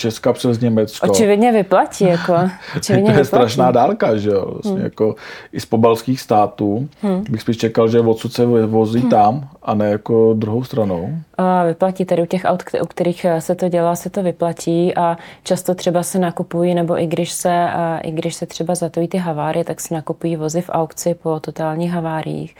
Česka 0.00 0.32
přes 0.32 0.60
Německo. 0.60 1.10
Očividně 1.10 1.52
vyplatí, 1.52 2.04
jako. 2.04 2.34
Očividně 2.76 3.06
to 3.12 3.18
je 3.18 3.24
vyplatí. 3.24 3.26
strašná 3.26 3.70
dálka, 3.70 4.16
že 4.16 4.30
jo. 4.30 4.50
Vlastně 4.52 4.72
hmm. 4.72 4.84
jako 4.84 5.14
i 5.52 5.60
z 5.60 5.66
pobalských 5.66 6.20
států 6.20 6.88
hmm. 7.02 7.24
bych 7.30 7.42
spíš 7.42 7.56
čekal, 7.56 7.88
že 7.88 8.00
odsud 8.00 8.32
se 8.32 8.46
vozí 8.46 9.00
hmm. 9.00 9.10
tam 9.10 9.48
a 9.62 9.74
ne 9.74 9.90
jako 9.90 10.34
druhou 10.34 10.64
stranou. 10.64 11.10
A 11.38 11.64
vyplatí 11.64 12.04
tady 12.04 12.22
u 12.22 12.26
těch 12.26 12.42
aut, 12.44 12.62
u 12.82 12.86
kterých 12.86 13.26
se 13.38 13.54
to 13.54 13.68
dělá, 13.68 13.96
se 13.96 14.10
to 14.10 14.22
vyplatí 14.22 14.94
a 14.94 15.18
často 15.42 15.74
třeba 15.74 16.02
se 16.02 16.18
nakupují, 16.18 16.74
nebo 16.74 17.00
i 17.00 17.06
když 17.06 17.32
se, 17.32 17.68
i 18.02 18.10
když 18.10 18.34
se 18.34 18.46
třeba 18.46 18.74
zatojí 18.74 19.08
ty 19.08 19.18
havárie, 19.18 19.64
tak 19.64 19.80
se 19.80 19.94
nakupují 19.94 20.36
vozy 20.36 20.60
v 20.62 20.70
aukci 20.70 21.14
po 21.14 21.40
totálních 21.40 21.90
haváriích 21.90 22.54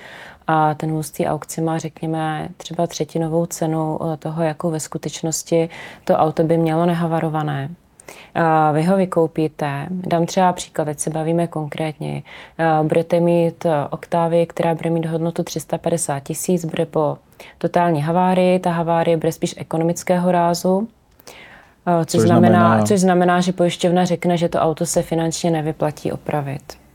a 0.48 0.74
ten 0.74 0.90
vůz 0.90 1.10
té 1.10 1.26
aukci 1.26 1.60
má, 1.60 1.78
řekněme, 1.78 2.48
třeba 2.56 2.86
třetinovou 2.86 3.46
cenu 3.46 3.98
eh, 4.02 4.16
toho, 4.16 4.42
jakou 4.42 4.70
ve 4.70 4.80
skutečnosti 4.80 5.68
to 6.04 6.14
auto 6.14 6.42
by 6.42 6.56
mělo 6.56 6.86
nehavarované. 6.86 7.70
Vy 8.72 8.82
ho 8.82 8.96
vykoupíte. 8.96 9.86
Dám 9.90 10.26
třeba 10.26 10.52
příklad, 10.52 10.84
teď 10.84 10.98
se 10.98 11.10
bavíme 11.10 11.46
konkrétně. 11.46 12.22
Budete 12.82 13.20
mít 13.20 13.66
eh, 13.66 13.70
oktávy, 13.90 14.46
která 14.46 14.74
bude 14.74 14.90
mít 14.90 15.06
hodnotu 15.06 15.42
350 15.42 16.20
tisíc, 16.20 16.64
bude 16.64 16.86
po 16.86 17.18
totální 17.58 18.02
havárii. 18.02 18.58
Ta 18.58 18.70
havárie 18.70 19.16
bude 19.16 19.32
spíš 19.32 19.54
ekonomického 19.58 20.32
rázu, 20.32 20.88
eh, 21.86 22.04
což, 22.04 22.20
což, 22.20 22.20
znamená, 22.20 22.58
znamená... 22.58 22.84
což 22.86 23.00
znamená, 23.00 23.40
že 23.40 23.52
pojišťovna 23.52 24.04
řekne, 24.04 24.36
že 24.36 24.48
to 24.48 24.58
auto 24.58 24.86
se 24.86 25.02
finančně 25.02 25.50
nevyplatí 25.50 26.12
opravit 26.12 26.87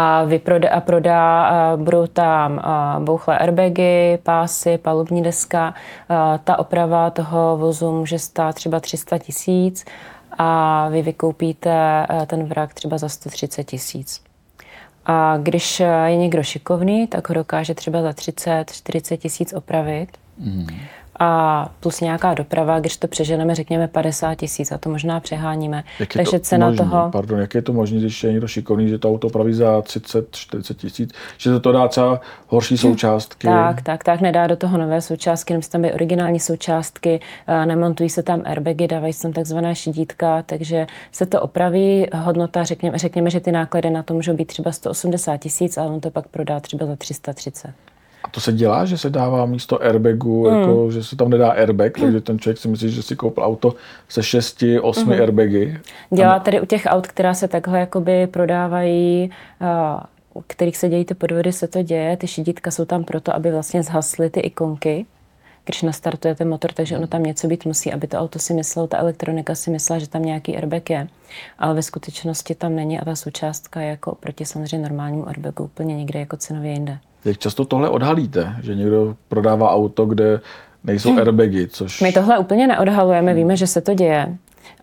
a, 0.00 0.24
vyproda, 0.24 0.70
a 0.70 0.80
prodá, 0.80 1.42
a 1.42 1.76
budou 1.76 2.06
tam 2.06 2.62
bouchlé 3.04 3.38
airbagy, 3.38 4.18
pásy, 4.22 4.78
palubní 4.78 5.22
deska. 5.22 5.74
A 6.08 6.38
ta 6.38 6.58
oprava 6.58 7.10
toho 7.10 7.56
vozu 7.56 7.92
může 7.92 8.18
stát 8.18 8.54
třeba 8.54 8.80
300 8.80 9.18
tisíc 9.18 9.84
a 10.38 10.88
vy 10.88 11.02
vykoupíte 11.02 12.06
ten 12.26 12.44
vrak 12.44 12.74
třeba 12.74 12.98
za 12.98 13.08
130 13.08 13.64
tisíc. 13.64 14.22
A 15.06 15.36
když 15.42 15.80
je 15.80 16.16
někdo 16.16 16.42
šikovný, 16.42 17.06
tak 17.06 17.28
ho 17.28 17.34
dokáže 17.34 17.74
třeba 17.74 18.02
za 18.02 18.10
30-40 18.10 19.16
tisíc 19.16 19.52
opravit. 19.52 20.08
Mm 20.38 20.66
a 21.22 21.70
plus 21.80 22.00
nějaká 22.00 22.34
doprava, 22.34 22.80
když 22.80 22.96
to 22.96 23.08
přeženeme, 23.08 23.54
řekněme 23.54 23.88
50 23.88 24.34
tisíc 24.34 24.72
a 24.72 24.78
to 24.78 24.90
možná 24.90 25.20
přeháníme. 25.20 25.84
Jak 25.98 26.12
Takže 26.12 26.38
to 26.38 26.44
cena 26.44 26.66
možný? 26.66 26.78
toho... 26.78 27.10
Pardon, 27.12 27.40
jak 27.40 27.54
je 27.54 27.62
to 27.62 27.72
možné, 27.72 27.98
když 27.98 28.24
je 28.24 28.32
někdo 28.32 28.48
šikovný, 28.48 28.88
že 28.88 28.98
to 28.98 29.10
auto 29.10 29.30
praví 29.30 29.52
za 29.52 29.80
30-40 29.80 30.74
tisíc, 30.74 31.12
že 31.38 31.50
to, 31.50 31.60
to 31.60 31.72
dá 31.72 31.88
třeba 31.88 32.20
horší 32.46 32.78
součástky? 32.78 33.46
Tak, 33.46 33.82
tak, 33.82 34.04
tak, 34.04 34.20
nedá 34.20 34.46
do 34.46 34.56
toho 34.56 34.78
nové 34.78 35.00
součástky, 35.00 35.52
nemusí 35.52 35.70
tam 35.70 35.82
být 35.82 35.92
originální 35.92 36.40
součástky, 36.40 37.20
nemontují 37.64 38.10
se 38.10 38.22
tam 38.22 38.42
airbagy, 38.44 38.88
dávají 38.88 39.12
se 39.12 39.22
tam 39.22 39.32
takzvané 39.32 39.74
šidítka, 39.74 40.42
takže 40.42 40.86
se 41.12 41.26
to 41.26 41.40
opraví, 41.40 42.06
hodnota, 42.14 42.64
řekněme, 42.64 42.98
řekněme, 42.98 43.30
že 43.30 43.40
ty 43.40 43.52
náklady 43.52 43.90
na 43.90 44.02
to 44.02 44.14
můžou 44.14 44.36
být 44.36 44.44
třeba 44.44 44.72
180 44.72 45.36
tisíc, 45.36 45.78
ale 45.78 45.90
on 45.90 46.00
to 46.00 46.10
pak 46.10 46.28
prodá 46.28 46.60
třeba 46.60 46.86
za 46.86 46.96
330. 46.96 47.89
A 48.24 48.28
to 48.28 48.40
se 48.40 48.52
dělá, 48.52 48.84
že 48.84 48.98
se 48.98 49.10
dává 49.10 49.46
místo 49.46 49.82
airbagu, 49.82 50.48
hmm. 50.48 50.60
jako, 50.60 50.90
že 50.90 51.04
se 51.04 51.16
tam 51.16 51.30
nedá 51.30 51.50
airbag, 51.50 51.98
hmm. 51.98 52.06
takže 52.06 52.20
ten 52.20 52.38
člověk 52.38 52.58
si 52.58 52.68
myslí, 52.68 52.90
že 52.90 53.02
si 53.02 53.16
koupil 53.16 53.44
auto 53.44 53.74
se 54.08 54.22
šesti, 54.22 54.80
osmi 54.80 55.12
hmm. 55.12 55.22
airbagy. 55.22 55.80
Dělá 56.10 56.38
tady 56.38 56.60
u 56.60 56.66
těch 56.66 56.82
aut, 56.86 57.06
která 57.06 57.34
se 57.34 57.48
takhle 57.48 57.80
jakoby 57.80 58.26
prodávají, 58.26 59.30
u 60.34 60.44
kterých 60.46 60.76
se 60.76 60.88
dějí 60.88 61.04
ty 61.04 61.14
podvody, 61.14 61.52
se 61.52 61.68
to 61.68 61.82
děje. 61.82 62.16
Ty 62.16 62.26
šidítka 62.26 62.70
jsou 62.70 62.84
tam 62.84 63.04
proto, 63.04 63.34
aby 63.34 63.50
vlastně 63.50 63.82
zhasly 63.82 64.30
ty 64.30 64.40
ikonky, 64.40 65.06
když 65.64 65.82
nastartujete 65.82 66.44
motor, 66.44 66.72
takže 66.72 66.96
ono 66.96 67.06
tam 67.06 67.22
něco 67.22 67.48
být 67.48 67.64
musí, 67.64 67.92
aby 67.92 68.06
to 68.06 68.18
auto 68.18 68.38
si 68.38 68.54
myslelo, 68.54 68.86
ta 68.86 68.98
elektronika 68.98 69.54
si 69.54 69.70
myslela, 69.70 69.98
že 69.98 70.08
tam 70.08 70.22
nějaký 70.22 70.56
airbag 70.56 70.90
je. 70.90 71.08
Ale 71.58 71.74
ve 71.74 71.82
skutečnosti 71.82 72.54
tam 72.54 72.76
není 72.76 73.00
a 73.00 73.04
ta 73.04 73.16
součástka 73.16 73.80
je 73.80 73.88
jako 73.88 74.14
proti 74.14 74.44
samozřejmě 74.44 74.88
normálnímu 74.88 75.28
airbagu 75.28 75.64
úplně 75.64 75.96
někde 75.96 76.20
jako 76.20 76.36
cenově 76.36 76.72
jinde. 76.72 76.98
Jak 77.24 77.38
často 77.38 77.64
tohle 77.64 77.88
odhalíte, 77.88 78.56
že 78.62 78.74
někdo 78.74 79.16
prodává 79.28 79.70
auto, 79.70 80.06
kde 80.06 80.40
nejsou 80.84 81.18
airbagy, 81.18 81.68
což... 81.68 82.00
My 82.00 82.12
tohle 82.12 82.38
úplně 82.38 82.66
neodhalujeme, 82.66 83.34
víme, 83.34 83.56
že 83.56 83.66
se 83.66 83.80
to 83.80 83.94
děje 83.94 84.38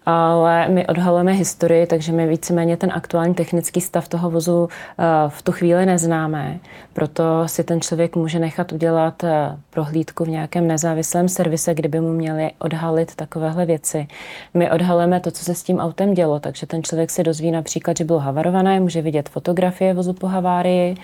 ale 0.10 0.70
my 0.70 0.88
odhalujeme 0.88 1.32
historii, 1.32 1.88
takže 1.88 2.12
my 2.12 2.28
víceméně 2.28 2.78
ten 2.78 2.92
aktuální 2.94 3.34
technický 3.34 3.82
stav 3.82 4.08
toho 4.08 4.30
vozu 4.30 4.70
eh, 4.70 5.04
v 5.28 5.42
tu 5.42 5.52
chvíli 5.52 5.86
neznáme. 5.86 6.60
Proto 6.94 7.24
si 7.46 7.64
ten 7.64 7.82
člověk 7.82 8.16
může 8.16 8.40
nechat 8.40 8.72
udělat 8.72 9.24
eh, 9.24 9.58
prohlídku 9.70 10.26
v 10.26 10.30
nějakém 10.30 10.68
nezávislém 10.68 11.30
servise, 11.30 11.74
kdyby 11.74 12.00
mu 12.00 12.14
měli 12.14 12.52
odhalit 12.60 13.16
takovéhle 13.16 13.66
věci. 13.66 14.08
My 14.54 14.72
odhalujeme 14.72 15.20
to, 15.20 15.32
co 15.32 15.44
se 15.44 15.56
s 15.56 15.64
tím 15.64 15.80
autem 15.80 16.14
dělo, 16.14 16.40
takže 16.40 16.66
ten 16.68 16.84
člověk 16.84 17.10
si 17.10 17.24
dozví 17.24 17.52
například, 17.52 17.98
že 17.98 18.04
bylo 18.04 18.20
havarované, 18.20 18.80
může 18.80 19.02
vidět 19.02 19.30
fotografie 19.30 19.94
vozu 19.94 20.14
po 20.14 20.28
havárii, 20.28 20.96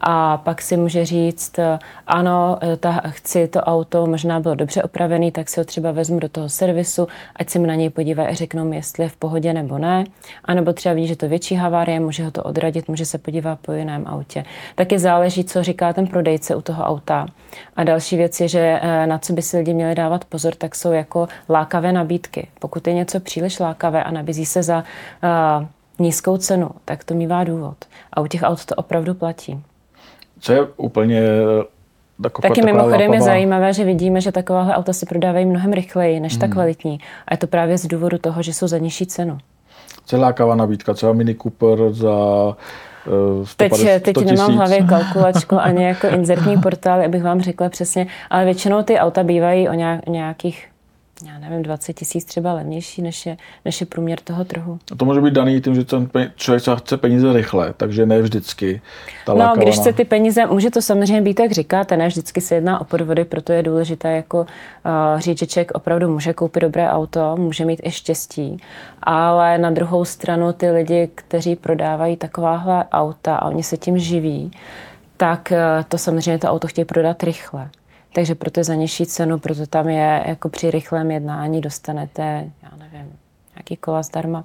a 0.00 0.36
pak 0.36 0.62
si 0.62 0.76
může 0.76 1.04
říct, 1.04 1.58
ano, 2.06 2.58
ta, 2.80 3.02
chci 3.08 3.48
to 3.48 3.60
auto, 3.60 4.06
možná 4.06 4.40
bylo 4.40 4.54
dobře 4.54 4.82
opravený, 4.82 5.32
tak 5.32 5.48
si 5.48 5.60
ho 5.60 5.64
třeba 5.64 5.92
vezmu 5.92 6.18
do 6.18 6.28
toho 6.28 6.48
servisu, 6.48 7.08
ať 7.36 7.50
si 7.50 7.58
mi 7.58 7.66
na 7.66 7.74
něj 7.74 7.90
podívají 7.90 8.28
a 8.28 8.34
řeknou 8.34 8.64
mi, 8.64 8.76
jestli 8.76 9.04
je 9.04 9.08
v 9.08 9.16
pohodě 9.16 9.52
nebo 9.52 9.78
ne. 9.78 10.04
A 10.44 10.54
nebo 10.54 10.72
třeba 10.72 10.94
ví, 10.94 11.06
že 11.06 11.16
to 11.16 11.28
větší 11.28 11.54
havárie, 11.54 12.00
může 12.00 12.24
ho 12.24 12.30
to 12.30 12.42
odradit, 12.42 12.88
může 12.88 13.04
se 13.04 13.18
podívat 13.18 13.58
po 13.62 13.72
jiném 13.72 14.06
autě. 14.06 14.44
Taky 14.74 14.98
záleží, 14.98 15.44
co 15.44 15.62
říká 15.62 15.92
ten 15.92 16.06
prodejce 16.06 16.56
u 16.56 16.60
toho 16.60 16.84
auta. 16.84 17.26
A 17.76 17.84
další 17.84 18.16
věc 18.16 18.40
je, 18.40 18.48
že 18.48 18.80
eh, 18.82 19.06
na 19.06 19.18
co 19.18 19.32
by 19.32 19.42
si 19.42 19.56
lidi 19.58 19.74
měli 19.74 19.94
dávat 19.94 20.24
pozor, 20.24 20.54
tak 20.54 20.74
jsou 20.74 20.92
jako 20.92 21.28
lákavé 21.48 21.92
nabídky. 21.92 22.48
Pokud 22.58 22.86
je 22.86 22.94
něco 22.94 23.20
příliš 23.20 23.60
lákavé 23.60 24.04
a 24.04 24.10
nabízí 24.10 24.46
se 24.46 24.62
za 24.62 24.84
uh, 25.58 25.66
nízkou 25.98 26.36
cenu, 26.36 26.70
tak 26.84 27.04
to 27.04 27.14
mývá 27.14 27.44
důvod. 27.44 27.76
A 28.12 28.20
u 28.20 28.26
těch 28.26 28.42
aut 28.42 28.64
to 28.64 28.74
opravdu 28.74 29.14
platí. 29.14 29.64
Co 30.40 30.52
je 30.52 30.66
úplně 30.76 31.20
eh, 31.20 31.64
Taková, 32.22 32.48
Taky 32.48 32.62
mimochodem 32.62 33.14
je 33.14 33.22
zajímavé, 33.22 33.72
že 33.72 33.84
vidíme, 33.84 34.20
že 34.20 34.32
takováhle 34.32 34.74
auta 34.74 34.92
se 34.92 35.06
prodávají 35.06 35.46
mnohem 35.46 35.72
rychleji 35.72 36.20
než 36.20 36.32
hmm. 36.32 36.40
ta 36.40 36.48
kvalitní. 36.48 37.00
A 37.26 37.34
je 37.34 37.38
to 37.38 37.46
právě 37.46 37.78
z 37.78 37.86
důvodu 37.86 38.18
toho, 38.18 38.42
že 38.42 38.52
jsou 38.52 38.66
za 38.66 38.78
nižší 38.78 39.06
cenu. 39.06 39.38
Co 40.04 40.16
je 40.16 40.22
lákavá 40.22 40.54
nabídka? 40.54 40.94
Třeba 40.94 41.12
Mini 41.12 41.34
Cooper 41.34 41.92
za 41.92 42.16
uh, 43.38 43.44
150, 43.44 43.84
teď, 43.84 44.02
teď 44.02 44.24
nemám 44.24 44.52
v 44.52 44.54
hlavě 44.54 44.82
kalkulačku 44.82 45.56
ani 45.56 45.84
jako 45.84 46.06
inzertní 46.08 46.56
portál, 46.56 47.04
abych 47.04 47.22
vám 47.22 47.40
řekla 47.40 47.68
přesně, 47.68 48.06
ale 48.30 48.44
většinou 48.44 48.82
ty 48.82 48.98
auta 48.98 49.22
bývají 49.22 49.68
o 49.68 49.72
nějakých 50.10 50.68
já 51.26 51.38
nevím, 51.38 51.62
20 51.62 51.92
tisíc 51.92 52.24
třeba 52.24 52.52
levnější, 52.52 53.02
než 53.02 53.26
je, 53.26 53.36
než 53.64 53.80
je 53.80 53.86
průměr 53.86 54.20
toho 54.20 54.44
trhu. 54.44 54.78
A 54.92 54.96
to 54.96 55.04
může 55.04 55.20
být 55.20 55.34
daný 55.34 55.60
tím, 55.60 55.74
že 55.74 55.84
ten 55.84 56.10
člověk 56.36 56.62
chce 56.78 56.96
peníze 56.96 57.32
rychle, 57.32 57.74
takže 57.76 58.06
ne 58.06 58.22
vždycky. 58.22 58.80
Ta 59.26 59.32
no, 59.32 59.38
lákavana... 59.38 59.62
když 59.62 59.78
chce 59.78 59.92
ty 59.92 60.04
peníze, 60.04 60.46
může 60.46 60.70
to 60.70 60.82
samozřejmě 60.82 61.22
být, 61.22 61.40
jak 61.40 61.52
říkáte, 61.52 61.96
ne 61.96 62.08
vždycky 62.08 62.40
se 62.40 62.54
jedná 62.54 62.80
o 62.80 62.84
podvody, 62.84 63.24
proto 63.24 63.52
je 63.52 63.62
důležité 63.62 64.16
jako 64.16 64.40
uh, 64.40 65.20
říct, 65.20 65.38
že 65.38 65.46
člověk 65.46 65.70
opravdu 65.74 66.08
může 66.08 66.32
koupit 66.32 66.60
dobré 66.60 66.90
auto, 66.90 67.36
může 67.36 67.64
mít 67.64 67.80
i 67.82 67.90
štěstí, 67.90 68.56
ale 69.02 69.58
na 69.58 69.70
druhou 69.70 70.04
stranu 70.04 70.52
ty 70.52 70.70
lidi, 70.70 71.08
kteří 71.14 71.56
prodávají 71.56 72.16
takováhle 72.16 72.84
auta 72.92 73.36
a 73.36 73.46
oni 73.46 73.62
se 73.62 73.76
tím 73.76 73.98
živí, 73.98 74.50
tak 75.16 75.52
uh, 75.52 75.84
to 75.88 75.98
samozřejmě 75.98 76.38
to 76.38 76.48
auto 76.48 76.66
chtějí 76.66 76.84
prodat 76.84 77.22
rychle 77.22 77.70
takže 78.12 78.34
proto 78.34 78.60
je 78.60 78.64
za 78.64 78.74
nižší 78.74 79.06
cenu, 79.06 79.38
proto 79.38 79.66
tam 79.66 79.88
je 79.88 80.22
jako 80.26 80.48
při 80.48 80.70
rychlém 80.70 81.10
jednání 81.10 81.60
dostanete, 81.60 82.50
já 82.62 82.70
nevím, 82.78 83.12
nějaký 83.56 83.76
kola 83.76 84.02
zdarma, 84.02 84.42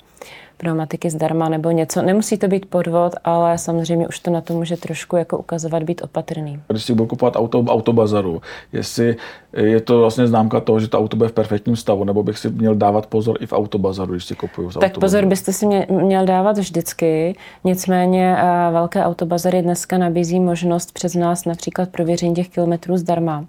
pneumatiky 0.58 1.10
zdarma 1.10 1.50
nebo 1.50 1.72
něco. 1.72 2.02
Nemusí 2.02 2.38
to 2.38 2.48
být 2.48 2.66
podvod, 2.66 3.14
ale 3.24 3.58
samozřejmě 3.58 4.08
už 4.08 4.20
to 4.20 4.32
na 4.32 4.42
to 4.42 4.54
může 4.54 4.78
trošku 4.78 5.16
jako 5.16 5.38
ukazovat, 5.38 5.84
být 5.84 6.02
opatrný. 6.02 6.60
Když 6.68 6.84
si 6.84 6.94
budu 6.94 7.08
kupovat 7.08 7.36
auto 7.36 7.64
v 7.64 7.70
autobazaru, 7.70 8.42
jestli 8.74 9.16
je 9.58 9.82
to 9.82 10.00
vlastně 10.00 10.28
známka 10.28 10.60
toho, 10.60 10.80
že 10.80 10.88
to 10.88 11.00
auto 11.00 11.18
bude 11.18 11.30
v 11.30 11.34
perfektním 11.34 11.76
stavu, 11.76 12.04
nebo 12.04 12.24
bych 12.24 12.38
si 12.38 12.50
měl 12.50 12.76
dávat 12.76 13.06
pozor 13.06 13.38
i 13.40 13.46
v 13.46 13.54
autobazaru, 13.54 14.12
když 14.12 14.26
si 14.26 14.36
kupuju 14.36 14.72
z 14.72 14.74
Tak 14.74 14.84
autobazaru. 14.84 15.02
pozor 15.02 15.26
byste 15.26 15.54
si 15.54 15.66
měl 15.90 16.26
dávat 16.26 16.58
vždycky, 16.58 17.36
nicméně 17.64 18.36
eh, 18.38 18.72
velké 18.72 19.04
autobazary 19.04 19.62
dneska 19.62 19.98
nabízí 19.98 20.40
možnost 20.40 20.92
přes 20.92 21.16
nás 21.16 21.46
například 21.46 21.90
prověření 21.90 22.36
těch 22.36 22.50
kilometrů 22.50 22.98
zdarma 22.98 23.46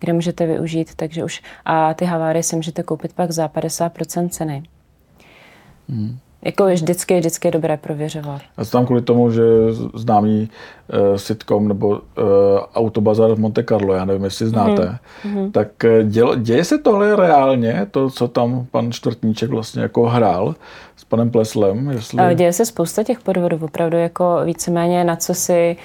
kde 0.00 0.12
můžete 0.12 0.46
využít, 0.46 0.94
takže 0.94 1.24
už 1.24 1.42
a 1.64 1.94
ty 1.94 2.04
havárie 2.04 2.42
si 2.42 2.56
můžete 2.56 2.82
koupit 2.82 3.12
pak 3.12 3.30
za 3.30 3.48
50% 3.48 4.28
ceny. 4.28 4.62
Hmm. 5.88 6.18
Jako 6.42 6.66
vždycky, 6.66 7.18
vždycky 7.18 7.48
je 7.48 7.52
dobré 7.52 7.76
prověřovat. 7.76 8.42
Já 8.58 8.64
tam 8.64 8.86
kvůli 8.86 9.02
tomu, 9.02 9.30
že 9.30 9.42
známý 9.94 10.48
uh, 10.92 11.16
sitcom 11.16 11.68
nebo 11.68 11.88
uh, 11.88 11.98
Autobazar 12.74 13.34
v 13.34 13.38
Monte 13.38 13.64
Carlo, 13.64 13.94
já 13.94 14.04
nevím, 14.04 14.24
jestli 14.24 14.46
znáte, 14.46 14.98
mm-hmm. 15.24 15.50
tak 15.50 15.68
děl, 16.04 16.36
děje 16.36 16.64
se 16.64 16.78
tohle 16.78 17.16
reálně, 17.16 17.86
to, 17.90 18.10
co 18.10 18.28
tam 18.28 18.66
pan 18.70 18.92
Čtvrtníček 18.92 19.50
vlastně 19.50 19.82
jako 19.82 20.06
hrál 20.06 20.54
s 20.96 21.04
panem 21.04 21.30
Pleslem? 21.30 21.90
Jestli... 21.90 22.34
Děje 22.34 22.52
se 22.52 22.66
spousta 22.66 23.02
těch 23.02 23.20
podvodů, 23.20 23.58
opravdu 23.62 23.96
jako 23.96 24.40
víceméně 24.44 25.04
na 25.04 25.16
co 25.16 25.34
si, 25.34 25.76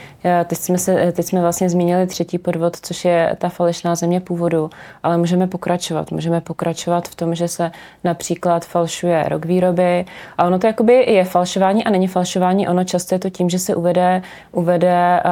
teď 0.47 0.57
jsme, 0.57 0.77
se, 0.77 1.11
teď 1.15 1.25
jsme 1.25 1.41
vlastně 1.41 1.69
zmínili 1.69 2.07
třetí 2.07 2.37
podvod, 2.37 2.77
což 2.81 3.05
je 3.05 3.35
ta 3.37 3.49
falešná 3.49 3.95
země 3.95 4.19
původu, 4.19 4.69
ale 5.03 5.17
můžeme 5.17 5.47
pokračovat. 5.47 6.11
Můžeme 6.11 6.41
pokračovat 6.41 7.07
v 7.07 7.15
tom, 7.15 7.35
že 7.35 7.47
se 7.47 7.71
například 8.03 8.65
falšuje 8.65 9.23
rok 9.29 9.45
výroby 9.45 10.05
a 10.45 10.47
ono 10.47 10.59
to 10.59 10.67
jakoby 10.67 10.93
je 10.93 11.23
falšování 11.23 11.83
a 11.83 11.89
není 11.89 12.07
falšování, 12.07 12.67
ono 12.67 12.83
často 12.83 13.15
je 13.15 13.19
to 13.19 13.29
tím, 13.29 13.49
že 13.49 13.59
se 13.59 13.75
uvede, 13.75 14.21
uvede 14.51 15.23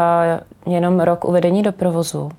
uh, 0.66 0.74
jenom 0.74 1.00
rok 1.00 1.26
uvedení 1.26 1.64
do 1.64 1.72
provozu 1.72 2.32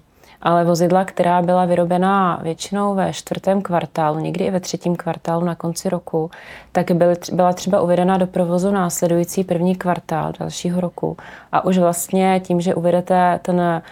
ale 0.44 0.64
vozidla, 0.64 1.04
která 1.04 1.42
byla 1.42 1.64
vyrobená 1.64 2.40
většinou 2.42 2.94
ve 2.94 3.12
čtvrtém 3.12 3.62
kvartálu, 3.62 4.18
někdy 4.18 4.44
i 4.44 4.50
ve 4.50 4.60
třetím 4.60 4.96
kvartálu 4.96 5.44
na 5.44 5.54
konci 5.54 5.88
roku, 5.88 6.30
tak 6.72 6.90
byly, 6.90 7.14
byla 7.32 7.52
třeba 7.52 7.80
uvedena 7.80 8.18
do 8.18 8.26
provozu 8.26 8.70
následující 8.70 9.44
první 9.44 9.76
kvartál 9.76 10.32
dalšího 10.40 10.80
roku. 10.80 11.16
A 11.52 11.64
už 11.64 11.78
vlastně 11.78 12.40
tím, 12.44 12.60
že 12.60 12.74
uvedete 12.74 13.40
ten 13.42 13.60
eh, 13.60 13.82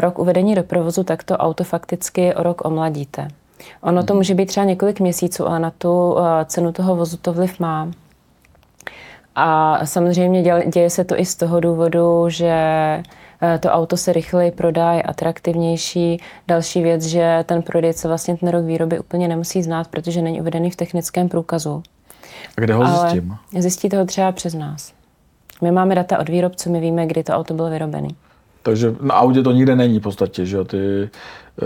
rok 0.00 0.18
uvedení 0.18 0.54
do 0.54 0.62
provozu, 0.62 1.04
tak 1.04 1.24
to 1.24 1.36
auto 1.36 1.64
fakticky 1.64 2.34
o 2.34 2.42
rok 2.42 2.64
omladíte. 2.64 3.28
Ono 3.82 4.02
to 4.04 4.14
může 4.14 4.34
být 4.34 4.46
třeba 4.46 4.66
několik 4.66 5.00
měsíců, 5.00 5.48
ale 5.48 5.58
na 5.58 5.70
tu 5.78 6.16
eh, 6.18 6.44
cenu 6.44 6.72
toho 6.72 6.96
vozu 6.96 7.16
to 7.16 7.32
vliv 7.32 7.60
má. 7.60 7.88
A 9.38 9.80
samozřejmě 9.86 10.42
děje 10.66 10.90
se 10.90 11.04
to 11.04 11.20
i 11.20 11.24
z 11.24 11.34
toho 11.36 11.60
důvodu, 11.60 12.28
že 12.28 12.52
Eh, 13.42 13.58
to 13.58 13.68
auto 13.68 13.96
se 13.96 14.12
rychleji 14.12 14.50
prodá, 14.50 14.92
je 14.92 15.02
atraktivnější. 15.02 16.20
Další 16.48 16.82
věc, 16.82 17.02
že 17.02 17.44
ten 17.46 17.62
prodejce 17.62 18.08
vlastně 18.08 18.36
ten 18.36 18.48
rok 18.48 18.64
výroby 18.64 18.98
úplně 18.98 19.28
nemusí 19.28 19.62
znát, 19.62 19.88
protože 19.88 20.22
není 20.22 20.40
uvedený 20.40 20.70
v 20.70 20.76
technickém 20.76 21.28
průkazu. 21.28 21.82
A 22.58 22.60
kde 22.60 22.74
ho 22.74 22.82
Ale 22.82 23.00
zjistím? 23.00 23.36
Zjistíte 23.58 23.98
ho 23.98 24.04
třeba 24.04 24.32
přes 24.32 24.54
nás. 24.54 24.92
My 25.62 25.70
máme 25.70 25.94
data 25.94 26.18
od 26.18 26.28
výrobců, 26.28 26.72
my 26.72 26.80
víme, 26.80 27.06
kdy 27.06 27.24
to 27.24 27.32
auto 27.32 27.54
bylo 27.54 27.70
vyrobené. 27.70 28.08
Takže 28.62 28.94
na 29.00 29.14
autě 29.14 29.42
to 29.42 29.52
nikde 29.52 29.76
není 29.76 29.98
v 29.98 30.02
podstatě, 30.02 30.46
že 30.46 30.64
Ty 30.64 30.78
Eh, 30.78 31.08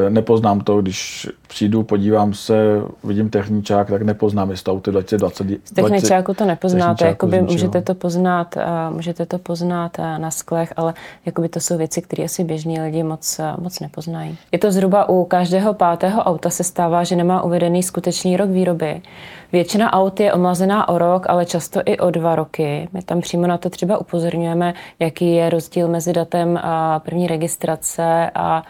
nepoznám 0.09 0.61
to, 0.61 0.83
když 0.83 1.29
přijdu, 1.49 1.83
podívám 1.83 2.35
se, 2.35 2.83
vidím 3.05 3.31
techničák, 3.31 3.91
tak 3.91 4.03
nepoznám, 4.03 4.51
jestli 4.51 4.65
to 4.65 4.73
auto 4.73 4.91
2020. 4.91 5.47
Z 5.65 5.73
techničáku 5.73 6.35
to 6.35 6.45
nepoznáte, 6.45 7.07
jakoby 7.07 7.43
můžete 7.43 7.83
to 7.83 7.95
poznat, 7.95 8.55
můžete 8.91 9.27
to 9.27 9.39
poznat 9.39 9.99
na 10.19 10.31
sklech, 10.31 10.73
ale 10.77 10.95
jakoby 11.27 11.49
to 11.49 11.61
jsou 11.61 11.79
věci, 11.79 12.03
které 12.03 12.25
asi 12.25 12.45
běžní 12.45 12.81
lidi 12.81 13.03
moc, 13.03 13.41
moc 13.59 13.81
nepoznají. 13.81 14.39
Je 14.53 14.59
to 14.59 14.73
zhruba 14.73 15.09
u 15.09 15.25
každého 15.25 15.75
pátého 15.75 16.23
auta 16.23 16.51
se 16.51 16.65
stává, 16.65 17.05
že 17.05 17.17
nemá 17.17 17.43
uvedený 17.43 17.83
skutečný 17.83 18.37
rok 18.37 18.51
výroby. 18.51 19.03
Většina 19.53 19.93
aut 19.93 20.21
je 20.21 20.33
omlazená 20.33 20.89
o 20.89 20.99
rok, 20.99 21.27
ale 21.29 21.47
často 21.47 21.81
i 21.85 21.99
o 21.99 22.11
dva 22.11 22.35
roky. 22.35 22.89
My 22.93 23.03
tam 23.03 23.21
přímo 23.21 23.47
na 23.47 23.59
to 23.59 23.71
třeba 23.71 23.99
upozorňujeme, 23.99 24.75
jaký 24.99 25.33
je 25.35 25.51
rozdíl 25.51 25.89
mezi 25.89 26.13
datem 26.13 26.61
první 26.99 27.27
registrace 27.27 28.31
a 28.35 28.63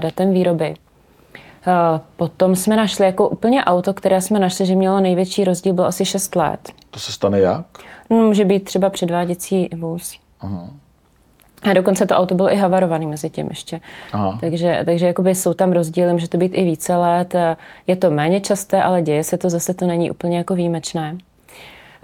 datem 0.00 0.32
výroby. 0.32 0.74
Potom 2.16 2.56
jsme 2.56 2.76
našli 2.76 3.06
jako 3.06 3.28
úplně 3.28 3.64
auto, 3.64 3.94
které 3.94 4.20
jsme 4.20 4.38
našli, 4.38 4.66
že 4.66 4.74
mělo 4.74 5.00
největší 5.00 5.44
rozdíl, 5.44 5.72
bylo 5.72 5.86
asi 5.86 6.04
6 6.04 6.36
let. 6.36 6.72
To 6.90 7.00
se 7.00 7.12
stane 7.12 7.40
jak? 7.40 7.66
No, 8.10 8.16
může 8.16 8.44
být 8.44 8.64
třeba 8.64 8.90
předváděcí 8.90 9.68
vůz. 9.76 10.18
Aha. 10.40 10.70
A 11.62 11.72
dokonce 11.72 12.06
to 12.06 12.14
auto 12.14 12.34
bylo 12.34 12.52
i 12.52 12.56
havarovaný 12.56 13.06
mezi 13.06 13.30
tím 13.30 13.46
ještě. 13.50 13.80
Aha. 14.12 14.38
Takže, 14.40 14.82
takže 14.84 15.06
jakoby 15.06 15.34
jsou 15.34 15.54
tam 15.54 15.72
rozdíly, 15.72 16.12
může 16.12 16.28
to 16.28 16.38
být 16.38 16.52
i 16.54 16.64
více 16.64 16.96
let. 16.96 17.34
Je 17.86 17.96
to 17.96 18.10
méně 18.10 18.40
časté, 18.40 18.82
ale 18.82 19.02
děje 19.02 19.24
se 19.24 19.38
to, 19.38 19.50
zase 19.50 19.74
to 19.74 19.86
není 19.86 20.10
úplně 20.10 20.38
jako 20.38 20.54
výjimečné. 20.54 21.16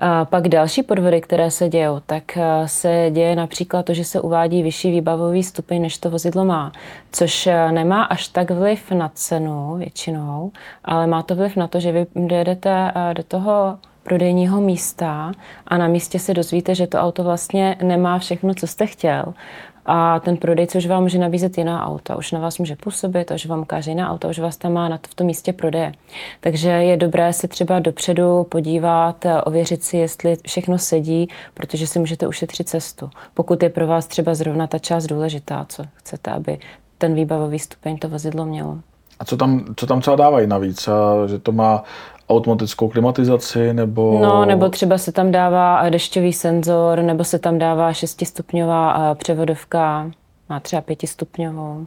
A 0.04 0.24
pak 0.24 0.48
další 0.48 0.82
podvody, 0.82 1.20
které 1.20 1.50
se 1.50 1.68
dějou, 1.68 2.00
tak 2.06 2.36
eh, 2.36 2.68
se 2.68 3.10
děje 3.10 3.36
například 3.36 3.86
to, 3.86 3.94
že 3.94 4.04
se 4.04 4.20
uvádí 4.20 4.62
vyšší 4.62 4.90
výbavový 4.90 5.42
stupeň, 5.42 5.82
než 5.82 5.98
to 5.98 6.10
vozidlo 6.10 6.44
má, 6.44 6.72
což 7.12 7.46
eh, 7.46 7.72
nemá 7.72 8.02
až 8.02 8.28
tak 8.28 8.50
vliv 8.50 8.90
na 8.90 9.10
cenu 9.14 9.74
většinou, 9.78 10.52
ale 10.84 11.06
má 11.06 11.22
to 11.22 11.34
vliv 11.34 11.56
na 11.56 11.68
to, 11.68 11.80
že 11.80 11.92
vy 11.92 12.06
dojedete 12.14 12.92
eh, 12.94 13.14
do 13.14 13.22
toho 13.22 13.78
prodejního 14.02 14.60
místa 14.60 15.32
a 15.66 15.78
na 15.78 15.88
místě 15.88 16.18
se 16.18 16.34
dozvíte, 16.34 16.74
že 16.74 16.86
to 16.86 16.98
auto 16.98 17.24
vlastně 17.24 17.76
nemá 17.82 18.18
všechno, 18.18 18.54
co 18.54 18.66
jste 18.66 18.86
chtěl. 18.86 19.34
A 19.86 20.20
ten 20.20 20.36
prodejce 20.36 20.78
už 20.78 20.86
vám 20.86 21.02
může 21.02 21.18
nabízet 21.18 21.58
jiná 21.58 21.86
auta, 21.86 22.16
už 22.16 22.32
na 22.32 22.40
vás 22.40 22.58
může 22.58 22.76
působit, 22.76 23.30
už 23.30 23.46
vám 23.46 23.60
ukáže 23.60 23.90
jiná 23.90 24.10
auta, 24.10 24.28
už 24.28 24.38
vás 24.38 24.56
tam 24.56 24.72
má 24.72 24.88
na 24.88 24.98
to, 24.98 25.08
v 25.10 25.14
tom 25.14 25.26
místě 25.26 25.52
prodeje. 25.52 25.92
Takže 26.40 26.68
je 26.68 26.96
dobré 26.96 27.32
se 27.32 27.48
třeba 27.48 27.78
dopředu 27.78 28.44
podívat, 28.44 29.26
ověřit 29.44 29.84
si, 29.84 29.96
jestli 29.96 30.36
všechno 30.46 30.78
sedí, 30.78 31.28
protože 31.54 31.86
si 31.86 31.98
můžete 31.98 32.26
ušetřit 32.26 32.68
cestu. 32.68 33.10
Pokud 33.34 33.62
je 33.62 33.68
pro 33.68 33.86
vás 33.86 34.06
třeba 34.06 34.34
zrovna 34.34 34.66
ta 34.66 34.78
část 34.78 35.06
důležitá, 35.06 35.66
co 35.68 35.84
chcete, 35.94 36.30
aby 36.30 36.58
ten 36.98 37.14
výbavový 37.14 37.58
stupeň 37.58 37.98
to 37.98 38.08
vozidlo 38.08 38.44
mělo. 38.44 38.78
A 39.20 39.24
co 39.24 39.36
tam, 39.36 39.64
co 39.76 39.86
tam 39.86 40.00
třeba 40.00 40.16
dávají 40.16 40.46
navíc? 40.46 40.88
A 40.88 41.26
že 41.26 41.38
to 41.38 41.52
má 41.52 41.84
automatickou 42.32 42.88
klimatizaci 42.88 43.72
nebo... 43.72 44.18
No, 44.22 44.44
nebo 44.44 44.68
třeba 44.68 44.98
se 44.98 45.12
tam 45.12 45.30
dává 45.30 45.88
dešťový 45.88 46.32
senzor, 46.32 47.02
nebo 47.02 47.24
se 47.24 47.38
tam 47.38 47.58
dává 47.58 47.92
šestistupňová 47.92 49.14
převodovka, 49.14 50.10
má 50.48 50.60
třeba 50.60 50.82
pětistupňovou. 50.82 51.86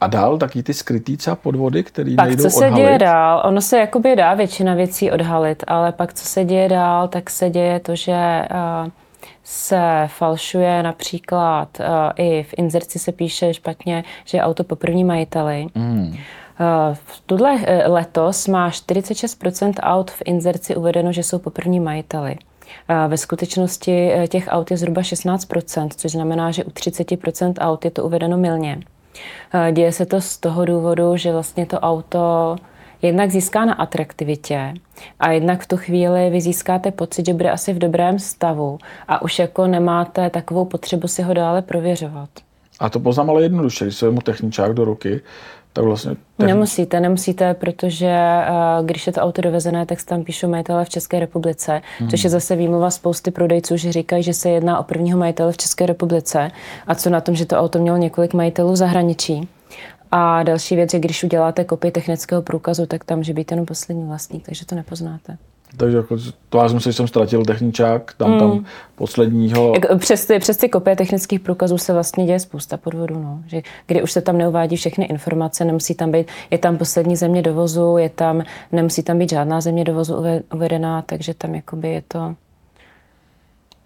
A 0.00 0.06
dál 0.06 0.38
taky 0.38 0.62
ty 0.62 0.74
skrytý 0.74 1.16
třeba 1.16 1.36
podvody, 1.36 1.82
které 1.82 2.10
nejdou 2.10 2.42
co 2.42 2.50
se 2.50 2.70
děje 2.70 2.98
dál? 2.98 3.42
Ono 3.44 3.60
se 3.60 3.78
jakoby 3.78 4.16
dá 4.16 4.34
většina 4.34 4.74
věcí 4.74 5.10
odhalit, 5.10 5.64
ale 5.66 5.92
pak 5.92 6.14
co 6.14 6.24
se 6.24 6.44
děje 6.44 6.68
dál, 6.68 7.08
tak 7.08 7.30
se 7.30 7.50
děje 7.50 7.80
to, 7.80 7.96
že 7.96 8.42
se 9.44 10.04
falšuje 10.06 10.82
například 10.82 11.68
i 12.16 12.42
v 12.42 12.54
inzerci 12.56 12.98
se 12.98 13.12
píše 13.12 13.54
špatně, 13.54 14.04
že 14.24 14.38
je 14.38 14.42
auto 14.42 14.64
po 14.64 14.76
první 14.76 15.04
majiteli. 15.04 15.66
Mm. 15.74 16.16
V 16.92 17.22
tuhle 17.26 17.58
eh, 17.64 17.88
letos 17.88 18.48
má 18.48 18.70
46% 18.70 19.72
aut 19.80 20.10
v 20.10 20.22
inzerci 20.24 20.76
uvedeno, 20.76 21.12
že 21.12 21.22
jsou 21.22 21.38
po 21.38 21.50
první 21.50 21.80
majiteli. 21.80 22.36
Ve 23.08 23.16
skutečnosti 23.16 24.12
eh, 24.12 24.28
těch 24.28 24.48
aut 24.48 24.70
je 24.70 24.76
zhruba 24.76 25.02
16%, 25.02 25.88
což 25.96 26.12
znamená, 26.12 26.50
že 26.50 26.64
u 26.64 26.70
30% 26.70 27.54
aut 27.58 27.84
je 27.84 27.90
to 27.90 28.04
uvedeno 28.04 28.36
milně. 28.36 28.80
Děje 29.72 29.92
se 29.92 30.06
to 30.06 30.20
z 30.20 30.36
toho 30.36 30.64
důvodu, 30.64 31.16
že 31.16 31.32
vlastně 31.32 31.66
to 31.66 31.80
auto 31.80 32.56
jednak 33.02 33.30
získá 33.30 33.64
na 33.64 33.74
atraktivitě 33.74 34.74
a 35.20 35.30
jednak 35.30 35.62
v 35.62 35.66
tu 35.66 35.76
chvíli 35.76 36.30
vy 36.30 36.40
získáte 36.40 36.90
pocit, 36.90 37.26
že 37.26 37.32
bude 37.32 37.50
asi 37.50 37.72
v 37.72 37.78
dobrém 37.78 38.18
stavu 38.18 38.78
a 39.08 39.22
už 39.22 39.38
jako 39.38 39.66
nemáte 39.66 40.30
takovou 40.30 40.64
potřebu 40.64 41.08
si 41.08 41.22
ho 41.22 41.34
dále 41.34 41.62
prověřovat. 41.62 42.28
A 42.80 42.90
to 42.90 43.00
poznám 43.00 43.30
ale 43.30 43.42
jednoduše, 43.42 43.84
když 43.84 43.96
se 43.96 44.10
mu 44.10 44.20
techničák 44.20 44.74
do 44.74 44.84
ruky, 44.84 45.20
tak 45.76 45.84
vlastně... 45.84 46.10
Techn... 46.10 46.46
Nemusíte, 46.46 47.00
nemusíte, 47.00 47.54
protože 47.54 48.16
uh, 48.48 48.86
když 48.86 49.06
je 49.06 49.12
to 49.12 49.20
auto 49.20 49.42
dovezené, 49.42 49.86
tak 49.86 50.02
tam 50.02 50.24
píšou 50.24 50.48
majitele 50.48 50.84
v 50.84 50.88
České 50.88 51.20
republice, 51.20 51.82
hmm. 51.98 52.08
což 52.08 52.24
je 52.24 52.30
zase 52.30 52.56
výmluva 52.56 52.90
spousty 52.90 53.30
prodejců, 53.30 53.76
že 53.76 53.92
říkají, 53.92 54.22
že 54.22 54.34
se 54.34 54.50
jedná 54.50 54.78
o 54.78 54.82
prvního 54.82 55.18
majitele 55.18 55.52
v 55.52 55.56
České 55.56 55.86
republice 55.86 56.50
a 56.86 56.94
co 56.94 57.10
na 57.10 57.20
tom, 57.20 57.34
že 57.34 57.46
to 57.46 57.56
auto 57.56 57.78
mělo 57.78 57.96
několik 57.96 58.34
majitelů 58.34 58.72
v 58.72 58.76
zahraničí. 58.76 59.48
A 60.10 60.42
další 60.42 60.76
věc 60.76 60.94
je, 60.94 61.00
když 61.00 61.24
uděláte 61.24 61.64
kopii 61.64 61.92
technického 61.92 62.42
průkazu, 62.42 62.86
tak 62.86 63.04
tam 63.04 63.18
může 63.18 63.32
být 63.32 63.50
jenom 63.50 63.66
poslední 63.66 64.04
vlastník, 64.04 64.46
takže 64.46 64.66
to 64.66 64.74
nepoznáte. 64.74 65.36
Takže 65.76 65.96
jako, 65.96 66.16
to 66.48 66.58
já 66.58 66.68
jsem 66.68 66.80
si, 66.80 66.92
jsem 66.92 67.08
ztratil 67.08 67.44
techničák, 67.44 68.14
tam, 68.16 68.32
mm. 68.32 68.38
tam 68.38 68.64
posledního. 68.94 69.72
Jak, 69.74 70.00
přes, 70.00 70.26
ty, 70.26 70.38
přes 70.38 70.56
ty 70.56 70.68
kopie 70.68 70.96
technických 70.96 71.40
průkazů 71.40 71.78
se 71.78 71.92
vlastně 71.92 72.26
děje 72.26 72.40
spousta 72.40 72.76
podvodů, 72.76 73.18
no. 73.18 73.42
že 73.46 73.62
kdy 73.86 74.02
už 74.02 74.12
se 74.12 74.20
tam 74.20 74.38
neuvádí 74.38 74.76
všechny 74.76 75.04
informace, 75.04 75.64
nemusí 75.64 75.94
tam 75.94 76.12
být, 76.12 76.26
je 76.50 76.58
tam 76.58 76.78
poslední 76.78 77.16
země 77.16 77.42
dovozu, 77.42 77.96
je 77.98 78.08
tam, 78.08 78.42
nemusí 78.72 79.02
tam 79.02 79.18
být 79.18 79.30
žádná 79.30 79.60
země 79.60 79.84
dovozu 79.84 80.24
uvedená, 80.54 81.02
takže 81.02 81.34
tam 81.34 81.54
jakoby 81.54 81.88
je 81.88 82.02
to 82.08 82.34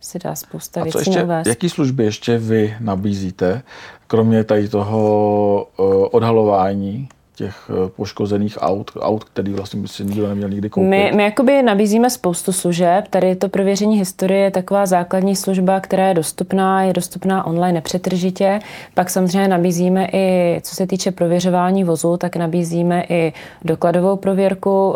se 0.01 0.19
dá 0.19 0.35
spousta 0.35 0.81
A 0.81 0.85
věcí 0.85 0.93
co 1.05 1.11
ještě, 1.11 1.25
uvést. 1.25 1.47
Jaký 1.47 1.69
služby 1.69 2.05
ještě 2.05 2.39
vy 2.39 2.77
nabízíte, 2.81 3.63
kromě 4.07 4.45
tady 4.45 4.69
toho 4.69 5.67
uh, 5.79 6.07
odhalování 6.11 7.09
těch 7.41 7.71
eh, 7.71 7.89
poškozených 7.97 8.59
aut, 8.61 8.91
aut, 9.01 9.25
který 9.25 9.53
vlastně 9.53 9.81
by 9.81 9.89
si 9.89 10.05
nikdo 10.05 10.29
neměl 10.29 10.49
nikdy 10.49 10.71
koupit? 10.71 10.89
My, 10.89 11.13
my 11.17 11.23
jakoby 11.23 11.63
nabízíme 11.63 12.11
spoustu 12.11 12.53
služeb. 12.53 13.09
Tady 13.11 13.37
to 13.37 13.49
prověření 13.49 13.99
historie 13.99 14.41
je 14.41 14.51
taková 14.51 14.87
základní 14.87 15.37
služba, 15.37 15.81
která 15.81 16.09
je 16.09 16.15
dostupná, 16.15 16.83
je 16.83 16.93
dostupná 16.93 17.47
online 17.47 17.73
nepřetržitě. 17.73 18.61
Pak 18.95 19.11
samozřejmě 19.11 19.49
nabízíme 19.49 20.09
i, 20.13 20.61
co 20.63 20.75
se 20.75 20.87
týče 20.87 21.11
prověřování 21.11 21.85
vozu, 21.85 22.17
tak 22.17 22.37
nabízíme 22.37 23.05
i 23.09 23.33
dokladovou 23.65 24.17
prověrku, 24.17 24.95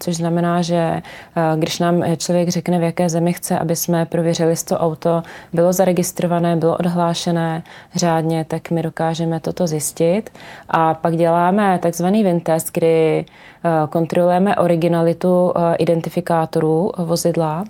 což 0.00 0.16
znamená, 0.16 0.62
že 0.62 1.02
když 1.56 1.78
nám 1.78 2.04
člověk 2.16 2.48
řekne, 2.48 2.78
v 2.78 2.82
jaké 2.82 3.08
zemi 3.08 3.32
chce, 3.32 3.58
aby 3.58 3.76
jsme 3.76 4.06
prověřili, 4.06 4.54
to 4.64 4.78
auto 4.78 5.22
bylo 5.52 5.72
zaregistrované, 5.72 6.56
bylo 6.56 6.76
odhlášené 6.76 7.62
řádně, 7.94 8.44
tak 8.44 8.70
my 8.70 8.82
dokážeme 8.82 9.40
toto 9.40 9.66
zjistit. 9.66 10.30
A 10.68 10.94
pak 10.94 11.16
děláme 11.16 11.79
takzvaný 11.80 12.24
vintest, 12.24 12.70
kdy 12.72 13.24
kontrolujeme 13.88 14.56
originalitu 14.56 15.52
identifikátorů 15.78 16.92
vozidla 16.98 17.64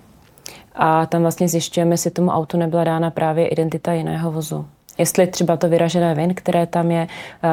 a 0.75 1.05
tam 1.05 1.21
vlastně 1.21 1.47
zjišťujeme, 1.47 1.93
jestli 1.93 2.11
tomu 2.11 2.31
autu 2.31 2.57
nebyla 2.57 2.83
dána 2.83 3.11
právě 3.11 3.47
identita 3.47 3.93
jiného 3.93 4.31
vozu. 4.31 4.65
Jestli 4.97 5.27
třeba 5.27 5.57
to 5.57 5.69
vyražené 5.69 6.15
VIN, 6.15 6.33
které 6.35 6.65
tam 6.65 6.91
je, 6.91 7.07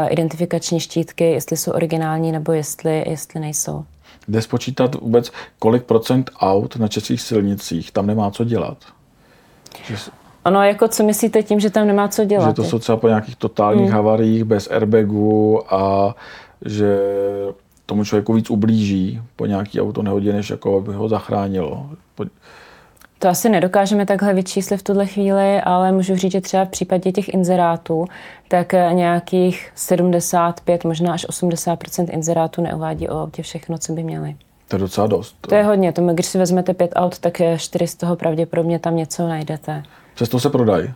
identifikační 0.08 0.80
štítky, 0.80 1.30
jestli 1.30 1.56
jsou 1.56 1.72
originální 1.72 2.32
nebo 2.32 2.52
jestli, 2.52 3.04
jestli 3.08 3.40
nejsou. 3.40 3.84
Jde 4.28 4.42
spočítat 4.42 4.94
vůbec, 4.94 5.32
kolik 5.58 5.82
procent 5.82 6.30
aut 6.40 6.76
na 6.76 6.88
českých 6.88 7.20
silnicích 7.20 7.90
tam 7.90 8.06
nemá 8.06 8.30
co 8.30 8.44
dělat? 8.44 8.78
Ono, 10.44 10.62
jako 10.62 10.88
co 10.88 11.02
myslíte 11.02 11.42
tím, 11.42 11.60
že 11.60 11.70
tam 11.70 11.86
nemá 11.86 12.08
co 12.08 12.24
dělat? 12.24 12.48
Že 12.48 12.54
to 12.54 12.64
jsou 12.64 12.78
třeba 12.78 12.98
po 12.98 13.08
nějakých 13.08 13.36
totálních 13.36 13.86
hmm. 13.86 13.94
havariích 13.94 14.44
bez 14.44 14.70
airbagu 14.70 15.62
a 15.74 16.14
že 16.64 16.98
tomu 17.86 18.04
člověku 18.04 18.32
víc 18.32 18.50
ublíží 18.50 19.20
po 19.36 19.46
nějaký 19.46 19.80
auto 19.80 20.02
nehodě, 20.02 20.32
než 20.32 20.50
jako 20.50 20.76
aby 20.76 20.92
ho 20.92 21.08
zachránilo. 21.08 21.90
To 23.18 23.28
asi 23.28 23.48
nedokážeme 23.48 24.06
takhle 24.06 24.34
vyčíslit 24.34 24.80
v 24.80 24.82
tuhle 24.82 25.06
chvíli, 25.06 25.60
ale 25.60 25.92
můžu 25.92 26.16
říct, 26.16 26.32
že 26.32 26.40
třeba 26.40 26.64
v 26.64 26.68
případě 26.68 27.12
těch 27.12 27.28
inzerátů, 27.28 28.04
tak 28.48 28.72
nějakých 28.72 29.70
75, 29.74 30.84
možná 30.84 31.12
až 31.12 31.26
80% 31.28 32.06
inzerátů 32.10 32.62
neuvádí 32.62 33.08
o 33.08 33.18
autě 33.18 33.42
všechno, 33.42 33.78
co 33.78 33.92
by 33.92 34.02
měli. 34.02 34.36
To 34.68 34.76
je 34.76 34.80
docela 34.80 35.06
dost. 35.06 35.36
To 35.40 35.54
je 35.54 35.62
hodně. 35.62 35.92
To, 35.92 36.06
když 36.06 36.26
si 36.26 36.38
vezmete 36.38 36.74
pět 36.74 36.92
aut, 36.94 37.18
tak 37.18 37.40
čtyři 37.56 37.86
z 37.86 37.94
toho 37.94 38.16
pravděpodobně 38.16 38.78
tam 38.78 38.96
něco 38.96 39.28
najdete. 39.28 39.82
Přesto 40.14 40.40
se 40.40 40.50
prodají. 40.50 40.92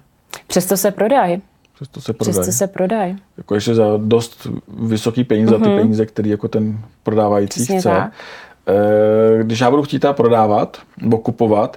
Přesto 0.47 0.77
se 0.77 0.91
prodají. 0.91 1.43
Přesto 1.83 2.01
se 2.01 2.13
prodají. 2.13 2.33
Přesto 2.33 2.53
se 2.53 2.67
prodají. 2.67 3.17
Jako 3.37 3.55
ještě 3.55 3.75
za 3.75 3.85
dost 3.97 4.47
vysoký 4.69 5.25
peníze, 5.25 5.57
mm-hmm. 5.57 5.63
ty 5.63 5.69
mhm. 5.69 5.79
peníze, 5.79 6.07
které 6.07 6.29
jako 6.29 6.49
ten 6.49 6.79
prodávající 7.03 7.61
Přesně 7.61 7.79
chce. 7.79 7.89
Tak. 7.89 8.13
Eh, 8.69 9.45
když 9.45 9.61
já 9.61 9.71
budu 9.71 9.83
chtít 9.83 10.05
prodávat 10.13 10.79
nebo 11.01 11.19
kupovat, 11.19 11.77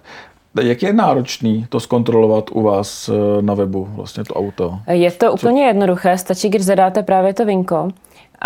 jak 0.62 0.84
je 0.84 0.94
náročný 0.94 1.66
to 1.70 1.80
zkontrolovat 1.80 2.50
u 2.52 2.62
vás 2.62 3.10
eh, 3.10 3.42
na 3.42 3.54
webu, 3.54 3.88
vlastně 3.92 4.24
to 4.24 4.34
auto? 4.34 4.80
Je 4.88 5.12
to 5.12 5.34
úplně 5.34 5.64
Co? 5.64 5.68
jednoduché, 5.68 6.18
stačí, 6.18 6.50
když 6.50 6.66
zadáte 6.66 7.04
právě 7.04 7.34
to 7.34 7.46
vinko 7.46 7.90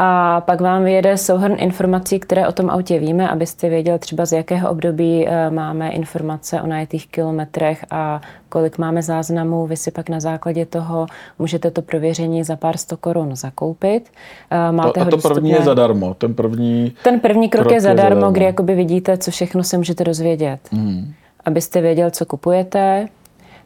a 0.02 0.42
pak 0.42 0.62
vám 0.62 0.84
vyjede 0.84 1.18
souhrn 1.18 1.56
informací, 1.58 2.20
které 2.20 2.48
o 2.48 2.52
tom 2.52 2.70
autě 2.70 3.00
víme, 3.00 3.30
abyste 3.30 3.70
věděl 3.70 4.00
třeba 4.00 4.26
z 4.26 4.32
jakého 4.32 4.70
období 4.70 5.28
eh, 5.28 5.50
máme 5.50 5.90
informace 5.90 6.62
o 6.62 6.68
najetých 6.68 7.08
kilometrech 7.08 7.86
a 7.92 8.22
kolik 8.50 8.78
máme 8.78 9.02
záznamů. 9.04 9.68
Vy 9.68 9.78
si 9.78 9.92
pak 9.92 10.10
na 10.10 10.20
základě 10.20 10.66
toho 10.66 11.08
můžete 11.40 11.72
to 11.72 11.82
prověření 11.82 12.44
za 12.44 12.56
pár 12.56 12.78
sto 12.78 12.98
korun 12.98 13.36
zakoupit. 13.36 14.12
Eh, 14.52 14.72
máte 14.72 15.00
to, 15.00 15.08
a 15.08 15.10
to 15.10 15.18
první 15.18 15.50
je 15.50 15.62
zadarmo. 15.62 16.14
Ten 16.14 16.34
první, 16.34 16.94
Ten 17.04 17.20
první 17.20 17.50
krok, 17.50 17.64
krok 17.64 17.74
je 17.74 17.82
zadarmo, 17.82 18.02
je 18.02 18.16
zadarmo. 18.16 18.32
kdy 18.32 18.46
jakoby 18.46 18.76
vidíte, 18.76 19.18
co 19.18 19.32
všechno 19.32 19.64
se 19.64 19.78
můžete 19.78 20.04
dozvědět. 20.04 20.60
Hmm. 20.72 21.14
Abyste 21.46 21.82
věděl, 21.82 22.12
co 22.12 22.26
kupujete, 22.26 23.08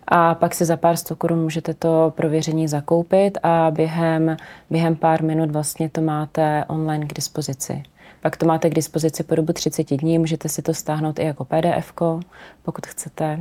a 0.07 0.35
pak 0.35 0.55
si 0.55 0.65
za 0.65 0.77
pár 0.77 0.97
sto 0.97 1.15
korun 1.15 1.39
můžete 1.39 1.73
to 1.73 2.13
prověření 2.15 2.67
zakoupit 2.67 3.37
a 3.43 3.71
během, 3.71 4.37
během 4.69 4.95
pár 4.95 5.23
minut 5.23 5.51
vlastně 5.51 5.89
to 5.89 6.01
máte 6.01 6.65
online 6.67 7.05
k 7.05 7.13
dispozici. 7.13 7.83
Pak 8.21 8.37
to 8.37 8.45
máte 8.45 8.69
k 8.69 8.73
dispozici 8.73 9.23
po 9.23 9.35
dobu 9.35 9.53
30 9.53 9.91
dní, 9.97 10.19
můžete 10.19 10.49
si 10.49 10.61
to 10.61 10.73
stáhnout 10.73 11.19
i 11.19 11.25
jako 11.25 11.45
PDF, 11.45 11.93
pokud 12.63 12.87
chcete. 12.87 13.39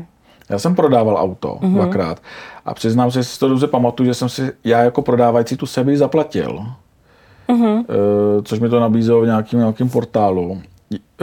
Já 0.48 0.59
jsem 0.59 0.75
prodával 0.75 1.16
auto 1.16 1.59
mm-hmm. 1.61 1.75
dvakrát 1.75 2.22
a 2.64 2.75
přiznám 2.75 3.11
se, 3.11 3.18
že 3.18 3.25
si 3.25 3.38
to 3.38 3.48
dobře 3.48 3.66
pamatuju, 3.66 4.07
že 4.07 4.14
jsem 4.14 4.29
si 4.29 4.53
já 4.64 4.83
jako 4.83 5.03
prodávající 5.03 5.57
tu 5.57 5.66
sebi 5.66 5.96
zaplatil. 5.96 6.66
Mm-hmm. 7.48 7.85
Což 8.44 8.61
mi 8.61 8.68
to 8.68 8.81
nabízelo 8.81 9.20
v 9.20 9.27
nějakým, 9.27 9.59
nějakým 9.59 9.90
portálu. 9.90 10.62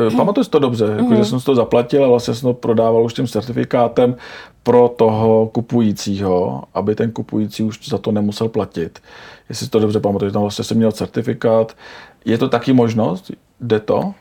Eh, 0.07 0.15
pamatuju 0.17 0.43
si 0.43 0.49
to 0.49 0.59
dobře, 0.59 0.85
jako, 0.97 1.15
že 1.15 1.25
jsem 1.25 1.39
si 1.39 1.45
to 1.45 1.55
zaplatil 1.55 2.05
a 2.05 2.07
vlastně 2.07 2.33
jsem 2.33 2.49
to 2.49 2.53
prodával 2.53 3.03
už 3.03 3.13
tím 3.13 3.27
certifikátem 3.27 4.15
pro 4.63 4.89
toho 4.89 5.47
kupujícího, 5.47 6.63
aby 6.73 6.95
ten 6.95 7.11
kupující 7.11 7.63
už 7.63 7.89
za 7.89 7.97
to 7.97 8.11
nemusel 8.11 8.49
platit. 8.49 8.99
Jestli 9.49 9.65
si 9.65 9.71
to 9.71 9.79
dobře 9.79 9.99
pamatuju, 9.99 10.31
tam 10.31 10.41
vlastně 10.41 10.63
jsem 10.63 10.77
měl 10.77 10.91
certifikát. 10.91 11.75
Je 12.25 12.37
to 12.37 12.49
taky 12.49 12.73
možnost? 12.73 13.31
Jde 13.61 13.79
to? 13.79 14.13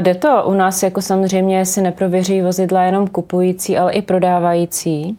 Jde 0.00 0.14
to. 0.14 0.42
U 0.46 0.54
nás 0.54 0.82
jako 0.82 1.02
samozřejmě 1.02 1.66
si 1.66 1.80
neprověří 1.80 2.42
vozidla 2.42 2.82
jenom 2.82 3.08
kupující, 3.08 3.78
ale 3.78 3.92
i 3.92 4.02
prodávající. 4.02 5.18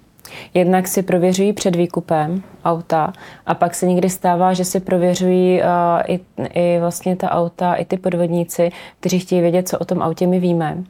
Jednak 0.54 0.88
si 0.88 1.04
prověřují 1.04 1.54
před 1.54 1.76
výkupem 1.76 2.44
auta 2.66 3.14
a 3.46 3.56
pak 3.56 3.76
se 3.76 3.86
někdy 3.86 4.10
stává, 4.10 4.54
že 4.54 4.66
si 4.66 4.80
prověřují 4.80 5.62
uh, 5.62 5.68
i, 6.08 6.20
i 6.54 6.80
vlastně 6.80 7.16
ta 7.16 7.32
auta, 7.32 7.74
i 7.74 7.86
ty 7.86 7.98
podvodníci, 7.98 8.72
kteří 9.00 9.20
chtějí 9.20 9.42
vědět, 9.42 9.70
co 9.70 9.80
o 9.80 9.86
tom 9.86 10.02
autě 10.02 10.28
my 10.28 10.40
víme. 10.40 10.84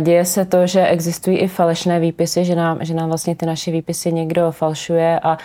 Děje 0.00 0.24
se 0.24 0.44
to, 0.44 0.66
že 0.66 0.86
existují 0.86 1.38
i 1.38 1.48
falešné 1.48 2.00
výpisy, 2.00 2.44
že 2.44 2.54
nám, 2.54 2.78
že 2.80 2.94
nám 2.94 3.08
vlastně 3.08 3.36
ty 3.36 3.46
naše 3.46 3.70
výpisy 3.70 4.12
někdo 4.12 4.52
falšuje 4.52 5.20
a 5.22 5.38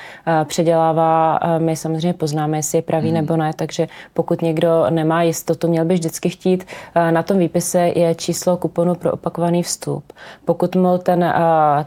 předělává. 0.43 1.39
My 1.57 1.75
samozřejmě 1.75 2.13
poznáme, 2.13 2.57
jestli 2.57 2.77
je 2.77 2.81
pravý 2.81 3.07
hmm. 3.07 3.15
nebo 3.15 3.38
ne, 3.38 3.51
takže 3.55 3.88
pokud 4.13 4.41
někdo 4.41 4.86
nemá 4.89 5.23
jistotu, 5.23 5.67
měl 5.67 5.86
by 5.86 5.93
vždycky 5.93 6.29
chtít. 6.29 6.67
Na 7.12 7.23
tom 7.23 7.38
výpise 7.38 7.79
je 7.95 8.15
číslo 8.15 8.57
kuponu 8.57 8.95
pro 8.95 9.12
opakovaný 9.12 9.63
vstup. 9.63 10.03
Pokud 10.45 10.75
mu 10.75 10.97
ten, 10.97 11.33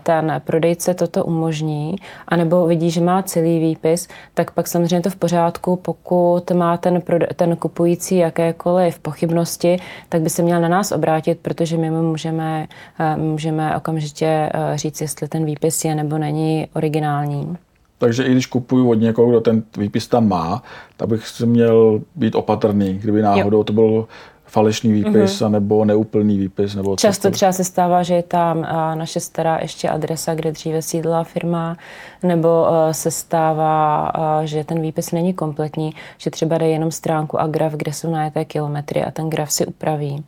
ten 0.03 0.41
prodejce 0.45 0.95
toto 0.95 1.25
umožní, 1.25 1.97
anebo 2.29 2.67
vidí, 2.67 2.91
že 2.91 3.01
má 3.01 3.23
celý 3.23 3.59
výpis, 3.59 4.09
tak 4.35 4.51
pak 4.51 4.69
samozřejmě 4.69 5.01
to 5.01 5.11
v 5.11 5.17
pořádku. 5.17 5.77
Pokud 5.77 6.51
má 6.51 6.77
ten, 6.77 7.03
ten 7.37 7.57
kupující 7.57 8.17
jakékoliv 8.17 8.99
pochybnosti, 8.99 9.81
tak 10.09 10.23
by 10.23 10.31
se 10.31 10.43
měl 10.43 10.61
na 10.61 10.69
nás 10.69 10.93
obrátit, 10.93 11.39
protože 11.43 11.77
my 11.77 11.91
mu 11.91 12.00
můžeme, 12.03 12.67
eh, 12.99 13.17
můžeme 13.17 13.77
okamžitě 13.77 14.27
eh, 14.27 14.79
říct, 14.79 15.01
jestli 15.01 15.29
ten 15.29 15.45
výpis 15.45 15.85
je 15.85 15.95
nebo 15.95 16.19
není 16.19 16.69
originální. 16.73 17.57
Takže 17.99 18.25
i 18.25 18.33
když 18.33 18.47
kupuju 18.47 18.91
od 18.91 18.95
někoho, 18.95 19.29
kdo 19.29 19.41
ten 19.41 19.63
výpis 19.77 20.09
tam 20.09 20.29
má, 20.29 20.63
tak 20.97 21.09
bych 21.09 21.29
si 21.29 21.47
měl 21.47 22.01
být 22.15 22.35
opatrný, 22.35 22.95
kdyby 22.95 23.23
náhodou 23.23 23.59
jo. 23.59 23.65
to 23.65 23.73
byl 23.73 24.07
falešný 24.47 24.93
výpis 24.93 25.41
mm-hmm. 25.41 25.51
nebo 25.51 25.85
neúplný 25.85 26.39
výpis. 26.39 26.75
Nebo 26.75 26.97
Často 26.97 27.21
cokoliv. 27.21 27.35
třeba 27.35 27.53
se 27.53 27.65
stává, 27.65 28.03
že 28.03 28.15
je 28.15 28.23
tam 28.23 28.65
eh, 28.65 28.97
naše 28.97 29.21
stará 29.21 29.59
ještě 29.63 29.89
adresa, 29.89 30.35
kde 30.35 30.53
dříve 30.53 30.83
sídla 30.83 31.25
firma, 31.25 31.77
nebo 32.23 32.67
se 32.93 33.11
stává, 33.11 34.13
že 34.45 34.65
ten 34.65 34.83
výpis 34.83 35.13
není 35.13 35.35
kompletní, 35.35 35.95
že 36.19 36.31
třeba 36.31 36.59
jde 36.59 36.69
jenom 36.69 36.91
stránku 36.91 37.41
a 37.41 37.47
graf, 37.47 37.73
kde 37.73 37.93
jsou 37.93 38.11
najeté 38.11 38.45
kilometry 38.45 39.05
a 39.05 39.11
ten 39.11 39.31
graf 39.31 39.53
si 39.53 39.67
upraví. 39.67 40.25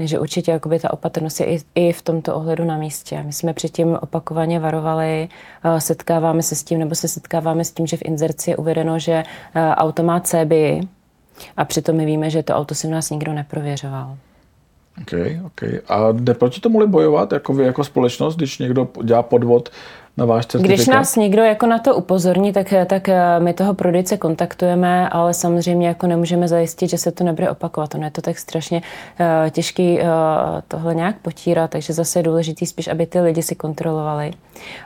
Takže 0.00 0.18
určitě 0.18 0.50
jakoby 0.50 0.78
ta 0.78 0.92
opatrnost 0.92 1.40
je 1.40 1.46
i, 1.46 1.60
i 1.74 1.92
v 1.92 2.02
tomto 2.02 2.34
ohledu 2.34 2.64
na 2.64 2.76
místě. 2.78 3.22
My 3.22 3.32
jsme 3.32 3.52
předtím 3.52 3.98
opakovaně 4.00 4.60
varovali, 4.60 5.28
eh, 5.64 5.80
setkáváme 5.80 6.42
se 6.42 6.54
s 6.54 6.64
tím, 6.64 6.78
nebo 6.78 6.94
se 6.94 7.08
setkáváme 7.08 7.64
s 7.64 7.70
tím, 7.70 7.86
že 7.86 7.96
v 7.96 8.02
inzerci 8.04 8.50
je 8.50 8.56
uvedeno, 8.56 8.98
že 8.98 9.12
eh, 9.54 9.74
auto 9.74 10.02
má 10.02 10.20
CBI 10.20 10.80
a 11.56 11.64
přitom 11.64 11.96
my 11.96 12.06
víme, 12.06 12.30
že 12.30 12.42
to 12.42 12.54
auto 12.54 12.74
si 12.74 12.86
u 12.86 12.90
nás 12.90 13.10
nikdo 13.10 13.32
neprověřoval. 13.32 14.16
OK, 15.02 15.12
OK. 15.46 15.62
A 15.88 16.12
jde 16.12 16.34
proti 16.34 16.60
tomu 16.60 16.86
bojovat 16.86 17.32
jako 17.32 17.54
vy, 17.54 17.64
jako 17.64 17.84
společnost, 17.84 18.36
když 18.36 18.58
někdo 18.58 18.88
dělá 19.04 19.22
podvod 19.22 19.68
na 20.20 20.26
váš 20.26 20.46
certifikát? 20.46 20.76
Když 20.76 20.86
nás 20.86 21.16
někdo 21.16 21.42
jako 21.42 21.66
na 21.66 21.78
to 21.78 21.96
upozorní, 21.96 22.52
tak, 22.52 22.74
tak 22.86 23.08
eh, 23.08 23.40
my 23.40 23.52
toho 23.52 23.74
prodejce 23.74 24.16
kontaktujeme, 24.16 25.08
ale 25.08 25.34
samozřejmě 25.34 25.88
jako 25.88 26.06
nemůžeme 26.06 26.48
zajistit, 26.48 26.90
že 26.90 26.98
se 26.98 27.12
to 27.12 27.24
nebude 27.24 27.50
opakovat. 27.50 27.94
Ono 27.94 28.04
je 28.04 28.10
to 28.10 28.22
tak 28.22 28.38
strašně 28.38 28.82
uh, 29.20 29.50
těžký 29.50 29.98
uh, 29.98 30.06
tohle 30.68 30.94
nějak 30.94 31.16
potírat, 31.18 31.70
takže 31.70 31.92
zase 31.92 32.18
je 32.18 32.22
důležitý 32.22 32.66
spíš, 32.66 32.88
aby 32.88 33.06
ty 33.06 33.20
lidi 33.20 33.42
si 33.42 33.54
kontrolovali. 33.54 34.30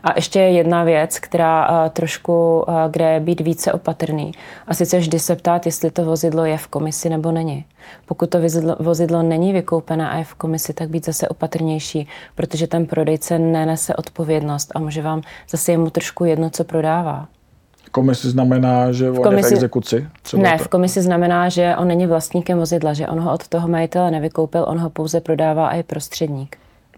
A 0.04 0.12
ještě 0.16 0.40
jedna 0.40 0.84
věc, 0.84 1.18
která 1.18 1.68
uh, 1.68 1.88
trošku, 1.88 2.64
uh, 2.68 2.74
kde 2.90 3.10
je 3.10 3.20
být 3.20 3.40
více 3.40 3.72
opatrný. 3.72 4.32
A 4.66 4.74
sice 4.74 4.98
vždy 4.98 5.18
se 5.18 5.36
ptát, 5.36 5.66
jestli 5.66 5.90
to 5.90 6.04
vozidlo 6.04 6.44
je 6.44 6.58
v 6.58 6.66
komisi 6.66 7.08
nebo 7.08 7.32
není. 7.32 7.64
Pokud 8.06 8.30
to 8.30 8.38
vozidlo, 8.78 9.22
není 9.22 9.52
vykoupené 9.52 10.10
a 10.10 10.16
je 10.16 10.24
v 10.24 10.34
komisi, 10.34 10.72
tak 10.72 10.88
být 10.88 11.04
zase 11.04 11.28
opatrnější, 11.28 12.08
protože 12.34 12.66
ten 12.66 12.86
prodejce 12.86 13.38
nenese 13.38 13.94
odpovědnost 13.94 14.72
a 14.74 14.78
může 14.78 15.02
vám 15.02 15.22
zase 15.50 15.72
jemu 15.72 15.90
trošku 15.90 16.24
jedno, 16.24 16.50
co 16.50 16.64
prodává. 16.64 17.28
komisi 17.90 18.30
znamená, 18.30 18.92
že 18.92 19.10
on 19.10 19.22
komisi... 19.22 19.46
je 19.46 19.50
v 19.50 19.52
exekuci? 19.52 20.06
Třeba 20.22 20.42
ne, 20.42 20.58
v 20.58 20.68
komisi 20.68 21.02
znamená, 21.02 21.48
že 21.48 21.76
on 21.78 21.88
není 21.88 22.06
vlastníkem 22.06 22.58
vozidla, 22.58 22.92
že 22.92 23.08
on 23.08 23.20
ho 23.20 23.32
od 23.32 23.48
toho 23.48 23.68
majitele 23.68 24.10
nevykoupil, 24.10 24.64
on 24.68 24.78
ho 24.78 24.90
pouze 24.90 25.20
prodává 25.20 25.68
a 25.68 25.74
je 25.74 25.82
prostředník. 25.82 26.56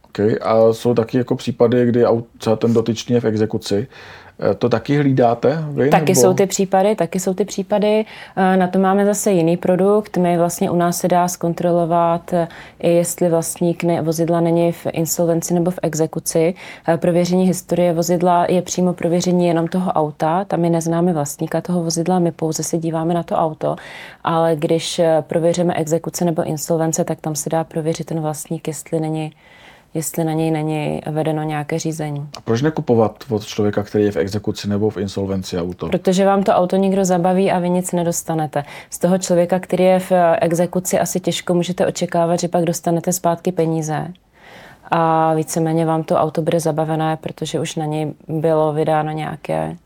Okay. 0.09 0.37
A 0.43 0.73
jsou 0.73 0.95
taky 0.95 1.19
jako 1.19 1.37
případy, 1.37 1.87
kdy 1.87 2.05
třeba 2.39 2.57
ten 2.57 2.75
dotyčný 2.75 3.15
je 3.15 3.21
v 3.21 3.25
exekuci 3.25 3.87
to 4.59 4.69
taky 4.69 4.97
hlídáte 4.97 5.65
vy? 5.69 5.91
Taky 5.91 6.13
nebo? 6.13 6.21
jsou 6.21 6.35
ty 6.35 6.47
případy, 6.47 6.95
taky 6.95 7.21
jsou 7.21 7.35
ty 7.35 7.45
případy. 7.45 8.05
Eh, 8.37 8.57
na 8.57 8.69
to 8.69 8.79
máme 8.79 9.07
zase 9.07 9.33
jiný 9.33 9.57
produkt. 9.57 10.17
My 10.17 10.39
vlastně 10.39 10.71
u 10.71 10.77
nás 10.77 10.99
se 10.99 11.09
dá 11.09 11.29
zkontrolovat, 11.29 12.33
eh, 12.33 12.49
jestli 12.81 13.29
vlastník 13.29 13.85
vozidla 14.03 14.41
není 14.41 14.73
v 14.73 14.87
insolvenci 14.93 15.55
nebo 15.55 15.71
v 15.71 15.79
exekuci. 15.83 16.55
Prověření 16.97 17.47
historie 17.47 17.93
vozidla 17.93 18.47
je 18.49 18.63
přímo 18.63 18.93
prověření 18.93 19.47
jenom 19.47 19.69
toho 19.69 19.93
auta. 19.93 20.45
Tam 20.45 20.61
my 20.61 20.71
neznáme 20.71 21.13
vlastníka 21.13 21.61
toho 21.61 21.83
vozidla, 21.83 22.19
my 22.19 22.33
pouze 22.33 22.63
se 22.63 22.79
díváme 22.79 23.15
na 23.15 23.23
to 23.23 23.35
auto. 23.35 23.77
Ale 24.25 24.57
když 24.57 25.01
prověříme 25.21 25.75
exekuce 25.75 26.25
nebo 26.25 26.43
insolvence, 26.43 27.05
tak 27.05 27.21
tam 27.21 27.35
se 27.35 27.51
dá 27.51 27.65
prověřit 27.65 28.07
ten 28.07 28.21
vlastník, 28.21 28.69
jestli 28.69 29.01
není 29.01 29.33
jestli 29.97 30.25
na 30.25 30.33
něj 30.33 30.51
není 30.51 31.01
vedeno 31.11 31.43
nějaké 31.43 31.79
řízení. 31.79 32.29
A 32.37 32.41
proč 32.41 32.63
nekupovat 32.63 33.25
od 33.31 33.47
člověka, 33.47 33.83
který 33.83 34.05
je 34.05 34.13
v 34.13 34.17
exekuci 34.17 34.69
nebo 34.69 34.91
v 34.91 34.97
insolvenci 34.97 35.59
auto? 35.59 35.89
Protože 35.89 36.27
vám 36.27 36.43
to 36.43 36.53
auto 36.53 36.77
někdo 36.77 37.05
zabaví 37.05 37.51
a 37.51 37.59
vy 37.59 37.71
nic 37.71 37.93
nedostanete. 37.93 38.65
Z 38.91 38.99
toho 38.99 39.19
člověka, 39.19 39.59
který 39.59 39.85
je 39.85 39.99
v 39.99 40.13
exekuci, 40.41 40.99
asi 40.99 41.21
těžko 41.21 41.55
můžete 41.55 41.87
očekávat, 41.87 42.41
že 42.41 42.49
pak 42.49 42.65
dostanete 42.65 43.13
zpátky 43.13 43.53
peníze. 43.53 44.09
A 44.91 45.35
víceméně 45.35 45.87
vám 45.87 46.03
to 46.03 46.17
auto 46.17 46.43
bude 46.43 46.61
zabavené, 46.61 47.17
protože 47.17 47.61
už 47.61 47.77
na 47.77 47.85
něj 47.85 48.13
bylo 48.29 48.73
vydáno 48.73 49.13
nějaké 49.13 49.77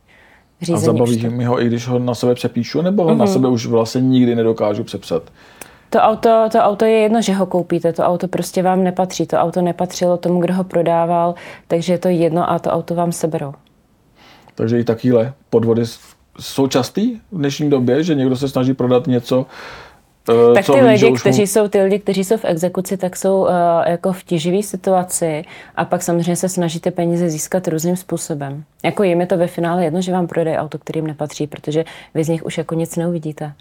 řízení. 0.63 0.83
A 0.83 0.93
zabaví 0.93 1.29
mi 1.29 1.45
ho, 1.45 1.63
i 1.63 1.67
když 1.67 1.89
ho 1.89 1.99
na 1.99 2.15
sebe 2.15 2.35
přepíšu, 2.35 2.83
nebo 2.83 3.05
ho 3.05 3.11
mm-hmm. 3.11 3.17
na 3.17 3.25
mhm. 3.25 3.33
sebe 3.33 3.49
už 3.49 3.67
vlastně 3.67 4.01
nikdy 4.01 4.35
nedokážu 4.35 4.85
přepsat? 4.85 5.23
To 5.91 5.99
auto, 5.99 6.49
to 6.53 6.59
auto 6.59 6.85
je 6.85 6.99
jedno, 6.99 7.23
že 7.23 7.33
ho 7.33 7.47
koupíte, 7.47 7.93
to 7.93 8.03
auto 8.03 8.29
prostě 8.29 8.63
vám 8.63 8.85
nepatří, 8.85 9.27
to 9.27 9.37
auto 9.37 9.63
nepatřilo 9.63 10.17
tomu, 10.17 10.41
kdo 10.41 10.55
ho 10.55 10.65
prodával, 10.65 11.35
takže 11.69 11.93
je 11.93 11.99
to 11.99 12.09
jedno 12.09 12.51
a 12.51 12.59
to 12.59 12.71
auto 12.71 12.95
vám 12.95 13.13
seberou. 13.13 13.53
Takže 14.55 14.79
i 14.79 14.85
takýhle 14.85 15.33
podvody 15.51 15.83
jsou 16.41 16.67
častý 16.67 17.17
v 17.33 17.39
dnešní 17.39 17.71
době, 17.71 18.03
že 18.03 18.15
někdo 18.15 18.37
se 18.37 18.49
snaží 18.49 18.75
prodat 18.75 19.07
něco, 19.07 19.47
Uh, 20.29 20.55
tak 20.55 20.67
ty 20.67 20.81
lidi, 20.81 21.13
kteří 21.13 21.47
jsou, 21.47 21.69
ty 21.69 21.83
lidi, 21.83 21.99
kteří 21.99 22.25
jsou 22.25 22.37
v 22.37 22.45
exekuci, 22.45 22.97
tak 22.97 23.17
jsou 23.17 23.41
uh, 23.41 23.49
jako 23.87 24.13
v 24.13 24.25
těživé 24.25 24.63
situaci 24.63 25.45
a 25.77 25.85
pak 25.85 26.03
samozřejmě 26.03 26.37
se 26.37 26.49
snaží 26.49 26.81
ty 26.81 26.91
peníze 26.91 27.31
získat 27.31 27.69
různým 27.69 27.97
způsobem. 27.97 28.65
Jako 28.85 29.03
jim 29.03 29.21
je 29.21 29.27
to 29.27 29.37
ve 29.37 29.47
finále 29.47 29.85
jedno, 29.85 30.01
že 30.01 30.13
vám 30.13 30.27
prodají 30.27 30.57
auto, 30.57 30.79
kterým 30.79 31.07
nepatří, 31.07 31.47
protože 31.47 31.85
vy 32.15 32.25
z 32.25 32.29
nich 32.29 32.45
už 32.45 32.59
jako 32.59 32.75
nic 32.75 32.97
neuvidíte. 32.97 33.53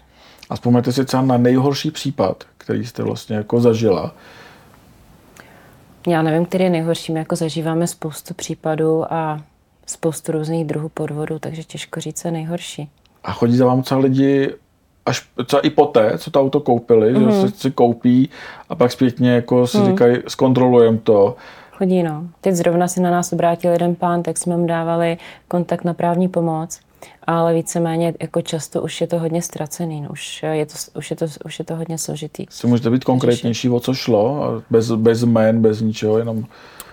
A 0.50 0.54
vzpomeňte 0.54 0.92
si 0.92 1.04
třeba 1.04 1.22
na 1.22 1.36
nejhorší 1.36 1.90
případ, 1.90 2.44
který 2.58 2.86
jste 2.86 3.02
vlastně 3.02 3.36
jako 3.36 3.60
zažila. 3.60 4.14
Já 6.06 6.22
nevím, 6.22 6.46
který 6.46 6.64
je 6.64 6.70
nejhorší. 6.70 7.12
My 7.12 7.18
jako 7.18 7.36
zažíváme 7.36 7.86
spoustu 7.86 8.34
případů 8.34 9.12
a 9.12 9.40
spoustu 9.86 10.32
různých 10.32 10.66
druhů 10.66 10.88
podvodů, 10.88 11.38
takže 11.38 11.64
těžko 11.64 12.00
říct, 12.00 12.20
co 12.20 12.28
je 12.28 12.32
nejhorší. 12.32 12.88
A 13.24 13.32
chodí 13.32 13.56
za 13.56 13.66
vám 13.66 13.82
třeba 13.82 14.00
lidi 14.00 14.54
až 15.06 15.28
třeba 15.46 15.62
i 15.62 15.70
poté, 15.70 16.18
co 16.18 16.30
to 16.30 16.40
auto 16.40 16.60
koupili, 16.60 17.14
mm-hmm. 17.14 17.30
že 17.30 17.38
mhm. 17.38 17.50
si 17.50 17.70
koupí 17.70 18.30
a 18.68 18.74
pak 18.74 18.92
zpětně 18.92 19.30
jako 19.30 19.66
si 19.66 19.78
mm. 19.78 19.86
říkají, 19.86 20.16
zkontrolujeme 20.28 20.98
to. 20.98 21.36
Chodí, 21.72 22.02
no. 22.02 22.24
Teď 22.40 22.54
zrovna 22.54 22.88
si 22.88 23.00
na 23.00 23.10
nás 23.10 23.32
obrátil 23.32 23.72
jeden 23.72 23.94
pán, 23.94 24.22
tak 24.22 24.38
jsme 24.38 24.56
mu 24.56 24.66
dávali 24.66 25.18
kontakt 25.48 25.84
na 25.84 25.94
právní 25.94 26.28
pomoc 26.28 26.80
ale 27.24 27.54
víceméně 27.54 28.14
jako 28.20 28.42
často 28.42 28.82
už 28.82 29.00
je 29.00 29.06
to 29.06 29.18
hodně 29.18 29.42
ztracený, 29.42 30.00
no, 30.00 30.08
už, 30.10 30.42
je 30.52 30.66
to, 30.66 30.74
už, 30.94 31.10
je 31.10 31.16
to, 31.16 31.26
už 31.44 31.58
je 31.58 31.64
to 31.64 31.76
hodně 31.76 31.98
složitý. 31.98 32.46
Si 32.50 32.66
můžete 32.66 32.90
být 32.90 33.04
konkrétnější, 33.04 33.70
o 33.70 33.80
co 33.80 33.94
šlo? 33.94 34.42
Bez, 34.70 34.90
bez 34.90 35.22
jmén, 35.22 35.62
bez 35.62 35.80
ničeho, 35.80 36.18
jenom... 36.18 36.44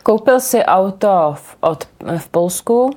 Koupil 0.03 0.39
si 0.39 0.63
auto 0.63 1.33
v, 1.33 1.57
od, 1.59 1.87
v 2.17 2.29
Polsku 2.29 2.91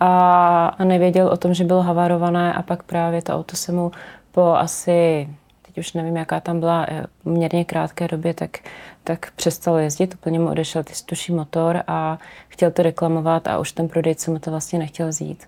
a 0.00 0.84
nevěděl 0.84 1.28
o 1.28 1.36
tom, 1.36 1.54
že 1.54 1.64
bylo 1.64 1.82
havarované 1.82 2.54
a 2.54 2.62
pak 2.62 2.82
právě 2.82 3.22
to 3.22 3.32
auto 3.32 3.56
se 3.56 3.72
mu 3.72 3.90
po 4.32 4.54
asi 4.54 5.28
teď 5.68 5.78
už 5.78 5.92
nevím, 5.92 6.16
jaká 6.16 6.40
tam 6.40 6.60
byla 6.60 6.86
eh, 6.88 7.04
poměrně 7.22 7.64
krátké 7.64 8.08
době, 8.08 8.34
tak, 8.34 8.58
tak 9.04 9.30
přestalo 9.36 9.78
jezdit, 9.78 10.14
úplně 10.14 10.38
mu 10.38 10.50
odešel 10.50 10.84
ty 10.84 10.94
stuší 10.94 11.32
motor 11.32 11.82
a 11.86 12.18
chtěl 12.48 12.70
to 12.70 12.82
reklamovat 12.82 13.48
a 13.48 13.58
už 13.58 13.72
ten 13.72 13.88
prodejce 13.88 14.30
mu 14.30 14.38
to 14.38 14.50
vlastně 14.50 14.78
nechtěl 14.78 15.08
vzít. 15.08 15.46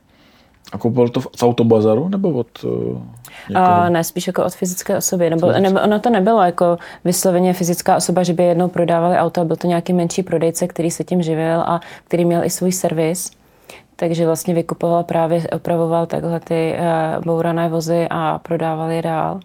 A 0.73 0.79
koupil 0.79 1.09
to 1.09 1.21
z 1.21 1.43
autobazaru 1.43 2.09
nebo 2.09 2.31
od 2.31 2.65
uh, 2.65 2.99
A 3.55 3.89
ne, 3.89 4.05
spíš 4.05 4.27
jako 4.27 4.45
od 4.45 4.55
fyzické 4.55 4.97
osoby. 4.97 5.31
Nebo, 5.31 5.53
nebo 5.53 5.81
ono 5.81 6.01
to 6.01 6.11
nebylo 6.11 6.43
jako 6.43 6.79
vysloveně 7.05 7.53
fyzická 7.53 7.97
osoba, 7.97 8.23
že 8.23 8.33
by 8.33 8.45
jednou 8.45 8.69
prodávali 8.69 9.17
auto, 9.17 9.45
byl 9.45 9.57
to 9.57 9.67
nějaký 9.67 9.93
menší 9.93 10.23
prodejce, 10.23 10.69
který 10.69 10.91
se 10.91 11.05
tím 11.05 11.23
živil 11.23 11.61
a 11.61 11.81
který 12.05 12.25
měl 12.25 12.45
i 12.45 12.51
svůj 12.51 12.73
servis. 12.73 13.31
Takže 13.97 14.27
vlastně 14.27 14.55
vykupoval 14.55 15.05
právě, 15.05 15.49
opravoval 15.49 16.07
takhle 16.07 16.41
ty 16.41 16.75
uh, 16.79 17.25
bourané 17.25 17.69
vozy 17.69 18.07
a 18.11 18.39
prodával 18.39 18.91
je 18.91 19.03
dál. 19.03 19.41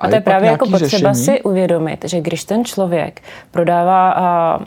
A, 0.00 0.06
a 0.06 0.08
to 0.08 0.14
je 0.14 0.20
právě 0.20 0.50
jako 0.50 0.66
potřeba 0.66 1.12
řešení? 1.12 1.38
si 1.38 1.42
uvědomit, 1.42 2.04
že 2.04 2.20
když 2.20 2.44
ten 2.44 2.64
člověk 2.64 3.22
prodává 3.50 4.16
uh, 4.58 4.64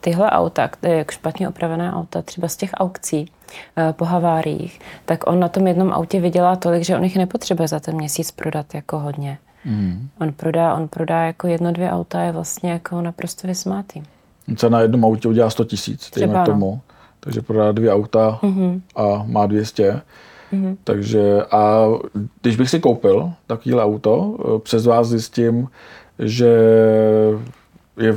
tyhle 0.00 0.30
auta, 0.30 0.70
jak 0.82 1.10
špatně 1.10 1.48
opravené 1.48 1.92
auta, 1.92 2.22
třeba 2.22 2.48
z 2.48 2.56
těch 2.56 2.70
aukcí, 2.74 3.30
Eh, 3.76 3.92
po 3.92 4.04
haváriích, 4.04 4.80
tak 5.04 5.26
on 5.26 5.40
na 5.40 5.48
tom 5.48 5.66
jednom 5.66 5.92
autě 5.92 6.20
vydělá 6.20 6.56
tolik, 6.56 6.84
že 6.84 6.96
on 6.96 7.04
jich 7.04 7.16
nepotřebuje 7.16 7.68
za 7.68 7.80
ten 7.80 7.96
měsíc 7.96 8.30
prodat 8.30 8.74
jako 8.74 8.98
hodně. 8.98 9.38
Mm. 9.64 10.08
On 10.20 10.32
prodá, 10.32 10.74
on 10.74 10.88
prodá 10.88 11.22
jako 11.22 11.46
jedno, 11.46 11.72
dvě 11.72 11.90
auta, 11.90 12.20
je 12.20 12.32
vlastně 12.32 12.70
jako 12.70 13.00
naprosto 13.00 13.46
vysmátý. 13.46 14.02
Co 14.56 14.70
na 14.70 14.80
jednom 14.80 15.04
autě 15.04 15.28
udělá 15.28 15.50
100 15.50 15.64
tisíc, 15.64 16.10
dejme 16.16 16.38
no. 16.38 16.44
tomu. 16.44 16.80
Takže 17.20 17.42
prodá 17.42 17.72
dvě 17.72 17.92
auta 17.92 18.38
mm-hmm. 18.42 18.80
a 18.96 19.24
má 19.26 19.46
200. 19.46 20.00
Mm-hmm. 20.52 20.76
Takže 20.84 21.42
a 21.50 21.86
když 22.42 22.56
bych 22.56 22.70
si 22.70 22.80
koupil 22.80 23.32
takovéhle 23.46 23.84
auto, 23.84 24.36
eh, 24.40 24.58
přes 24.58 24.86
vás 24.86 25.08
zjistím, 25.08 25.68
že 26.18 26.56
je 27.96 28.16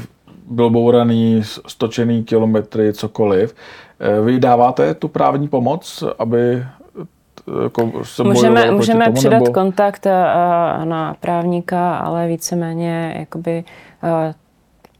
byl 0.49 0.69
bouraný, 0.69 1.41
stočený 1.67 2.23
kilometry, 2.23 2.93
cokoliv, 2.93 3.55
Eh, 4.03 4.21
vy 4.21 4.39
dáváte 4.39 4.93
tu 4.93 5.07
právní 5.07 5.47
pomoc, 5.47 6.03
aby 6.19 6.39
eh, 6.39 7.63
jako 7.63 7.91
se 8.03 8.23
můžeme, 8.23 8.71
můžeme 8.71 9.05
tomu, 9.05 9.15
přidat 9.15 9.39
nebo... 9.39 9.53
kontakt 9.53 10.05
eh, 10.05 10.15
na 10.85 11.15
právníka, 11.19 11.97
ale 11.97 12.27
víceméně 12.27 13.15
jakoby, 13.19 13.63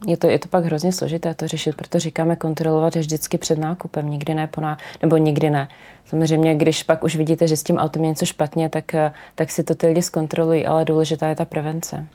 je 0.07 0.17
to, 0.17 0.27
je 0.27 0.39
to 0.39 0.47
pak 0.47 0.65
hrozně 0.65 0.91
složité 0.91 1.33
to 1.33 1.47
řešit, 1.47 1.75
proto 1.75 1.99
říkáme 1.99 2.35
kontrolovat 2.35 2.95
vždycky 2.95 3.37
před 3.37 3.59
nákupem, 3.59 4.09
nikdy 4.09 4.33
ne 4.33 4.47
po 4.47 4.61
ná, 4.61 4.77
nebo 5.01 5.17
nikdy 5.17 5.49
ne. 5.49 5.67
Samozřejmě, 6.05 6.55
když 6.55 6.83
pak 6.83 7.03
už 7.03 7.15
vidíte, 7.15 7.47
že 7.47 7.57
s 7.57 7.63
tím 7.63 7.77
autem 7.77 8.03
je 8.03 8.09
něco 8.09 8.25
špatně, 8.25 8.69
tak, 8.69 8.95
tak 9.35 9.51
si 9.51 9.63
to 9.63 9.75
ty 9.75 9.87
lidi 9.87 10.01
zkontrolují, 10.01 10.65
ale 10.65 10.85
důležitá 10.85 11.27
je 11.27 11.35
ta 11.35 11.45
prevence. 11.45 12.07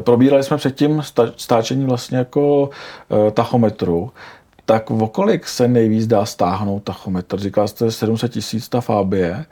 Probírali 0.00 0.42
jsme 0.42 0.56
předtím 0.56 1.02
stáčení 1.36 1.86
vlastně 1.86 2.18
jako 2.18 2.70
eh, 3.28 3.30
tachometru. 3.30 4.10
Tak 4.64 4.90
o 4.90 5.08
kolik 5.08 5.48
se 5.48 5.68
nejvíc 5.68 6.06
dá 6.06 6.24
stáhnout 6.24 6.82
tachometr? 6.82 7.38
Říkal 7.38 7.68
jste 7.68 7.90
700 7.90 8.32
tisíc 8.32 8.68
ta 8.68 8.80
Fabie. 8.80 9.44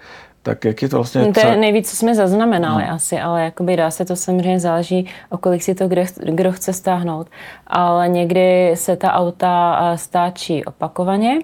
Tak 0.42 0.64
jak 0.64 0.82
je 0.82 0.88
to 0.88 0.96
vlastně... 0.96 1.32
To 1.32 1.40
je 1.40 1.56
nejvíc, 1.56 1.90
co 1.90 1.96
jsme 1.96 2.14
zaznamenali 2.14 2.84
no. 2.86 2.94
asi, 2.94 3.20
ale 3.20 3.42
jakoby 3.42 3.76
dá 3.76 3.90
se 3.90 4.04
to 4.04 4.16
samozřejmě 4.16 4.60
záleží, 4.60 5.06
o 5.30 5.38
kolik 5.38 5.62
si 5.62 5.74
to 5.74 5.88
kdo, 5.88 6.02
kdo 6.24 6.52
chce 6.52 6.72
stáhnout. 6.72 7.26
Ale 7.66 8.08
někdy 8.08 8.72
se 8.74 8.96
ta 8.96 9.12
auta 9.12 9.80
eh, 9.80 9.98
stáčí 9.98 10.64
opakovaně 10.64 11.38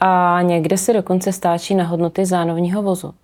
a 0.00 0.38
někde 0.42 0.76
se 0.76 0.92
dokonce 0.92 1.32
stáčí 1.32 1.74
na 1.74 1.84
hodnoty 1.84 2.26
zánovního 2.26 2.82
vozu 2.82 3.14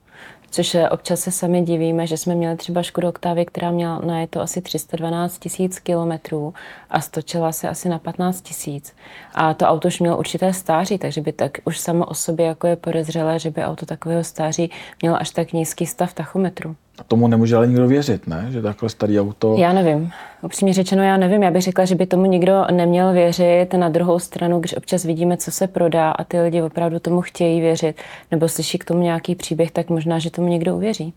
což 0.53 0.77
občas 0.91 1.21
se 1.21 1.31
sami 1.31 1.63
divíme, 1.63 2.07
že 2.07 2.17
jsme 2.17 2.35
měli 2.35 2.57
třeba 2.57 2.83
Škodu 2.83 3.09
Octavia, 3.09 3.45
která 3.45 3.71
měla 3.71 3.99
na 3.99 4.27
to 4.27 4.41
asi 4.41 4.61
312 4.63 5.39
tisíc 5.39 5.79
kilometrů 5.79 6.55
a 6.91 7.01
stočila 7.01 7.53
se 7.53 7.69
asi 7.69 7.89
na 7.89 7.99
15 7.99 8.41
tisíc. 8.41 8.93
A 9.35 9.55
to 9.55 9.67
auto 9.67 9.89
už 9.89 10.01
mělo 10.01 10.19
určité 10.19 10.53
stáří, 10.53 10.99
takže 10.99 11.21
by 11.21 11.33
tak 11.33 11.53
už 11.65 11.79
samo 11.79 12.05
o 12.05 12.15
sobě 12.15 12.47
jako 12.47 12.67
je 12.67 12.77
podezřelé, 12.77 13.39
že 13.39 13.51
by 13.51 13.65
auto 13.65 13.87
takového 13.87 14.25
stáří 14.25 14.71
mělo 15.03 15.17
až 15.17 15.31
tak 15.31 15.53
nízký 15.53 15.87
stav 15.87 16.15
tachometru. 16.15 16.77
A 16.99 17.05
tomu 17.05 17.29
nemůže 17.29 17.57
ale 17.57 17.67
nikdo 17.67 17.89
věřit, 17.89 18.27
ne? 18.27 18.47
Že 18.51 18.63
takhle 18.63 18.89
starý 18.89 19.21
auto... 19.21 19.57
Já 19.59 19.73
nevím. 19.73 20.13
Upřímně 20.43 20.75
řečeno, 20.75 21.03
já 21.03 21.17
nevím. 21.17 21.43
Já 21.43 21.51
bych 21.51 21.63
řekla, 21.63 21.85
že 21.85 21.95
by 21.95 22.07
tomu 22.07 22.27
nikdo 22.27 22.65
neměl 22.71 23.13
věřit. 23.13 23.75
Na 23.75 23.89
druhou 23.89 24.19
stranu, 24.19 24.61
když 24.61 24.77
občas 24.77 25.05
vidíme, 25.05 25.37
co 25.37 25.51
se 25.51 25.67
prodá 25.67 26.11
a 26.11 26.25
ty 26.25 26.41
lidi 26.41 26.63
opravdu 26.63 26.99
tomu 26.99 27.21
chtějí 27.21 27.61
věřit, 27.61 27.97
nebo 28.31 28.49
slyší 28.49 28.79
k 28.79 28.85
tomu 28.85 29.03
nějaký 29.03 29.35
příběh, 29.35 29.71
tak 29.71 29.91
možná, 29.91 30.19
že 30.19 30.31
tomu 30.31 30.49
někdo 30.49 30.77
uvěří. 30.77 31.15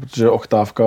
Protože 0.00 0.30
oktávka, 0.30 0.84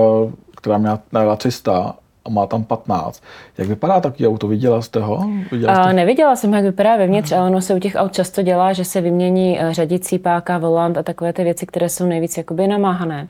která 0.56 0.78
měla 0.78 1.00
na 1.12 1.36
300 1.36 1.96
a 2.28 2.30
a 2.30 2.30
má 2.30 2.48
tam 2.48 2.64
15. 2.64 3.24
Jak 3.58 3.68
vypadá 3.68 4.00
takový 4.00 4.28
auto? 4.28 4.48
Viděla 4.48 4.82
jste 4.82 5.00
ho? 5.00 5.30
Viděla 5.52 5.84
jste... 5.84 5.94
neviděla 5.94 6.36
jsem, 6.36 6.54
jak 6.54 6.64
vypadá 6.64 6.96
vevnitř, 6.96 7.32
ale 7.32 7.50
ono 7.50 7.62
se 7.62 7.74
u 7.74 7.80
těch 7.80 7.96
aut 7.96 8.14
často 8.14 8.42
dělá, 8.42 8.74
že 8.74 8.86
se 8.86 9.02
vymění 9.02 9.60
eh, 9.60 9.74
řadicí 9.74 10.20
páka, 10.20 10.58
volant 10.58 10.98
a 10.98 11.04
takové 11.04 11.34
ty 11.34 11.44
věci, 11.44 11.66
které 11.66 11.90
jsou 11.90 12.06
nejvíc 12.06 12.38
jakoby 12.38 12.68
namáhané. 12.68 13.28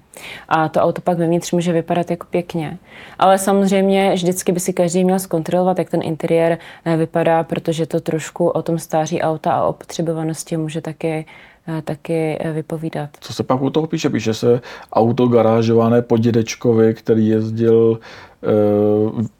A 0.50 0.70
to 0.70 0.82
auto 0.82 1.02
pak 1.02 1.18
vevnitř 1.18 1.52
může 1.52 1.74
vypadat 1.74 2.12
jako 2.12 2.28
pěkně. 2.30 2.78
Ale 3.20 3.38
samozřejmě 3.38 4.14
vždycky 4.14 4.52
by 4.52 4.60
si 4.60 4.74
každý 4.74 5.04
měl 5.04 5.20
zkontrolovat, 5.20 5.80
jak 5.80 5.90
ten 5.90 6.02
interiér 6.04 6.58
eh, 6.86 6.98
vypadá, 6.98 7.44
protože 7.44 7.86
to 7.86 8.00
trošku 8.00 8.48
o 8.48 8.62
tom 8.62 8.80
stáří 8.80 9.22
auta 9.22 9.52
a 9.52 9.66
o 9.66 9.74
potřebovanosti 9.74 10.58
může 10.58 10.82
taky 10.82 11.26
Eh, 11.70 11.82
taky 11.82 12.40
vypovídat. 12.54 13.10
Co 13.20 13.34
se 13.34 13.44
pak 13.44 13.62
u 13.62 13.70
toho 13.70 13.88
píše? 13.88 14.10
Píše 14.10 14.34
se 14.34 14.62
auto 14.94 15.28
garážované 15.28 16.02
po 16.02 16.18
dědečkovi, 16.18 16.94
který 16.94 17.28
jezdil 17.28 18.00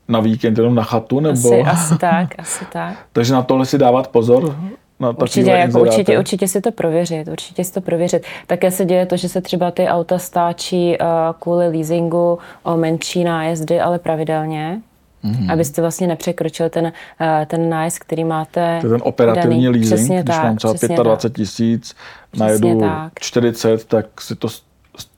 na 0.08 0.20
víkend 0.20 0.58
jenom 0.58 0.76
na 0.76 0.84
chatu? 0.84 1.20
Nebo? 1.20 1.54
Asi, 1.54 1.62
asi 1.62 1.98
tak, 1.98 2.28
asi 2.38 2.66
tak. 2.74 2.96
Takže 3.14 3.34
na 3.34 3.42
tohle 3.42 3.66
si 3.66 3.78
dávat 3.78 4.08
pozor? 4.08 4.56
Na 5.00 5.10
určitě, 5.10 5.50
jako 5.50 5.82
určitě, 5.82 6.20
určitě 6.20 6.48
si 6.48 6.62
to 6.62 6.72
prověřit, 6.72 7.28
určitě 7.28 7.64
si 7.64 7.74
to 7.74 7.82
prověřit. 7.82 8.24
Také 8.48 8.72
se 8.72 8.86
děje 8.86 9.06
to, 9.06 9.18
že 9.18 9.30
se 9.30 9.42
třeba 9.42 9.72
ty 9.72 9.88
auta 9.88 10.18
stáčí 10.18 10.98
kvůli 11.40 11.68
leasingu 11.68 12.40
o 12.64 12.78
menší 12.78 13.24
nájezdy, 13.24 13.80
ale 13.80 14.00
pravidelně 14.00 14.82
mm-hmm. 15.24 15.54
abyste 15.54 15.82
vlastně 15.82 16.08
nepřekročil 16.08 16.70
ten, 16.70 16.92
eh, 17.22 17.46
ten 17.50 17.70
nájezd, 17.70 18.00
který 18.00 18.24
máte. 18.24 18.78
To 18.82 18.88
je 18.88 18.92
ten 18.92 19.02
operativní 19.04 19.64
daný. 19.64 19.70
leasing, 19.70 19.94
přesně 19.94 20.24
když 20.24 20.36
tak, 20.36 20.44
mám 20.44 20.58
třeba 20.58 21.04
25 21.04 21.44
tisíc, 21.44 21.96
najedu 22.38 22.80
tak. 22.80 23.14
40, 23.20 23.86
tak 23.86 24.22
si 24.22 24.36
to 24.36 24.48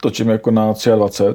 točím 0.01 0.29
jako 0.29 0.51
na 0.51 0.73
23 0.95 1.25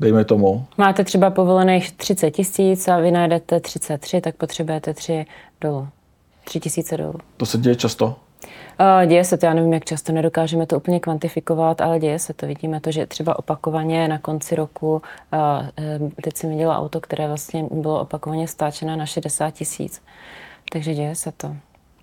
dejme 0.00 0.24
tomu. 0.24 0.64
Máte 0.78 1.04
třeba 1.04 1.30
povolených 1.30 1.92
30 1.92 2.30
tisíc 2.30 2.88
a 2.88 2.98
vy 2.98 3.10
najdete 3.10 3.60
33, 3.60 4.20
tak 4.20 4.36
potřebujete 4.36 4.94
3 4.94 5.26
dolů. 5.60 5.88
3 6.44 6.60
tisíce 6.60 6.96
dolů. 6.96 7.18
To 7.36 7.46
se 7.46 7.58
děje 7.58 7.76
často? 7.76 8.16
Děje 9.06 9.24
se 9.24 9.38
to, 9.38 9.46
já 9.46 9.54
nevím, 9.54 9.72
jak 9.72 9.84
často 9.84 10.12
nedokážeme 10.12 10.66
to 10.66 10.76
úplně 10.76 11.00
kvantifikovat, 11.00 11.80
ale 11.80 11.98
děje 11.98 12.18
se 12.18 12.34
to. 12.34 12.46
Vidíme 12.46 12.80
to, 12.80 12.90
že 12.90 13.06
třeba 13.06 13.38
opakovaně 13.38 14.08
na 14.08 14.18
konci 14.18 14.56
roku, 14.56 15.02
e, 15.78 15.98
teď 16.22 16.36
jsem 16.36 16.50
viděla 16.50 16.78
auto, 16.78 17.00
které 17.00 17.26
vlastně 17.28 17.64
bylo 17.70 18.00
opakovaně 18.00 18.48
stáčené 18.48 18.96
na 18.96 19.06
60 19.06 19.50
tisíc. 19.50 20.02
Takže 20.72 20.94
děje 20.94 21.14
se 21.14 21.32
to. 21.32 21.56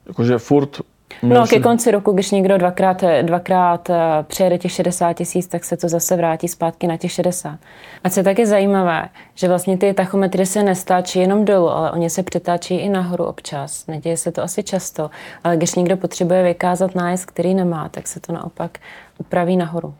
Jakože 0.07 0.37
furt 0.37 0.81
No, 1.24 1.47
ke 1.47 1.59
konci 1.59 1.91
roku, 1.91 2.11
když 2.11 2.32
někdo 2.32 2.57
dvakrát, 2.57 3.03
dvakrát 3.22 3.89
eh, 3.89 3.95
přejede 4.28 4.57
těch 4.57 4.72
60 4.72 5.13
tisíc, 5.13 5.47
tak 5.47 5.66
se 5.66 5.78
to 5.78 5.89
zase 5.89 6.16
vrátí 6.16 6.47
zpátky 6.47 6.88
na 6.88 6.97
těch 6.97 7.11
60. 7.11 7.59
A 8.03 8.09
co 8.09 8.20
je 8.20 8.24
taky 8.24 8.45
zajímavé, 8.45 9.09
že 9.36 9.47
vlastně 9.47 9.78
ty 9.78 9.93
tachometry 9.93 10.45
se 10.45 10.63
nestáčí 10.63 11.20
jenom 11.20 11.45
dolů, 11.45 11.70
ale 11.70 11.91
oni 11.91 12.09
se 12.09 12.24
přetáčí 12.24 12.76
i 12.76 12.89
nahoru 12.89 13.26
občas. 13.26 13.88
Neděje 13.88 14.18
se 14.18 14.32
to 14.32 14.43
asi 14.43 14.63
často, 14.63 15.09
ale 15.43 15.57
když 15.57 15.76
někdo 15.76 15.97
potřebuje 15.97 16.43
vykázat 16.43 16.95
nájezd, 16.95 17.26
který 17.26 17.53
nemá, 17.53 17.89
tak 17.89 18.07
se 18.07 18.20
to 18.20 18.34
naopak 18.34 18.78
upraví 19.18 19.57
nahoru. 19.57 19.93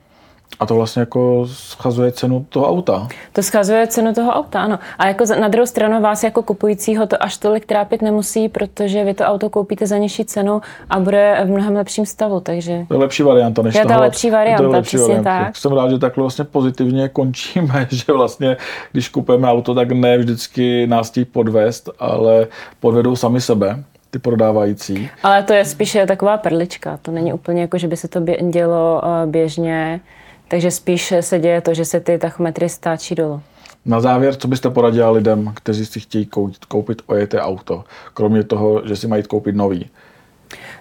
A 0.60 0.66
to 0.66 0.76
vlastně 0.76 1.00
jako 1.00 1.48
schazuje 1.52 2.12
cenu 2.12 2.46
toho 2.50 2.70
auta. 2.70 3.08
To 3.34 3.44
schazuje 3.44 3.88
cenu 3.88 4.14
toho 4.14 4.32
auta, 4.32 4.62
ano. 4.62 4.80
A 5.00 5.08
jako 5.08 5.26
na 5.40 5.48
druhou 5.48 5.66
stranu 5.66 6.02
vás 6.02 6.24
jako 6.24 6.44
kupujícího 6.44 7.08
to 7.08 7.24
až 7.24 7.38
tolik 7.38 7.66
trápit 7.66 8.02
nemusí, 8.02 8.50
protože 8.50 9.04
vy 9.04 9.14
to 9.14 9.24
auto 9.24 9.50
koupíte 9.50 9.88
za 9.88 9.98
nižší 9.98 10.26
cenu 10.26 10.62
a 10.90 11.00
bude 11.00 11.42
v 11.46 11.50
mnohem 11.50 11.76
lepším 11.76 12.06
stavu, 12.06 12.40
takže... 12.40 12.86
To 12.88 12.94
je 12.94 13.00
lepší 13.00 13.24
varianta 13.24 13.62
než 13.62 13.76
Je 13.76 13.86
to 13.86 14.00
lepší 14.00 14.30
varianta, 14.30 14.64
to 14.64 14.70
je 14.70 14.76
lepší 14.76 14.98
přesně 14.98 15.16
varianta. 15.16 15.46
tak. 15.46 15.56
Jsem 15.58 15.72
rád, 15.72 15.90
že 15.90 16.00
takhle 16.00 16.22
vlastně 16.22 16.46
pozitivně 16.46 17.10
končíme, 17.10 17.88
že 17.92 18.14
vlastně, 18.14 18.58
když 18.92 19.10
kupujeme 19.10 19.48
auto, 19.48 19.76
tak 19.76 19.92
ne 19.92 20.18
vždycky 20.18 20.88
nás 20.88 21.12
tí 21.12 21.26
podvést, 21.26 21.90
ale 22.00 22.48
podvedou 22.80 23.16
sami 23.16 23.42
sebe 23.42 23.84
ty 24.12 24.20
prodávající. 24.20 25.10
Ale 25.24 25.44
to 25.44 25.54
je 25.54 25.66
spíše 25.66 26.06
taková 26.06 26.38
perlička. 26.38 27.00
To 27.02 27.12
není 27.12 27.34
úplně 27.34 27.62
jako, 27.62 27.78
že 27.78 27.88
by 27.88 27.98
se 27.98 28.08
to 28.08 28.20
dělo 28.50 29.02
eh, 29.04 29.28
běžně 29.28 30.00
takže 30.48 30.72
spíš 30.72 31.14
se 31.22 31.40
děje 31.40 31.62
to, 31.62 31.74
že 31.74 31.86
se 31.86 32.00
ty 32.00 32.18
tachometry 32.18 32.70
stáčí 32.70 33.16
dolů. 33.16 33.42
Na 33.86 34.00
závěr, 34.00 34.36
co 34.36 34.48
byste 34.48 34.70
poradila 34.70 35.12
lidem, 35.12 35.54
kteří 35.56 35.86
si 35.86 36.00
chtějí 36.00 36.30
koupit 36.68 37.02
ojeté 37.06 37.42
auto, 37.42 37.84
kromě 38.14 38.44
toho, 38.44 38.82
že 38.88 38.96
si 38.96 39.08
mají 39.08 39.24
koupit 39.24 39.56
nový? 39.56 39.90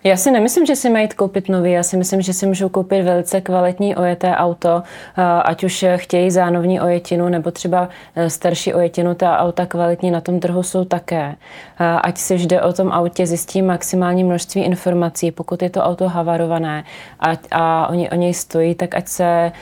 Já 0.06 0.16
si 0.16 0.30
nemyslím, 0.30 0.66
že 0.66 0.76
si 0.76 0.90
mají 0.90 1.08
koupit 1.08 1.48
nový. 1.48 1.72
Já 1.72 1.82
si 1.82 1.96
myslím, 1.96 2.22
že 2.22 2.32
si 2.32 2.46
můžou 2.46 2.68
koupit 2.68 3.02
velice 3.02 3.40
kvalitní 3.40 3.96
ojeté 3.96 4.36
auto, 4.36 4.82
eh, 5.18 5.22
ať 5.22 5.64
už 5.64 5.84
chtějí 5.96 6.30
zánovní 6.30 6.80
ojetinu 6.80 7.28
nebo 7.28 7.50
třeba 7.50 7.88
eh, 8.16 8.30
starší 8.30 8.74
ojetinu. 8.74 9.14
Ta 9.14 9.38
auta 9.38 9.66
kvalitní 9.66 10.10
na 10.10 10.20
tom 10.20 10.40
trhu 10.40 10.62
jsou 10.62 10.84
také. 10.84 11.34
Eh, 11.80 11.84
ať 12.02 12.18
si 12.18 12.34
vždy 12.34 12.60
o 12.60 12.72
tom 12.72 12.92
autě 12.92 13.26
zjistí 13.26 13.62
maximální 13.62 14.24
množství 14.24 14.62
informací, 14.62 15.30
pokud 15.30 15.62
je 15.62 15.70
to 15.70 15.82
auto 15.82 16.08
havarované 16.08 16.84
a, 17.20 17.32
a 17.50 17.88
oni 17.88 18.10
o 18.10 18.14
něj 18.14 18.34
stojí, 18.34 18.74
tak 18.74 18.94
ať 18.94 19.08
se 19.08 19.52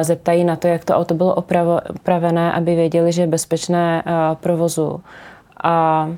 zeptají 0.00 0.44
na 0.44 0.56
to, 0.56 0.68
jak 0.68 0.84
to 0.84 0.94
auto 0.94 1.14
bylo 1.14 1.34
opravené, 1.94 2.52
aby 2.52 2.74
věděli, 2.74 3.12
že 3.12 3.22
je 3.22 3.26
bezpečné 3.26 4.02
provozu. 4.40 5.00
A 5.64 6.08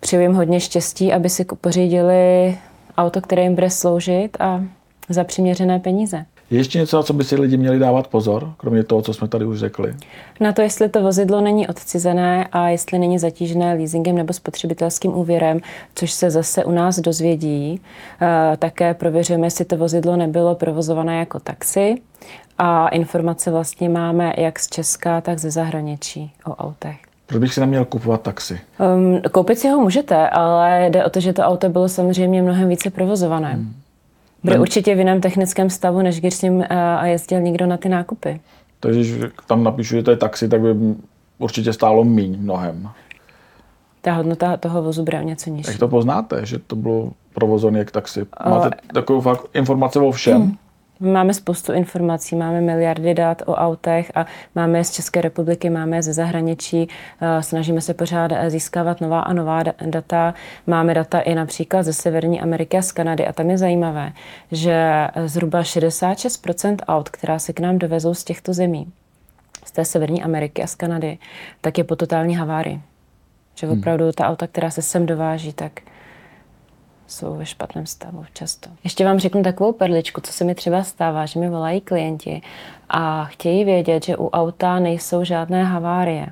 přeju 0.00 0.22
jim 0.22 0.34
hodně 0.34 0.60
štěstí, 0.60 1.12
aby 1.12 1.28
si 1.28 1.44
pořídili 1.44 2.56
auto, 2.96 3.20
které 3.20 3.42
jim 3.42 3.54
bude 3.54 3.70
sloužit 3.70 4.36
a 4.40 4.62
za 5.08 5.24
přiměřené 5.24 5.78
peníze. 5.78 6.24
Je 6.50 6.58
ještě 6.58 6.78
něco, 6.78 6.96
na 6.96 7.02
co 7.02 7.12
by 7.12 7.24
si 7.24 7.36
lidi 7.36 7.56
měli 7.56 7.78
dávat 7.78 8.08
pozor, 8.08 8.52
kromě 8.56 8.84
toho, 8.84 9.02
co 9.02 9.14
jsme 9.14 9.28
tady 9.28 9.44
už 9.44 9.58
řekli? 9.58 9.94
Na 10.40 10.52
to, 10.52 10.62
jestli 10.62 10.88
to 10.88 11.02
vozidlo 11.02 11.40
není 11.40 11.68
odcizené 11.68 12.48
a 12.52 12.68
jestli 12.68 12.98
není 12.98 13.18
zatížené 13.18 13.74
leasingem 13.74 14.16
nebo 14.16 14.32
spotřebitelským 14.32 15.14
úvěrem, 15.14 15.60
což 15.94 16.12
se 16.12 16.30
zase 16.30 16.64
u 16.64 16.70
nás 16.70 16.98
dozvědí. 16.98 17.80
Eh, 18.20 18.56
také 18.56 18.94
prověřujeme, 18.94 19.46
jestli 19.46 19.64
to 19.64 19.76
vozidlo 19.76 20.16
nebylo 20.16 20.54
provozované 20.54 21.18
jako 21.18 21.40
taxi 21.40 21.94
a 22.58 22.88
informace 22.88 23.50
vlastně 23.50 23.88
máme 23.88 24.32
jak 24.36 24.58
z 24.58 24.68
Česka, 24.68 25.20
tak 25.20 25.38
ze 25.38 25.50
zahraničí 25.50 26.32
o 26.46 26.54
autech. 26.54 27.13
Proč 27.26 27.40
bych 27.40 27.54
si 27.54 27.60
neměl 27.60 27.84
kupovat 27.84 28.22
taxi? 28.22 28.60
Um, 28.96 29.20
koupit 29.32 29.58
si 29.58 29.68
ho 29.68 29.80
můžete, 29.80 30.28
ale 30.28 30.86
jde 30.90 31.04
o 31.04 31.10
to, 31.10 31.20
že 31.20 31.32
to 31.32 31.42
auto 31.42 31.68
bylo 31.68 31.88
samozřejmě 31.88 32.42
mnohem 32.42 32.68
více 32.68 32.90
provozované. 32.90 33.52
Hmm. 33.52 33.74
Bude 34.42 34.58
určitě 34.58 34.94
v 34.94 34.98
jiném 34.98 35.20
technickém 35.20 35.70
stavu, 35.70 36.02
než 36.02 36.20
když 36.20 36.34
s 36.34 36.42
ním 36.42 36.56
uh, 36.56 36.64
jezdil 37.02 37.40
někdo 37.40 37.66
na 37.66 37.76
ty 37.76 37.88
nákupy. 37.88 38.40
Takže 38.80 39.00
když 39.00 39.32
tam 39.46 39.64
napíšu, 39.64 39.96
že 39.96 40.02
to 40.02 40.10
je 40.10 40.16
taxi, 40.16 40.48
tak 40.48 40.60
by 40.60 40.74
určitě 41.38 41.72
stálo 41.72 42.04
míň 42.04 42.36
mnohem. 42.40 42.88
Ta 44.00 44.12
hodnota 44.12 44.56
toho 44.56 44.82
vozu 44.82 45.04
bude 45.04 45.24
něco 45.24 45.50
nižší. 45.50 45.70
Jak 45.70 45.78
to 45.78 45.88
poznáte, 45.88 46.46
že 46.46 46.58
to 46.58 46.76
bylo 46.76 47.12
provozované 47.34 47.78
jak 47.78 47.90
taxi? 47.90 48.26
Máte 48.48 48.66
uh, 48.66 48.72
takovou 48.92 49.20
fakt 49.20 49.46
informace 49.54 50.00
o 50.00 50.10
všem? 50.10 50.42
Hmm. 50.42 50.56
Máme 51.04 51.34
spoustu 51.34 51.72
informací, 51.72 52.36
máme 52.36 52.60
miliardy 52.60 53.14
dat 53.14 53.42
o 53.46 53.54
autech 53.54 54.12
a 54.14 54.26
máme 54.54 54.78
je 54.78 54.84
z 54.84 54.90
České 54.90 55.20
republiky, 55.20 55.70
máme 55.70 55.96
je 55.96 56.02
ze 56.02 56.12
zahraničí, 56.12 56.88
eh, 57.20 57.42
snažíme 57.42 57.80
se 57.80 57.94
pořád 57.94 58.30
získávat 58.48 59.00
nová 59.00 59.20
a 59.20 59.32
nová 59.32 59.62
data. 59.86 60.34
Máme 60.66 60.94
data 60.94 61.20
i 61.20 61.34
například 61.34 61.82
ze 61.82 61.92
Severní 61.92 62.40
Ameriky 62.40 62.78
a 62.78 62.82
z 62.82 62.92
Kanady 62.92 63.26
a 63.26 63.32
tam 63.32 63.50
je 63.50 63.58
zajímavé, 63.58 64.12
že 64.52 65.08
zhruba 65.26 65.62
66% 65.62 66.76
aut, 66.88 67.08
která 67.08 67.38
se 67.38 67.52
k 67.52 67.60
nám 67.60 67.78
dovezou 67.78 68.14
z 68.14 68.24
těchto 68.24 68.52
zemí, 68.52 68.92
z 69.64 69.72
té 69.72 69.84
Severní 69.84 70.22
Ameriky 70.22 70.62
a 70.62 70.66
z 70.66 70.74
Kanady, 70.74 71.18
tak 71.60 71.78
je 71.78 71.84
po 71.84 71.96
totální 71.96 72.36
havárii. 72.36 72.80
Že 73.54 73.66
hmm. 73.66 73.78
opravdu 73.78 74.12
ta 74.12 74.26
auta, 74.26 74.46
která 74.46 74.70
se 74.70 74.82
sem 74.82 75.06
dováží, 75.06 75.52
tak 75.52 75.72
jsou 77.06 77.36
ve 77.36 77.46
špatném 77.46 77.86
stavu 77.86 78.24
často. 78.32 78.70
Ještě 78.84 79.04
vám 79.04 79.18
řeknu 79.18 79.42
takovou 79.42 79.72
perličku, 79.72 80.20
co 80.20 80.32
se 80.32 80.44
mi 80.44 80.54
třeba 80.54 80.82
stává, 80.82 81.26
že 81.26 81.40
mi 81.40 81.48
volají 81.48 81.80
klienti 81.80 82.42
a 82.88 83.24
chtějí 83.24 83.64
vědět, 83.64 84.04
že 84.04 84.16
u 84.16 84.28
auta 84.28 84.78
nejsou 84.78 85.24
žádné 85.24 85.64
havárie 85.64 86.26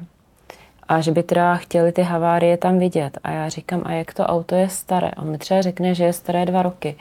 a 0.89 1.01
že 1.01 1.13
by 1.13 1.23
teda 1.23 1.57
chtěli 1.57 1.93
ty 1.93 2.03
havárie 2.03 2.57
tam 2.57 2.79
vidět. 2.79 3.19
A 3.25 3.31
já 3.31 3.49
říkám, 3.49 3.83
a 3.85 3.93
jak 3.93 4.15
to 4.15 4.27
auto 4.27 4.55
je 4.55 4.69
staré? 4.69 5.11
On 5.17 5.31
mi 5.31 5.39
třeba 5.39 5.63
řekne, 5.63 5.95
že 5.95 6.05
je 6.05 6.13
staré 6.13 6.47
dva 6.47 6.63
roky. 6.63 6.97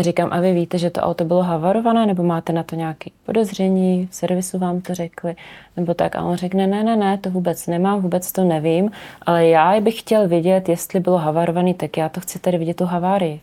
Říkám, 0.00 0.28
a 0.32 0.40
vy 0.40 0.52
víte, 0.52 0.78
že 0.78 0.90
to 0.90 1.00
auto 1.00 1.24
bylo 1.24 1.42
havarované, 1.42 2.06
nebo 2.06 2.22
máte 2.22 2.52
na 2.52 2.62
to 2.62 2.76
nějaké 2.76 3.10
podezření, 3.26 4.08
v 4.10 4.14
servisu 4.14 4.58
vám 4.58 4.80
to 4.80 4.94
řekli, 4.94 5.36
nebo 5.76 5.94
tak. 5.94 6.16
A 6.16 6.22
on 6.22 6.36
řekne, 6.36 6.66
ne, 6.66 6.84
ne, 6.84 6.96
ne, 6.96 7.18
to 7.18 7.30
vůbec 7.30 7.66
nemám, 7.66 8.00
vůbec 8.00 8.32
to 8.32 8.44
nevím, 8.44 8.90
ale 9.22 9.46
já 9.46 9.80
bych 9.80 10.00
chtěl 10.00 10.28
vidět, 10.28 10.68
jestli 10.68 11.00
bylo 11.00 11.18
havarované, 11.18 11.74
tak 11.74 11.96
já 11.96 12.08
to 12.08 12.20
chci 12.20 12.38
tady 12.38 12.58
vidět 12.58 12.76
tu 12.76 12.84
havárii. 12.84 13.40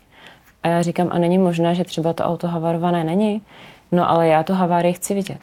A 0.64 0.68
já 0.68 0.82
říkám, 0.82 1.10
a 1.12 1.18
není 1.18 1.38
možné, 1.38 1.76
že 1.76 1.84
třeba 1.84 2.14
to 2.14 2.24
auto 2.24 2.47
havarované 2.47 3.04
není? 3.04 3.41
No 3.91 4.10
ale 4.10 4.28
já 4.28 4.43
tu 4.43 4.54
havárii 4.54 4.93
chci 4.93 5.14
vidět. 5.14 5.39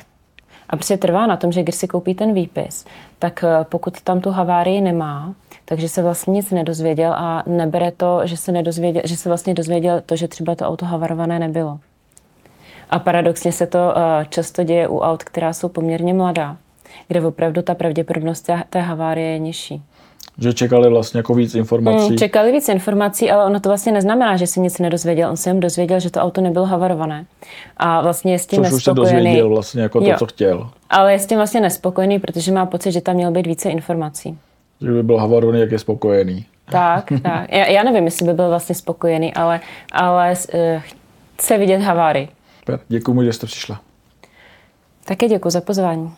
A 0.68 0.76
prostě 0.76 0.96
trvá 0.96 1.26
na 1.26 1.36
tom, 1.36 1.52
že 1.52 1.62
když 1.62 1.74
si 1.74 1.88
koupí 1.88 2.14
ten 2.14 2.34
výpis, 2.34 2.86
tak 3.18 3.44
eh, 3.44 3.64
pokud 3.64 4.00
tam 4.00 4.20
tu 4.20 4.30
havárii 4.30 4.80
nemá, 4.80 5.34
takže 5.70 5.88
se 5.88 6.02
vlastně 6.02 6.32
nic 6.32 6.50
nedozvěděl 6.50 7.12
a 7.12 7.42
nebere 7.46 7.92
to, 7.92 8.20
že 8.24 8.36
se, 8.36 8.52
nedozvěděl, 8.52 9.02
že 9.04 9.16
se 9.16 9.28
vlastně 9.28 9.54
dozvěděl 9.54 10.02
to, 10.06 10.16
že 10.16 10.28
třeba 10.28 10.54
to 10.54 10.64
auto 10.66 10.86
havarované 10.86 11.38
nebylo. 11.38 11.78
A 12.90 12.98
paradoxně 12.98 13.52
se 13.52 13.66
to 13.66 13.78
eh, 13.96 14.26
často 14.28 14.64
děje 14.64 14.88
u 14.88 14.98
aut, 14.98 15.24
která 15.24 15.52
jsou 15.52 15.68
poměrně 15.68 16.14
mladá. 16.14 16.56
kde 17.08 17.20
opravdu 17.26 17.62
ta 17.62 17.74
pravděpodobnost 17.74 18.50
té, 18.70 18.80
havárie 18.80 19.28
je 19.32 19.38
nižší. 19.38 19.82
Že 20.38 20.52
čekali 20.52 20.90
vlastně 20.90 21.18
jako 21.18 21.34
víc 21.34 21.54
informací. 21.54 22.10
Mm, 22.10 22.18
čekali 22.18 22.52
víc 22.52 22.68
informací, 22.68 23.30
ale 23.30 23.44
ono 23.44 23.60
to 23.60 23.68
vlastně 23.68 23.92
neznamená, 23.92 24.36
že 24.36 24.46
se 24.46 24.60
nic 24.60 24.78
nedozvěděl. 24.78 25.30
On 25.30 25.36
se 25.36 25.50
jen 25.50 25.60
dozvěděl, 25.60 26.00
že 26.00 26.10
to 26.10 26.20
auto 26.20 26.40
nebylo 26.40 26.66
havarované. 26.66 27.26
A 27.76 28.00
vlastně 28.02 28.32
je 28.32 28.38
s 28.38 28.46
tím 28.46 28.64
Což 28.64 28.72
už 28.72 28.84
se 28.84 28.90
nespokojený. 28.90 29.16
dozvěděl 29.16 29.48
vlastně 29.48 29.82
jako 29.82 30.00
to, 30.00 30.06
Jo. 30.06 30.16
co 30.18 30.26
chtěl. 30.26 30.70
Ale 30.90 31.12
je 31.12 31.18
s 31.18 31.26
tím 31.26 31.36
vlastně 31.38 31.60
nespokojený, 31.60 32.18
protože 32.18 32.52
má 32.52 32.66
pocit, 32.66 32.92
že 32.92 33.00
tam 33.00 33.14
mělo 33.14 33.32
být 33.32 33.46
více 33.46 33.70
informací. 33.70 34.38
Že 34.80 34.92
by 34.92 35.02
byl 35.02 35.16
havarovaný, 35.18 35.60
jak 35.60 35.72
je 35.72 35.78
spokojený. 35.78 36.46
Tak, 36.64 37.12
tak. 37.22 37.52
Já, 37.52 37.66
já 37.66 37.82
nevím, 37.82 38.04
jestli 38.04 38.26
by 38.26 38.32
byl 38.32 38.48
vlastně 38.48 38.74
spokojený, 38.74 39.34
ale, 39.34 39.60
ale 39.92 40.34
uh, 40.54 40.82
chce 41.36 41.58
vidět. 41.58 41.82
Super, 42.58 42.80
Děkuji 42.88 43.14
mu, 43.14 43.24
že 43.24 43.32
jste 43.32 43.46
přišla. 43.46 43.80
Také 45.04 45.28
děkuji 45.28 45.50
za 45.50 45.60
pozvání. 45.60 46.12